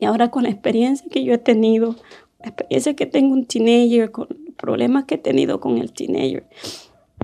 Y 0.00 0.06
ahora 0.06 0.32
con 0.32 0.42
la 0.42 0.48
experiencia 0.48 1.08
que 1.08 1.22
yo 1.22 1.34
he 1.34 1.38
tenido, 1.38 1.94
la 2.40 2.46
experiencia 2.46 2.96
que 2.96 3.06
tengo 3.06 3.32
un 3.32 3.46
teenager, 3.46 4.10
con, 4.10 4.26
problemas 4.56 5.04
que 5.04 5.14
he 5.14 5.18
tenido 5.18 5.60
con 5.60 5.78
el 5.78 5.92
teenager, 5.92 6.48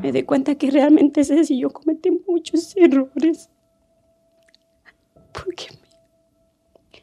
me 0.00 0.12
doy 0.12 0.22
cuenta 0.22 0.54
que 0.54 0.70
realmente 0.70 1.24
sé 1.24 1.42
si 1.44 1.58
yo 1.58 1.70
cometí 1.70 2.12
muchos 2.28 2.76
errores. 2.76 3.50
Forgive 5.34 5.80
me. 5.82 7.02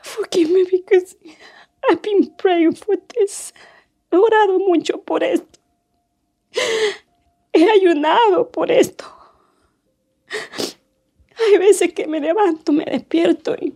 Forgive 0.00 0.50
me 0.50 0.64
because 0.70 1.18
I've 1.86 2.00
been 2.00 2.32
praying 2.38 2.76
for 2.76 2.96
this. 2.96 3.52
He 4.12 4.16
orado 4.16 4.58
mucho 4.58 5.02
por 5.02 5.24
esto. 5.24 5.58
He 7.54 7.70
ayunado 7.70 8.50
por 8.50 8.70
esto. 8.70 9.06
Hay 10.28 11.58
veces 11.58 11.94
que 11.94 12.06
me 12.06 12.20
levanto, 12.20 12.72
me 12.72 12.84
despierto 12.84 13.54
y, 13.58 13.74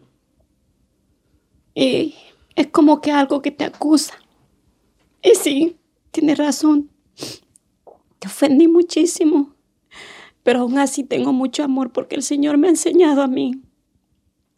y 1.74 2.14
es 2.54 2.66
como 2.68 3.00
que 3.00 3.10
algo 3.12 3.40
que 3.40 3.50
te 3.50 3.64
acusa. 3.64 4.14
Y 5.22 5.34
sí, 5.34 5.78
tienes 6.10 6.36
razón. 6.36 6.90
Te 8.18 8.28
ofendí 8.28 8.68
muchísimo. 8.68 9.54
Pero 10.42 10.60
aún 10.60 10.78
así 10.78 11.02
tengo 11.02 11.32
mucho 11.32 11.64
amor 11.64 11.92
porque 11.92 12.14
el 12.14 12.22
Señor 12.22 12.58
me 12.58 12.68
ha 12.68 12.70
enseñado 12.70 13.22
a 13.22 13.26
mí 13.26 13.62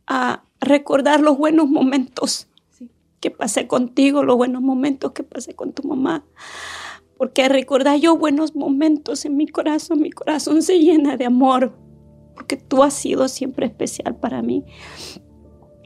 a 0.09 0.45
recordar 0.61 1.21
los 1.21 1.39
buenos 1.39 1.69
momentos 1.69 2.48
que 3.21 3.31
pasé 3.31 3.67
contigo, 3.67 4.23
los 4.23 4.37
buenos 4.37 4.63
momentos 4.63 5.13
que 5.13 5.23
pasé 5.23 5.55
con 5.55 5.73
tu 5.73 5.87
mamá. 5.87 6.25
Porque 7.17 7.49
recordar 7.49 7.99
yo 7.99 8.17
buenos 8.17 8.55
momentos 8.55 9.25
en 9.25 9.37
mi 9.37 9.49
corazón, 9.49 10.01
mi 10.01 10.11
corazón 10.11 10.63
se 10.63 10.79
llena 10.79 11.17
de 11.17 11.27
amor. 11.27 11.77
Porque 12.35 12.57
tú 12.57 12.83
has 12.83 12.95
sido 12.95 13.29
siempre 13.29 13.67
especial 13.67 14.17
para 14.17 14.43
mí. 14.43 14.65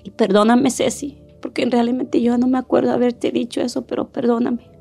Y 0.05 0.11
perdóname, 0.11 0.71
Ceci, 0.71 1.23
porque 1.41 1.65
realmente 1.65 2.21
yo 2.21 2.37
no 2.37 2.47
me 2.47 2.59
acuerdo 2.59 2.93
haberte 2.93 3.31
dicho 3.31 3.61
eso, 3.61 3.87
pero 3.87 4.11
perdóname. 4.13 4.72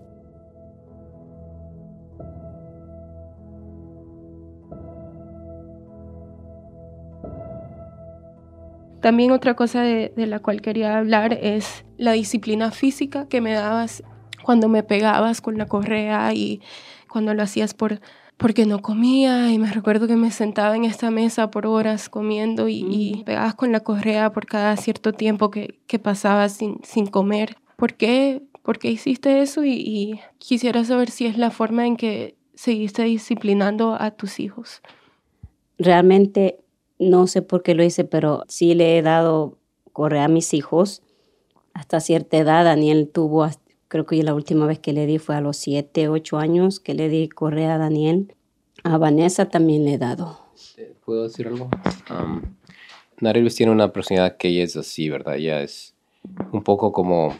También 9.01 9.31
otra 9.31 9.55
cosa 9.55 9.81
de, 9.81 10.13
la 10.15 10.39
cual 10.39 10.61
quería 10.61 10.97
hablar 10.97 11.33
es 11.33 11.83
la 11.97 12.11
disciplina 12.11 12.71
física 12.71 13.27
que 13.27 13.41
me 13.41 13.53
dabas 13.53 14.03
cuando 14.43 14.69
me 14.69 14.83
pegabas 14.83 15.41
con 15.41 15.57
la 15.57 15.65
correa 15.65 16.33
y 16.33 16.61
cuando 17.09 17.33
lo 17.33 17.43
hacías 17.43 17.73
por 17.73 17.99
porque 18.37 18.65
no 18.65 18.81
comía 18.81 19.51
y 19.51 19.59
me 19.59 19.71
recuerdo 19.71 20.07
que 20.07 20.15
me 20.15 20.31
sentaba 20.31 20.75
en 20.75 20.83
esta 20.83 21.11
mesa 21.11 21.51
por 21.51 21.67
horas 21.67 22.09
comiendo 22.09 22.69
y, 22.69 23.21
pegabas 23.23 23.53
con 23.53 23.71
la 23.71 23.81
correa 23.81 24.31
por 24.31 24.47
cada 24.47 24.75
cierto 24.77 25.13
tiempo 25.13 25.51
que, 25.51 25.79
que 25.85 25.99
pasabas 25.99 26.53
sin, 26.53 26.79
sin 26.83 27.05
comer. 27.05 27.57
¿Por 27.75 27.93
qué, 27.93 28.41
¿Por 28.63 28.79
qué 28.79 28.89
hiciste 28.89 29.43
eso? 29.43 29.63
Y, 29.63 29.73
y 29.73 30.19
quisiera 30.39 30.83
saber 30.83 31.11
si 31.11 31.27
es 31.27 31.37
la 31.37 31.51
forma 31.51 31.85
en 31.85 31.97
que 31.97 32.35
seguiste 32.55 33.03
disciplinando 33.03 33.95
a 33.99 34.09
tus 34.09 34.39
hijos. 34.39 34.81
Realmente 35.77 36.57
no 37.01 37.25
sé 37.25 37.41
por 37.41 37.63
qué 37.63 37.73
lo 37.73 37.83
hice, 37.83 38.03
pero 38.03 38.43
sí 38.47 38.75
le 38.75 38.97
he 38.97 39.01
dado 39.01 39.57
correa 39.91 40.25
a 40.25 40.27
mis 40.27 40.53
hijos. 40.53 41.01
Hasta 41.73 41.99
cierta 41.99 42.37
edad, 42.37 42.63
Daniel 42.63 43.09
tuvo, 43.11 43.47
creo 43.87 44.05
que 44.05 44.21
la 44.21 44.35
última 44.35 44.67
vez 44.67 44.77
que 44.77 44.93
le 44.93 45.07
di 45.07 45.17
fue 45.17 45.35
a 45.35 45.41
los 45.41 45.57
7, 45.57 46.09
8 46.09 46.37
años 46.37 46.79
que 46.79 46.93
le 46.93 47.09
di 47.09 47.27
correa 47.27 47.75
a 47.75 47.77
Daniel. 47.79 48.35
A 48.83 48.99
Vanessa 48.99 49.49
también 49.49 49.83
le 49.83 49.95
he 49.95 49.97
dado. 49.97 50.39
¿Puedo 51.03 51.23
decir 51.23 51.47
algo? 51.47 51.69
Um, 52.11 52.41
tiene 53.55 53.71
una 53.71 53.91
personalidad 53.91 54.37
que 54.37 54.49
ella 54.49 54.63
es 54.63 54.77
así, 54.77 55.09
¿verdad? 55.09 55.37
Ella 55.37 55.63
es 55.63 55.95
un 56.51 56.63
poco 56.63 56.91
como 56.91 57.35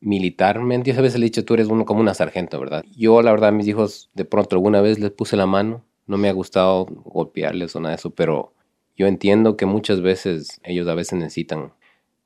militarmente. 0.00 0.90
Yo 0.90 0.98
a 0.98 1.02
veces 1.02 1.20
le 1.20 1.26
he 1.26 1.28
dicho, 1.28 1.44
tú 1.44 1.52
eres 1.52 1.68
uno 1.68 1.84
como 1.84 2.00
una 2.00 2.14
sargento, 2.14 2.58
¿verdad? 2.58 2.82
Yo, 2.96 3.20
la 3.20 3.30
verdad, 3.30 3.50
a 3.50 3.52
mis 3.52 3.68
hijos, 3.68 4.10
de 4.14 4.24
pronto 4.24 4.56
alguna 4.56 4.80
vez 4.80 4.98
les 4.98 5.10
puse 5.10 5.36
la 5.36 5.46
mano. 5.46 5.84
No 6.06 6.16
me 6.16 6.30
ha 6.30 6.32
gustado 6.32 6.86
golpearles 6.86 7.76
o 7.76 7.80
nada 7.80 7.90
de 7.90 7.96
eso, 7.96 8.10
pero 8.10 8.54
yo 8.96 9.06
entiendo 9.06 9.56
que 9.56 9.66
muchas 9.66 10.00
veces 10.00 10.60
ellos 10.64 10.88
a 10.88 10.94
veces 10.94 11.18
necesitan... 11.18 11.72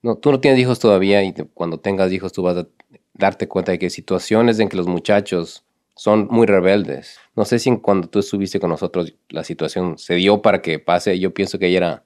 No, 0.02 0.16
tú 0.16 0.30
no 0.30 0.40
tienes 0.40 0.60
hijos 0.60 0.78
todavía 0.78 1.22
y 1.22 1.32
cuando 1.54 1.78
tengas 1.80 2.12
hijos 2.12 2.32
tú 2.32 2.42
vas 2.42 2.56
a 2.56 2.68
darte 3.14 3.48
cuenta 3.48 3.72
de 3.72 3.78
que 3.78 3.90
situaciones 3.90 4.58
en 4.58 4.68
que 4.68 4.76
los 4.76 4.86
muchachos 4.86 5.64
son 5.94 6.28
muy 6.30 6.46
rebeldes. 6.46 7.18
No 7.34 7.44
sé 7.44 7.58
si 7.58 7.76
cuando 7.78 8.08
tú 8.08 8.18
estuviste 8.18 8.60
con 8.60 8.70
nosotros 8.70 9.14
la 9.28 9.42
situación 9.42 9.98
se 9.98 10.14
dio 10.14 10.42
para 10.42 10.62
que 10.62 10.78
pase. 10.78 11.18
Yo 11.18 11.32
pienso 11.32 11.58
que 11.58 11.68
ella 11.68 11.78
era 11.78 12.04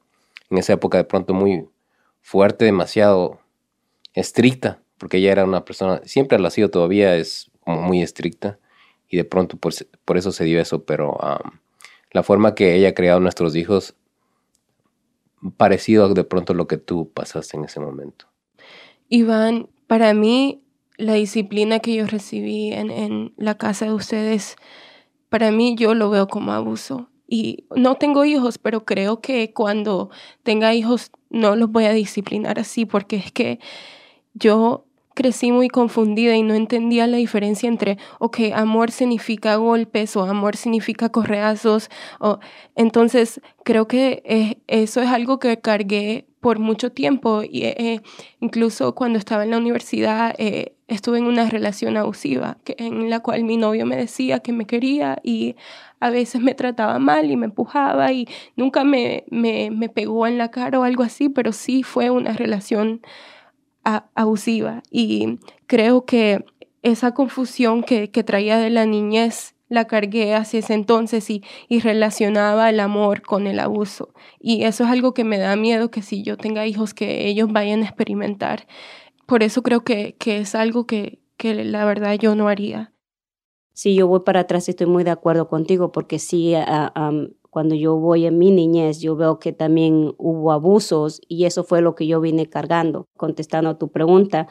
en 0.51 0.59
esa 0.59 0.75
época 0.75 0.99
de 0.99 1.05
pronto 1.05 1.35
muy 1.35 1.69
fuerte, 2.23 2.65
demasiado 2.65 3.41
estricta, 4.15 4.83
porque 4.99 5.19
ella 5.19 5.33
era 5.33 5.45
una 5.45 5.65
persona, 5.65 6.01
siempre 6.05 6.39
lo 6.39 6.47
ha 6.47 6.51
sido 6.51 6.69
todavía, 6.69 7.17
es 7.17 7.51
como 7.61 7.83
muy 7.83 8.03
estricta 8.03 8.59
y 9.09 9.17
de 9.17 9.25
pronto 9.25 9.57
por, 9.57 9.73
por 10.05 10.17
eso 10.17 10.33
se 10.33 10.45
dio 10.45 10.61
eso, 10.61 10.85
pero 10.85 11.19
la 12.13 12.23
forma 12.23 12.55
que 12.55 12.75
ella 12.75 12.91
ha 12.91 12.95
creado 12.95 13.21
nuestros 13.21 13.57
hijos 13.57 13.97
parecido 15.57 16.05
a 16.05 16.09
de 16.09 16.25
pronto 16.25 16.55
lo 16.55 16.67
que 16.67 16.77
tú 16.77 17.11
pasaste 17.13 17.57
en 17.57 17.65
ese 17.65 17.81
momento? 17.81 18.27
Iván, 19.09 19.69
para 19.87 20.15
mí 20.15 20.63
la 20.97 21.15
disciplina 21.15 21.81
que 21.81 21.95
yo 21.95 22.07
recibí 22.07 22.73
en, 22.73 22.91
en 22.91 23.33
la 23.37 23.57
casa 23.57 23.87
de 23.87 23.93
ustedes, 23.93 24.57
para 25.29 25.51
mí 25.51 25.75
yo 25.77 25.95
lo 25.95 26.11
veo 26.11 26.29
como 26.29 26.53
abuso. 26.53 27.09
Y 27.27 27.65
no 27.75 27.95
tengo 27.95 28.25
hijos, 28.25 28.59
pero 28.59 28.85
creo 28.85 29.21
que 29.21 29.53
cuando 29.53 30.11
tenga 30.43 30.75
hijos 30.75 31.13
no 31.31 31.55
los 31.55 31.71
voy 31.71 31.85
a 31.85 31.93
disciplinar 31.93 32.59
así, 32.59 32.85
porque 32.85 33.17
es 33.17 33.31
que 33.31 33.61
yo 34.35 34.85
crecí 35.15 35.53
muy 35.53 35.69
confundida 35.69 36.37
y 36.37 36.43
no 36.43 36.55
entendía 36.55 37.07
la 37.07 37.17
diferencia 37.17 37.69
entre, 37.69 37.99
ok, 38.19 38.39
amor 38.55 38.91
significa 38.91 39.57
golpes 39.57 40.17
o 40.17 40.25
amor 40.25 40.57
significa 40.57 41.11
correazos. 41.11 41.91
O, 42.21 42.39
entonces, 42.77 43.41
creo 43.65 43.87
que 43.89 44.61
eso 44.67 45.03
es 45.03 45.09
algo 45.09 45.39
que 45.39 45.61
cargué 45.61 46.27
por 46.41 46.59
mucho 46.59 46.91
tiempo. 46.93 47.43
Y 47.43 47.65
eh, 47.65 48.01
incluso 48.41 48.95
cuando 48.95 49.19
estaba 49.19 49.45
en 49.45 49.51
la 49.51 49.59
universidad, 49.59 50.35
eh, 50.39 50.75
estuve 50.89 51.19
en 51.19 51.27
una 51.27 51.49
relación 51.49 51.97
abusiva, 51.97 52.59
que, 52.65 52.75
en 52.79 53.11
la 53.11 53.21
cual 53.21 53.45
mi 53.45 53.57
novio 53.57 53.87
me 53.87 53.97
decía 53.97 54.41
que 54.41 54.53
me 54.53 54.67
quería 54.67 55.19
y 55.23 55.55
a 56.01 56.11
veces 56.11 56.41
me 56.41 56.55
trataba 56.55 56.99
mal 56.99 57.31
y 57.31 57.37
me 57.37 57.47
empujaba 57.47 58.13
y 58.13 58.27
nunca 58.57 58.85
me, 58.85 59.25
me, 59.31 59.71
me 59.71 59.89
pegó 59.89 60.27
en 60.27 60.39
la 60.39 60.51
cara 60.51 60.81
o 60.81 60.85
algo 60.85 61.03
así, 61.03 61.29
pero 61.29 61.53
sí 61.53 61.83
fue 61.83 62.11
una 62.11 62.33
relación 62.33 63.03
abusiva. 63.03 63.40
Y 64.91 65.39
creo 65.67 66.05
que 66.05 66.45
esa 66.83 67.13
confusión 67.13 67.83
que, 67.83 68.09
traía 68.09 68.59
de 68.59 68.71
la 68.71 68.87
niñez 68.87 69.55
la 69.69 69.87
cargué 69.87 70.35
hacia 70.35 70.59
ese 70.59 70.75
entonces 70.75 71.31
y, 71.31 71.45
y, 71.69 71.81
relacionaba 71.81 72.71
el 72.71 72.81
amor 72.81 73.23
con 73.23 73.47
el 73.47 73.61
abuso. 73.61 74.13
Y 74.41 74.65
eso 74.65 74.85
es 74.85 74.91
algo 74.91 75.15
que 75.15 75.25
me 75.25 75.39
da 75.39 75.55
miedo 75.57 75.91
que 75.91 76.03
si 76.03 76.23
yo 76.23 76.37
tenga 76.37 76.67
hijos 76.67 76.93
que 76.93 77.29
ellos 77.29 77.53
vayan 77.53 77.83
a 77.83 77.87
experimentar. 77.87 78.67
Por 79.27 79.43
eso 79.45 79.63
creo 79.63 79.85
que, 79.85 80.17
que 80.19 80.39
es 80.39 80.57
algo 80.57 80.87
que, 80.87 81.21
que 81.37 81.65
la 81.65 81.85
verdad 81.85 82.15
yo 82.19 82.35
no 82.35 82.49
haría. 82.49 82.93
Sí, 83.73 83.95
yo 83.95 84.09
voy 84.09 84.21
para 84.21 84.41
atrás 84.41 84.69
y 84.69 84.73
estoy 84.73 84.89
muy 84.89 85.05
de 85.05 85.11
acuerdo 85.11 85.49
contigo 85.49 85.93
porque 85.93 86.19
sí, 86.19 86.55
cuando 87.51 87.75
yo 87.75 87.97
voy 87.97 88.27
en 88.27 88.39
mi 88.39 88.53
niñez, 88.53 89.01
yo 89.01 89.17
veo 89.17 89.41
que 89.41 89.53
también 89.53 90.15
hubo 90.19 90.53
abusos 90.53 91.21
y 91.29 91.45
eso 91.45 91.65
fue 91.65 91.83
lo 91.83 91.97
que 91.97 92.07
yo 92.07 92.21
vine 92.21 92.47
cargando. 92.47 93.09
Contestando 93.17 93.71
a 93.71 93.79
tu 93.79 93.91
pregunta, 93.91 94.47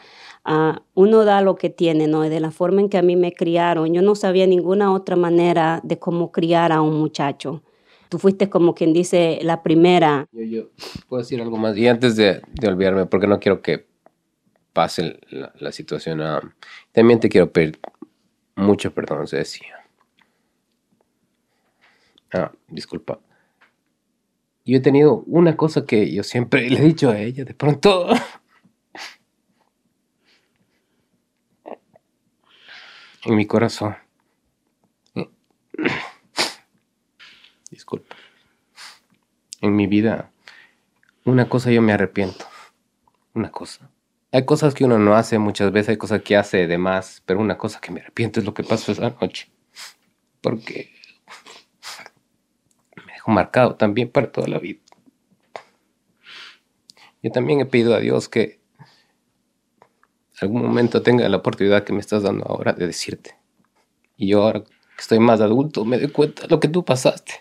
uh, 0.45 0.79
uno 0.95 1.23
da 1.23 1.41
lo 1.41 1.55
que 1.55 1.69
tiene, 1.69 2.07
¿no? 2.07 2.21
de 2.21 2.39
la 2.39 2.51
forma 2.51 2.81
en 2.81 2.89
que 2.89 2.97
a 2.97 3.01
mí 3.01 3.15
me 3.15 3.31
criaron, 3.31 3.93
yo 3.93 4.01
no 4.01 4.15
sabía 4.15 4.45
ninguna 4.45 4.93
otra 4.93 5.15
manera 5.15 5.79
de 5.83 5.97
cómo 5.97 6.31
criar 6.31 6.71
a 6.73 6.81
un 6.81 6.99
muchacho. 6.99 7.63
Tú 8.09 8.19
fuiste 8.19 8.49
como 8.49 8.75
quien 8.75 8.91
dice 8.91 9.39
la 9.43 9.63
primera. 9.63 10.27
Yo, 10.31 10.43
yo 10.43 10.63
puedo 11.07 11.21
decir 11.21 11.41
algo 11.41 11.57
más 11.57 11.77
y 11.77 11.87
antes 11.87 12.15
de, 12.15 12.41
de 12.53 12.67
olvidarme, 12.67 13.05
porque 13.05 13.27
no 13.27 13.39
quiero 13.39 13.61
que 13.61 13.87
pase 14.73 15.19
la, 15.29 15.53
la 15.57 15.71
situación. 15.71 16.19
Uh, 16.19 16.39
también 16.91 17.19
te 17.19 17.29
quiero 17.29 17.51
pedir 17.51 17.79
mucho 18.55 18.93
perdón, 18.93 19.27
Ceci. 19.27 19.61
Ah, 22.33 22.51
disculpa. 22.67 23.19
Yo 24.65 24.77
he 24.77 24.81
tenido 24.81 25.23
una 25.25 25.57
cosa 25.57 25.85
que 25.85 26.11
yo 26.13 26.23
siempre 26.23 26.69
le 26.69 26.79
he 26.79 26.83
dicho 26.83 27.09
a 27.09 27.19
ella, 27.19 27.43
de 27.45 27.53
pronto... 27.53 28.07
en 33.25 33.35
mi 33.35 33.45
corazón. 33.45 33.95
Disculpa. 37.69 38.15
En 39.61 39.75
mi 39.75 39.87
vida, 39.87 40.31
una 41.25 41.49
cosa 41.49 41.71
yo 41.71 41.81
me 41.81 41.93
arrepiento. 41.93 42.45
Una 43.33 43.51
cosa. 43.51 43.89
Hay 44.31 44.45
cosas 44.45 44.73
que 44.73 44.85
uno 44.85 44.99
no 44.99 45.15
hace 45.15 45.39
muchas 45.39 45.71
veces, 45.71 45.89
hay 45.89 45.97
cosas 45.97 46.21
que 46.21 46.37
hace 46.37 46.67
de 46.67 46.77
más, 46.77 47.23
pero 47.25 47.39
una 47.39 47.57
cosa 47.57 47.81
que 47.81 47.91
me 47.91 47.99
arrepiento 48.01 48.39
es 48.39 48.45
lo 48.45 48.53
que 48.53 48.63
pasó 48.63 48.91
esa 48.91 49.09
noche. 49.21 49.51
Porque 50.41 50.93
marcado 53.27 53.75
también 53.75 54.09
para 54.09 54.31
toda 54.31 54.47
la 54.47 54.59
vida. 54.59 54.79
Yo 57.21 57.31
también 57.31 57.59
he 57.59 57.65
pedido 57.65 57.95
a 57.95 57.99
Dios 57.99 58.29
que 58.29 58.59
algún 60.41 60.61
momento 60.61 61.01
tenga 61.01 61.27
la 61.27 61.37
oportunidad 61.37 61.83
que 61.83 61.93
me 61.93 61.99
estás 61.99 62.23
dando 62.23 62.45
ahora 62.45 62.73
de 62.73 62.87
decirte 62.87 63.35
Y 64.15 64.27
yo 64.27 64.43
ahora 64.43 64.61
que 64.61 64.71
estoy 64.97 65.19
más 65.19 65.41
adulto 65.41 65.85
me 65.85 65.97
doy 65.97 66.09
cuenta 66.09 66.43
de 66.43 66.47
lo 66.47 66.59
que 66.59 66.67
tú 66.67 66.83
pasaste. 66.83 67.33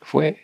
Fue... 0.00 0.38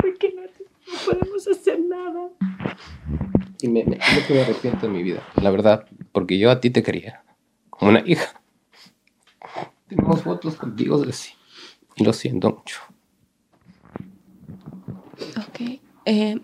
Porque 0.00 0.34
no, 0.34 0.42
no 0.42 0.98
podemos 1.06 1.48
hacer 1.48 1.80
nada. 1.80 2.30
Y 3.60 3.68
me, 3.68 3.84
me, 3.84 3.98
que 4.26 4.34
me 4.34 4.42
arrepiento 4.42 4.86
de 4.86 4.92
mi 4.92 5.02
vida, 5.02 5.22
la 5.40 5.50
verdad, 5.50 5.86
porque 6.12 6.38
yo 6.38 6.50
a 6.50 6.60
ti 6.60 6.70
te 6.70 6.82
quería, 6.82 7.24
como 7.70 7.90
una 7.90 8.02
hija. 8.04 8.42
Tenemos 9.94 10.22
fotos 10.22 10.56
contigo. 10.56 11.02
Y 11.96 12.04
lo 12.04 12.12
siento 12.12 12.50
mucho. 12.50 12.80
Ok. 15.48 15.80
Eh, 16.04 16.36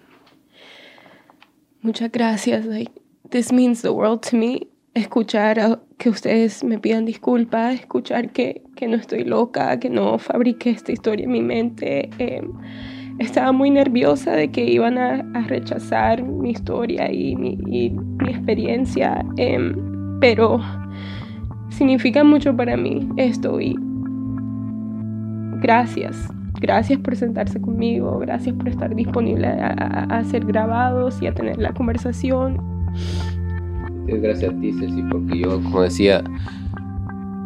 muchas 1.83 2.13
gracias. 2.13 2.65
Like, 2.67 2.93
this 3.29 3.53
means 3.53 3.83
the 3.83 3.91
world 3.91 4.21
to 4.31 4.37
me. 4.37 4.69
Escuchar 4.95 5.81
que 5.99 6.11
ustedes 6.11 6.65
me 6.65 6.79
pidan 6.79 7.05
disculpas, 7.05 7.75
escuchar 7.75 8.33
que, 8.33 8.63
que, 8.75 8.89
no 8.89 8.97
estoy 8.97 9.23
loca, 9.25 9.79
que 9.79 9.89
no 9.89 10.19
fabriqué 10.19 10.71
esta 10.71 10.93
historia 10.93 11.25
en 11.25 11.31
mi 11.31 11.43
mente. 11.43 12.11
Eh, 12.19 12.43
estaba 13.21 13.53
muy 13.53 13.71
nerviosa 13.71 14.33
de 14.33 14.51
que 14.51 14.65
iban 14.65 14.99
a, 14.99 15.23
rechazar 15.47 16.23
mi 16.25 16.51
historia 16.51 17.13
y 17.13 17.37
mi, 17.37 17.95
experiencia, 18.29 19.25
eh, 19.37 19.73
pero 20.21 20.61
significa 21.71 22.25
mucho 22.25 22.57
para 22.57 22.77
mí 22.77 23.09
esto 23.17 23.61
y 23.61 23.77
gracias. 25.61 26.29
Gracias 26.61 26.99
por 26.99 27.17
sentarse 27.17 27.61
conmigo, 27.61 28.19
gracias 28.19 28.55
por 28.55 28.69
estar 28.69 28.95
disponible 28.95 29.47
a, 29.47 29.69
a, 29.69 30.19
a 30.19 30.25
ser 30.25 30.45
grabados 30.45 31.23
y 31.23 31.27
a 31.27 31.33
tener 31.33 31.57
la 31.57 31.73
conversación. 31.73 32.61
Gracias 34.07 34.53
a 34.53 34.61
ti, 34.61 34.73
Ceci, 34.73 35.03
porque 35.11 35.39
yo, 35.39 35.63
como 35.63 35.83
decía 35.83 36.23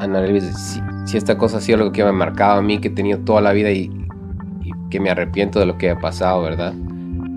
Ana 0.00 0.26
si, 0.26 0.80
si, 1.06 1.16
esta 1.16 1.38
cosa 1.38 1.58
ha 1.58 1.60
sido 1.60 1.78
algo 1.78 1.92
que 1.92 2.02
me 2.02 2.08
ha 2.08 2.12
marcado 2.12 2.58
a 2.58 2.62
mí, 2.62 2.78
que 2.78 2.88
he 2.88 2.90
tenido 2.90 3.20
toda 3.20 3.40
la 3.40 3.52
vida 3.52 3.70
y, 3.70 3.90
y 4.62 4.70
que 4.90 4.98
me 4.98 5.10
arrepiento 5.10 5.60
de 5.60 5.66
lo 5.66 5.78
que 5.78 5.90
ha 5.90 5.98
pasado, 5.98 6.42
¿verdad? 6.42 6.74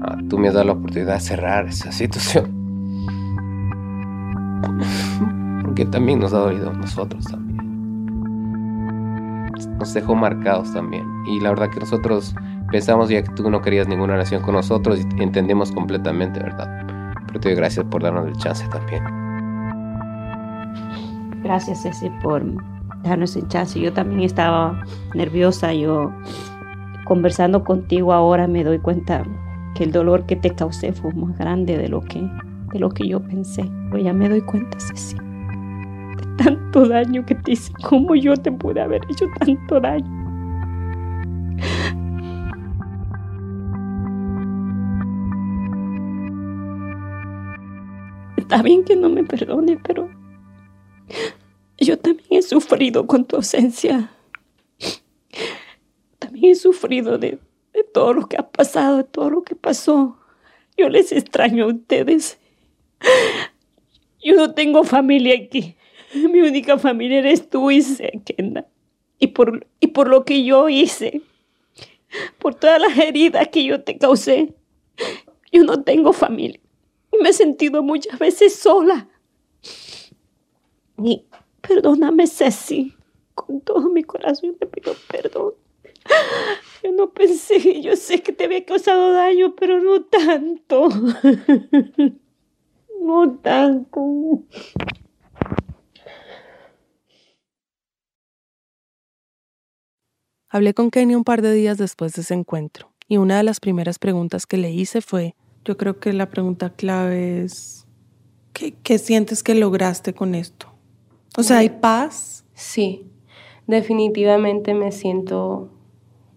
Ah, 0.01 0.17
tú 0.29 0.37
me 0.37 0.47
has 0.47 0.53
dado 0.53 0.65
la 0.65 0.73
oportunidad 0.73 1.13
de 1.15 1.19
cerrar 1.19 1.67
esa 1.67 1.91
situación. 1.91 2.57
Porque 5.77 5.91
también 5.91 6.19
nos 6.19 6.33
ha 6.33 6.39
dolido 6.39 6.71
a 6.71 6.73
nosotros 6.73 7.23
también 7.25 7.57
nos 9.77 9.93
dejó 9.93 10.15
marcados 10.15 10.73
también. 10.73 11.05
Y 11.27 11.39
la 11.39 11.49
verdad 11.49 11.69
que 11.69 11.79
nosotros 11.79 12.33
pensamos 12.71 13.09
ya 13.09 13.21
que 13.21 13.31
tú 13.33 13.47
no 13.47 13.61
querías 13.61 13.87
ninguna 13.87 14.13
relación 14.13 14.41
con 14.41 14.55
nosotros 14.55 14.99
y 14.99 15.21
entendemos 15.21 15.71
completamente, 15.71 16.39
¿verdad? 16.39 17.13
Pero 17.27 17.39
te 17.39 17.49
doy 17.49 17.55
gracias 17.57 17.85
por 17.85 18.01
darnos 18.01 18.25
el 18.25 18.35
chance 18.37 18.67
también. 18.69 19.03
Gracias, 21.43 21.83
Ceci, 21.83 22.09
por 22.23 22.43
darnos 23.03 23.35
el 23.35 23.47
chance. 23.47 23.79
Yo 23.79 23.93
también 23.93 24.21
estaba 24.21 24.81
nerviosa. 25.13 25.73
Yo, 25.73 26.11
conversando 27.05 27.63
contigo 27.63 28.13
ahora, 28.13 28.47
me 28.47 28.63
doy 28.63 28.79
cuenta 28.79 29.23
que 29.75 29.83
el 29.83 29.91
dolor 29.91 30.25
que 30.25 30.35
te 30.35 30.49
causé 30.55 30.91
fue 30.91 31.13
más 31.13 31.37
grande 31.37 31.77
de 31.77 31.87
lo 31.87 32.01
que, 32.01 32.27
de 32.73 32.79
lo 32.79 32.89
que 32.89 33.07
yo 33.07 33.19
pensé. 33.19 33.69
Pero 33.91 34.03
ya 34.03 34.13
me 34.13 34.27
doy 34.27 34.41
cuenta, 34.41 34.79
Ceci 34.79 35.26
tanto 36.37 36.87
daño 36.87 37.25
que 37.25 37.35
te 37.35 37.53
hice. 37.53 37.71
¿Cómo 37.83 38.15
yo 38.15 38.35
te 38.35 38.51
pude 38.51 38.81
haber 38.81 39.01
hecho 39.09 39.25
tanto 39.39 39.79
daño? 39.79 40.05
Está 48.37 48.61
bien 48.61 48.85
que 48.85 48.95
no 48.95 49.09
me 49.09 49.23
perdone, 49.23 49.77
pero 49.83 50.09
yo 51.77 51.99
también 51.99 52.27
he 52.29 52.41
sufrido 52.41 53.05
con 53.05 53.25
tu 53.25 53.35
ausencia. 53.35 54.09
También 56.19 56.53
he 56.53 56.55
sufrido 56.55 57.17
de, 57.17 57.39
de 57.73 57.83
todo 57.93 58.13
lo 58.13 58.27
que 58.27 58.37
ha 58.37 58.49
pasado, 58.49 58.97
de 58.97 59.03
todo 59.03 59.29
lo 59.29 59.43
que 59.43 59.55
pasó. 59.55 60.17
Yo 60.77 60.89
les 60.89 61.11
extraño 61.11 61.65
a 61.65 61.67
ustedes. 61.67 62.39
Yo 64.23 64.35
no 64.35 64.53
tengo 64.53 64.83
familia 64.83 65.35
aquí. 65.35 65.75
Mi 66.13 66.41
única 66.41 66.77
familia 66.77 67.19
eres 67.19 67.49
tú 67.49 67.71
y 67.71 67.83
Kenda. 68.25 68.67
Y 69.19 69.27
por, 69.27 69.65
y 69.79 69.87
por 69.87 70.07
lo 70.07 70.25
que 70.25 70.43
yo 70.43 70.69
hice, 70.69 71.21
por 72.37 72.55
todas 72.55 72.79
las 72.79 72.97
heridas 72.97 73.47
que 73.47 73.63
yo 73.63 73.83
te 73.83 73.97
causé, 73.97 74.53
yo 75.51 75.63
no 75.63 75.83
tengo 75.83 76.13
familia. 76.13 76.59
Me 77.19 77.29
he 77.29 77.33
sentido 77.33 77.81
muchas 77.81 78.19
veces 78.19 78.55
sola. 78.55 79.07
Y 81.03 81.25
perdóname, 81.61 82.27
Ceci. 82.27 82.93
Con 83.33 83.61
todo 83.61 83.89
mi 83.89 84.03
corazón 84.03 84.55
te 84.59 84.65
pido 84.67 84.95
perdón. 85.09 85.53
Yo 86.83 86.91
no 86.91 87.11
pensé, 87.11 87.81
yo 87.81 87.95
sé 87.95 88.21
que 88.21 88.31
te 88.31 88.45
había 88.45 88.65
causado 88.65 89.13
daño, 89.13 89.55
pero 89.55 89.79
no 89.81 90.03
tanto. 90.03 90.89
No 92.99 93.37
tanto. 93.41 94.01
Hablé 100.49 100.73
con 100.73 100.91
Kenia 100.91 101.17
un 101.17 101.25
par 101.25 101.41
de 101.41 101.51
días 101.51 101.77
después 101.77 102.13
de 102.13 102.21
ese 102.21 102.33
encuentro 102.33 102.89
y 103.09 103.17
una 103.17 103.35
de 103.35 103.43
las 103.43 103.59
primeras 103.59 103.99
preguntas 103.99 104.45
que 104.45 104.55
le 104.55 104.71
hice 104.71 105.01
fue, 105.01 105.35
yo 105.65 105.75
creo 105.75 105.99
que 105.99 106.13
la 106.13 106.29
pregunta 106.29 106.69
clave 106.69 107.43
es, 107.43 107.85
¿qué, 108.53 108.73
qué 108.81 108.97
sientes 108.97 109.43
que 109.43 109.55
lograste 109.55 110.13
con 110.13 110.35
esto? 110.35 110.67
O 111.37 111.43
sea, 111.43 111.57
¿hay 111.57 111.69
paz? 111.69 112.45
Sí, 112.53 113.11
definitivamente 113.67 114.73
me 114.73 114.93
siento 114.93 115.69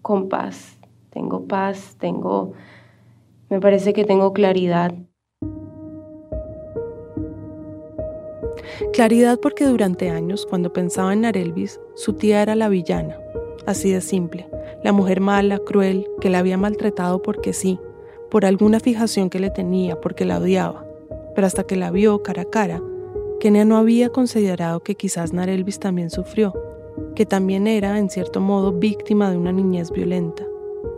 con 0.01 0.27
paz. 0.27 0.77
Tengo 1.11 1.47
paz, 1.47 1.95
tengo, 1.97 2.51
me 3.49 3.61
parece 3.61 3.93
que 3.93 4.03
tengo 4.03 4.33
claridad. 4.33 4.93
Claridad 8.91 9.39
porque 9.39 9.63
durante 9.65 10.09
años, 10.09 10.45
cuando 10.45 10.73
pensaba 10.73 11.13
en 11.13 11.21
Narelvis, 11.21 11.79
su 11.95 12.13
tía 12.13 12.41
era 12.41 12.55
la 12.55 12.67
villana, 12.67 13.20
Así 13.65 13.91
de 13.91 14.01
simple. 14.01 14.49
La 14.83 14.91
mujer 14.91 15.21
mala, 15.21 15.59
cruel, 15.59 16.07
que 16.19 16.29
la 16.29 16.39
había 16.39 16.57
maltratado 16.57 17.21
porque 17.21 17.53
sí, 17.53 17.79
por 18.29 18.45
alguna 18.45 18.79
fijación 18.79 19.29
que 19.29 19.39
le 19.39 19.51
tenía, 19.51 19.99
porque 20.01 20.25
la 20.25 20.39
odiaba. 20.39 20.85
Pero 21.35 21.45
hasta 21.45 21.63
que 21.63 21.75
la 21.75 21.91
vio 21.91 22.23
cara 22.23 22.43
a 22.43 22.45
cara, 22.45 22.81
Kenia 23.39 23.65
no 23.65 23.77
había 23.77 24.09
considerado 24.09 24.81
que 24.81 24.95
quizás 24.95 25.33
Narelvis 25.33 25.79
también 25.79 26.09
sufrió, 26.09 26.53
que 27.15 27.25
también 27.25 27.67
era, 27.67 27.97
en 27.97 28.09
cierto 28.09 28.39
modo, 28.39 28.71
víctima 28.71 29.29
de 29.31 29.37
una 29.37 29.51
niñez 29.51 29.91
violenta, 29.91 30.43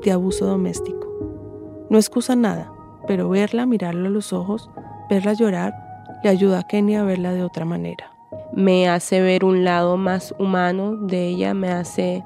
de 0.04 0.12
abuso 0.12 0.46
doméstico. 0.46 1.08
No 1.90 1.98
excusa 1.98 2.36
nada, 2.36 2.72
pero 3.08 3.30
verla, 3.30 3.66
mirarla 3.66 4.08
a 4.08 4.12
los 4.12 4.34
ojos, 4.34 4.70
verla 5.10 5.34
llorar, 5.34 5.74
le 6.24 6.30
ayuda 6.30 6.60
a 6.60 6.68
Kenia 6.68 7.02
a 7.02 7.06
verla 7.06 7.34
de 7.34 7.44
otra 7.44 7.66
manera 7.66 8.13
me 8.56 8.88
hace 8.88 9.22
ver 9.22 9.44
un 9.44 9.64
lado 9.64 9.98
más 9.98 10.34
humano 10.38 10.96
de 10.96 11.28
ella, 11.28 11.54
me 11.54 11.70
hace, 11.72 12.24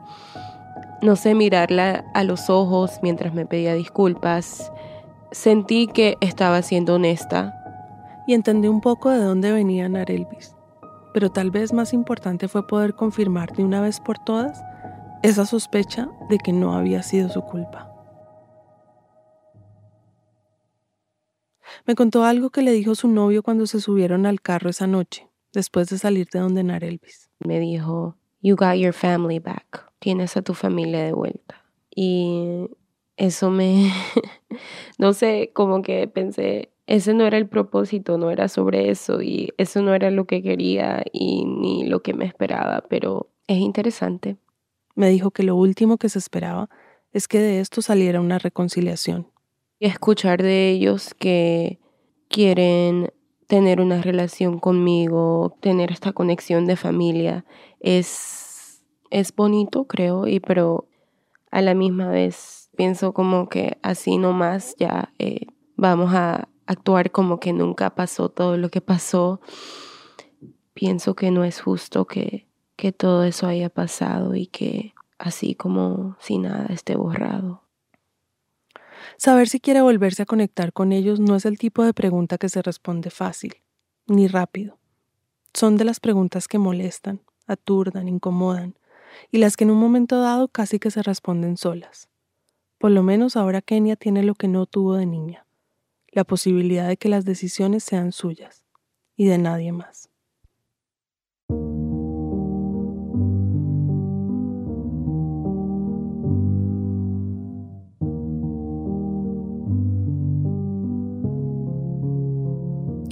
no 1.02 1.16
sé, 1.16 1.34
mirarla 1.36 2.04
a 2.14 2.24
los 2.24 2.50
ojos 2.50 3.00
mientras 3.02 3.34
me 3.34 3.46
pedía 3.46 3.74
disculpas. 3.74 4.72
Sentí 5.32 5.88
que 5.88 6.18
estaba 6.20 6.62
siendo 6.62 6.96
honesta. 6.96 7.54
Y 8.28 8.34
entendí 8.34 8.68
un 8.68 8.82
poco 8.82 9.10
de 9.10 9.20
dónde 9.20 9.54
venía 9.54 9.88
Narelvis. 9.88 10.54
Pero 11.14 11.32
tal 11.32 11.50
vez 11.50 11.72
más 11.72 11.94
importante 11.94 12.50
fue 12.50 12.68
poder 12.68 12.94
confirmar 12.94 13.54
de 13.54 13.64
una 13.64 13.80
vez 13.80 14.02
por 14.02 14.20
todas 14.20 14.62
esa 15.24 15.46
sospecha 15.46 16.10
de 16.30 16.38
que 16.38 16.52
no 16.52 16.74
había 16.74 17.04
sido 17.04 17.30
su 17.30 17.42
culpa. 17.42 17.90
Me 21.86 21.96
contó 21.96 22.26
algo 22.26 22.50
que 22.50 22.62
le 22.62 22.72
dijo 22.72 22.96
su 22.96 23.08
novio 23.08 23.44
cuando 23.44 23.66
se 23.66 23.80
subieron 23.80 24.26
al 24.26 24.42
carro 24.42 24.70
esa 24.70 24.88
noche 24.88 25.28
después 25.54 25.90
de 25.90 25.98
salir 25.98 26.28
de 26.32 26.40
donde 26.40 26.62
Elvis. 26.62 27.30
Me 27.40 27.60
dijo, 27.60 28.16
You 28.42 28.56
got 28.56 28.76
your 28.76 28.94
family 28.94 29.40
back. 29.40 29.92
Tienes 30.00 30.38
a 30.38 30.42
tu 30.42 30.54
familia 30.54 31.04
de 31.04 31.14
vuelta. 31.14 31.66
Y 31.94 32.70
eso 33.18 33.50
me, 33.50 33.92
no 34.98 35.14
sé, 35.14 35.52
como 35.54 35.82
que 35.82 36.08
pensé, 36.08 36.72
ese 36.86 37.14
no 37.14 37.26
era 37.26 37.38
el 37.38 37.48
propósito, 37.48 38.18
no 38.18 38.32
era 38.32 38.48
sobre 38.48 38.90
eso 38.90 39.22
y 39.22 39.54
eso 39.58 39.82
no 39.82 39.94
era 39.94 40.12
lo 40.12 40.26
que 40.26 40.42
quería 40.42 41.04
y 41.12 41.46
ni 41.46 41.86
lo 41.86 42.02
que 42.02 42.14
me 42.14 42.26
esperaba, 42.26 42.84
pero 42.90 43.30
es 43.48 43.58
interesante. 43.58 44.38
Me 44.96 45.10
dijo 45.10 45.32
que 45.32 45.44
lo 45.44 45.56
último 45.56 45.98
que 45.98 46.10
se 46.10 46.20
esperaba 46.20 46.70
es 47.12 47.28
que 47.28 47.40
de 47.40 47.60
esto 47.60 47.82
saliera 47.82 48.22
una 48.22 48.40
reconciliación. 48.40 49.28
Y 49.80 49.88
escuchar 49.88 50.42
de 50.42 50.70
ellos 50.70 51.14
que 51.14 51.80
quieren 52.30 53.12
tener 53.48 53.80
una 53.80 54.02
relación 54.02 54.60
conmigo, 54.60 55.58
tener 55.62 55.92
esta 55.92 56.12
conexión 56.12 56.66
de 56.66 56.76
familia, 56.76 57.46
es, 57.80 58.84
es 59.10 59.34
bonito, 59.34 59.86
creo, 59.86 60.28
y 60.28 60.40
pero 60.40 60.88
a 61.50 61.62
la 61.62 61.74
misma 61.74 62.10
vez 62.10 62.70
pienso 62.76 63.14
como 63.14 63.50
que 63.50 63.78
así 63.82 64.18
nomás 64.18 64.76
ya 64.78 65.14
eh, 65.18 65.48
vamos 65.78 66.14
a 66.14 66.50
actuar 66.66 67.12
como 67.12 67.40
que 67.40 67.54
nunca 67.54 67.96
pasó 67.96 68.30
todo 68.30 68.58
lo 68.58 68.70
que 68.70 68.82
pasó. 68.82 69.40
pienso 70.74 71.16
que 71.16 71.32
no 71.32 71.44
es 71.44 71.62
justo 71.62 72.06
que, 72.06 72.48
que 72.76 72.92
todo 72.92 73.24
eso 73.24 73.48
haya 73.48 73.70
pasado 73.70 74.36
y 74.36 74.46
que 74.46 74.94
así 75.18 75.56
como 75.56 76.16
si 76.20 76.38
nada 76.38 76.68
esté 76.70 76.96
borrado. 76.96 77.67
Saber 79.18 79.50
si 79.50 79.60
quiere 79.60 79.82
volverse 79.82 80.24
a 80.24 80.28
conectar 80.28 80.74
con 80.74 80.92
ellos 80.92 81.20
no 81.20 81.36
es 81.36 81.46
el 81.46 81.58
tipo 81.58 81.84
de 81.84 81.94
pregunta 81.94 82.38
que 82.38 82.50
se 82.50 82.62
responde 82.62 83.10
fácil, 83.10 83.56
ni 84.06 84.28
rápido. 84.28 84.78
Son 85.56 85.76
de 85.76 85.86
las 85.86 86.00
preguntas 86.00 86.48
que 86.48 86.60
molestan, 86.60 87.22
aturdan, 87.48 88.08
incomodan, 88.08 88.78
y 89.32 89.40
las 89.40 89.58
que 89.58 89.64
en 89.64 89.72
un 89.72 89.80
momento 89.80 90.22
dado 90.22 90.50
casi 90.50 90.78
que 90.78 90.92
se 90.92 91.02
responden 91.02 91.58
solas. 91.58 92.10
Por 92.78 92.92
lo 92.92 93.02
menos 93.02 93.36
ahora 93.36 93.64
Kenia 93.64 93.96
tiene 93.96 94.22
lo 94.22 94.36
que 94.36 94.48
no 94.48 94.68
tuvo 94.68 94.94
de 94.94 95.08
niña, 95.08 95.48
la 96.10 96.24
posibilidad 96.24 96.88
de 96.88 96.98
que 96.98 97.10
las 97.10 97.26
decisiones 97.26 97.84
sean 97.84 98.12
suyas 98.12 98.66
y 99.16 99.26
de 99.26 99.40
nadie 99.40 99.72
más. 99.72 100.12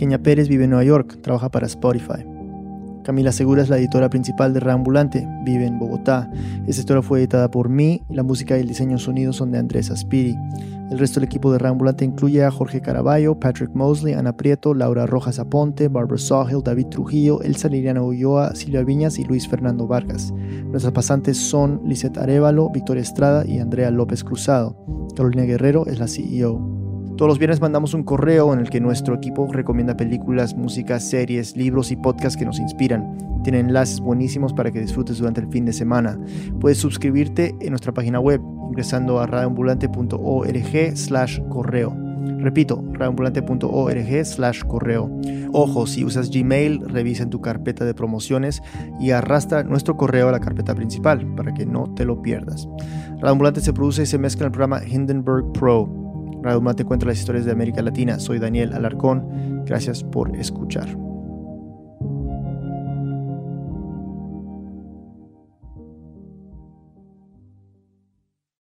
Kenia 0.06 0.22
Pérez 0.22 0.48
vive 0.48 0.66
en 0.66 0.70
Nueva 0.70 0.84
York, 0.84 1.18
trabaja 1.24 1.50
para 1.50 1.66
Spotify. 1.66 2.24
Camila 3.04 3.32
Segura 3.32 3.64
es 3.64 3.70
la 3.70 3.80
editora 3.80 4.08
principal 4.08 4.54
de 4.54 4.60
Reambulante, 4.60 5.28
vive 5.44 5.66
en 5.66 5.80
Bogotá. 5.80 6.30
Esta 6.68 6.82
historia 6.82 7.02
fue 7.02 7.22
editada 7.22 7.50
por 7.50 7.70
mí 7.70 8.04
la 8.12 8.22
música 8.22 8.56
y 8.56 8.62
el 8.62 8.68
diseño 8.68 9.00
sonido 9.00 9.34
son 9.34 9.52
de 9.52 9.58
Andrés 9.58 9.90
Aspiri. 9.90 10.36
El 10.92 11.00
resto 11.00 11.20
del 11.20 11.26
equipo 11.28 11.52
de 11.52 11.58
Reambulante 11.58 12.06
incluye 12.06 12.44
a 12.44 12.52
Jorge 12.52 12.82
Caraballo, 12.82 13.40
Patrick 13.40 13.72
Mosley, 13.74 14.14
Ana 14.14 14.38
Prieto, 14.38 14.76
Laura 14.76 15.08
Rojas 15.08 15.40
Aponte, 15.40 15.88
Barbara 15.88 16.20
Sawhill, 16.20 16.62
David 16.62 16.86
Trujillo, 16.90 17.42
Elsa 17.42 17.68
Liliana 17.68 18.04
Ulloa, 18.04 18.54
Silvia 18.54 18.84
Viñas 18.84 19.18
y 19.18 19.24
Luis 19.24 19.48
Fernando 19.48 19.88
Vargas. 19.88 20.32
Nuestras 20.68 20.94
pasantes 20.94 21.38
son 21.38 21.82
Lisette 21.84 22.20
Arevalo, 22.20 22.70
Victoria 22.70 23.02
Estrada 23.02 23.44
y 23.44 23.58
Andrea 23.58 23.90
López 23.90 24.24
Cruzado. 24.24 24.78
Carolina 25.16 25.46
Guerrero 25.46 25.88
es 25.88 25.98
la 25.98 26.08
CEO. 26.08 26.85
Todos 27.18 27.30
los 27.30 27.40
viernes 27.40 27.62
mandamos 27.62 27.94
un 27.94 28.04
correo 28.04 28.52
en 28.52 28.60
el 28.60 28.70
que 28.70 28.82
nuestro 28.82 29.16
equipo 29.16 29.48
recomienda 29.50 29.96
películas, 29.96 30.54
música, 30.54 31.00
series, 31.00 31.56
libros 31.56 31.90
y 31.90 31.96
podcasts 31.96 32.36
que 32.36 32.44
nos 32.44 32.60
inspiran. 32.60 33.18
Tiene 33.42 33.60
enlaces 33.60 34.02
buenísimos 34.02 34.52
para 34.52 34.70
que 34.70 34.82
disfrutes 34.82 35.20
durante 35.20 35.40
el 35.40 35.48
fin 35.48 35.64
de 35.64 35.72
semana. 35.72 36.20
Puedes 36.60 36.78
suscribirte 36.78 37.56
en 37.62 37.70
nuestra 37.70 37.94
página 37.94 38.20
web 38.20 38.42
ingresando 38.68 39.22
a 39.22 39.28
radioambulante.org 39.28 40.98
slash 40.98 41.40
correo. 41.48 41.96
Repito, 42.40 42.84
radioambulante.org 42.92 44.26
slash 44.26 44.64
correo. 44.64 45.10
Ojo, 45.54 45.88
si 45.88 46.04
usas 46.04 46.30
Gmail, 46.30 46.82
revisa 46.86 47.24
en 47.24 47.30
tu 47.30 47.40
carpeta 47.40 47.86
de 47.86 47.94
promociones 47.94 48.62
y 49.00 49.12
arrastra 49.12 49.64
nuestro 49.64 49.96
correo 49.96 50.28
a 50.28 50.34
la 50.34 50.42
carpeta 50.42 50.76
principal 50.76 51.26
para 51.36 51.54
que 51.54 51.66
no 51.66 51.94
te 51.96 52.04
lo 52.04 52.22
pierdas. 52.22 52.68
Radioambulante 53.22 53.62
se 53.62 53.72
produce 53.72 54.04
y 54.04 54.06
se 54.06 54.18
mezcla 54.18 54.42
en 54.44 54.48
el 54.48 54.52
programa 54.52 54.86
Hindenburg 54.86 55.54
Pro 55.54 56.06
Radio 56.46 56.76
te 56.76 56.86
cuenta 56.86 57.08
las 57.08 57.18
historias 57.18 57.46
de 57.46 57.52
América 57.52 57.82
Latina. 57.82 58.20
Soy 58.20 58.38
Daniel 58.38 58.74
Alarcón. 58.74 59.64
Gracias 59.66 60.04
por 60.04 60.36
escuchar. 60.38 60.88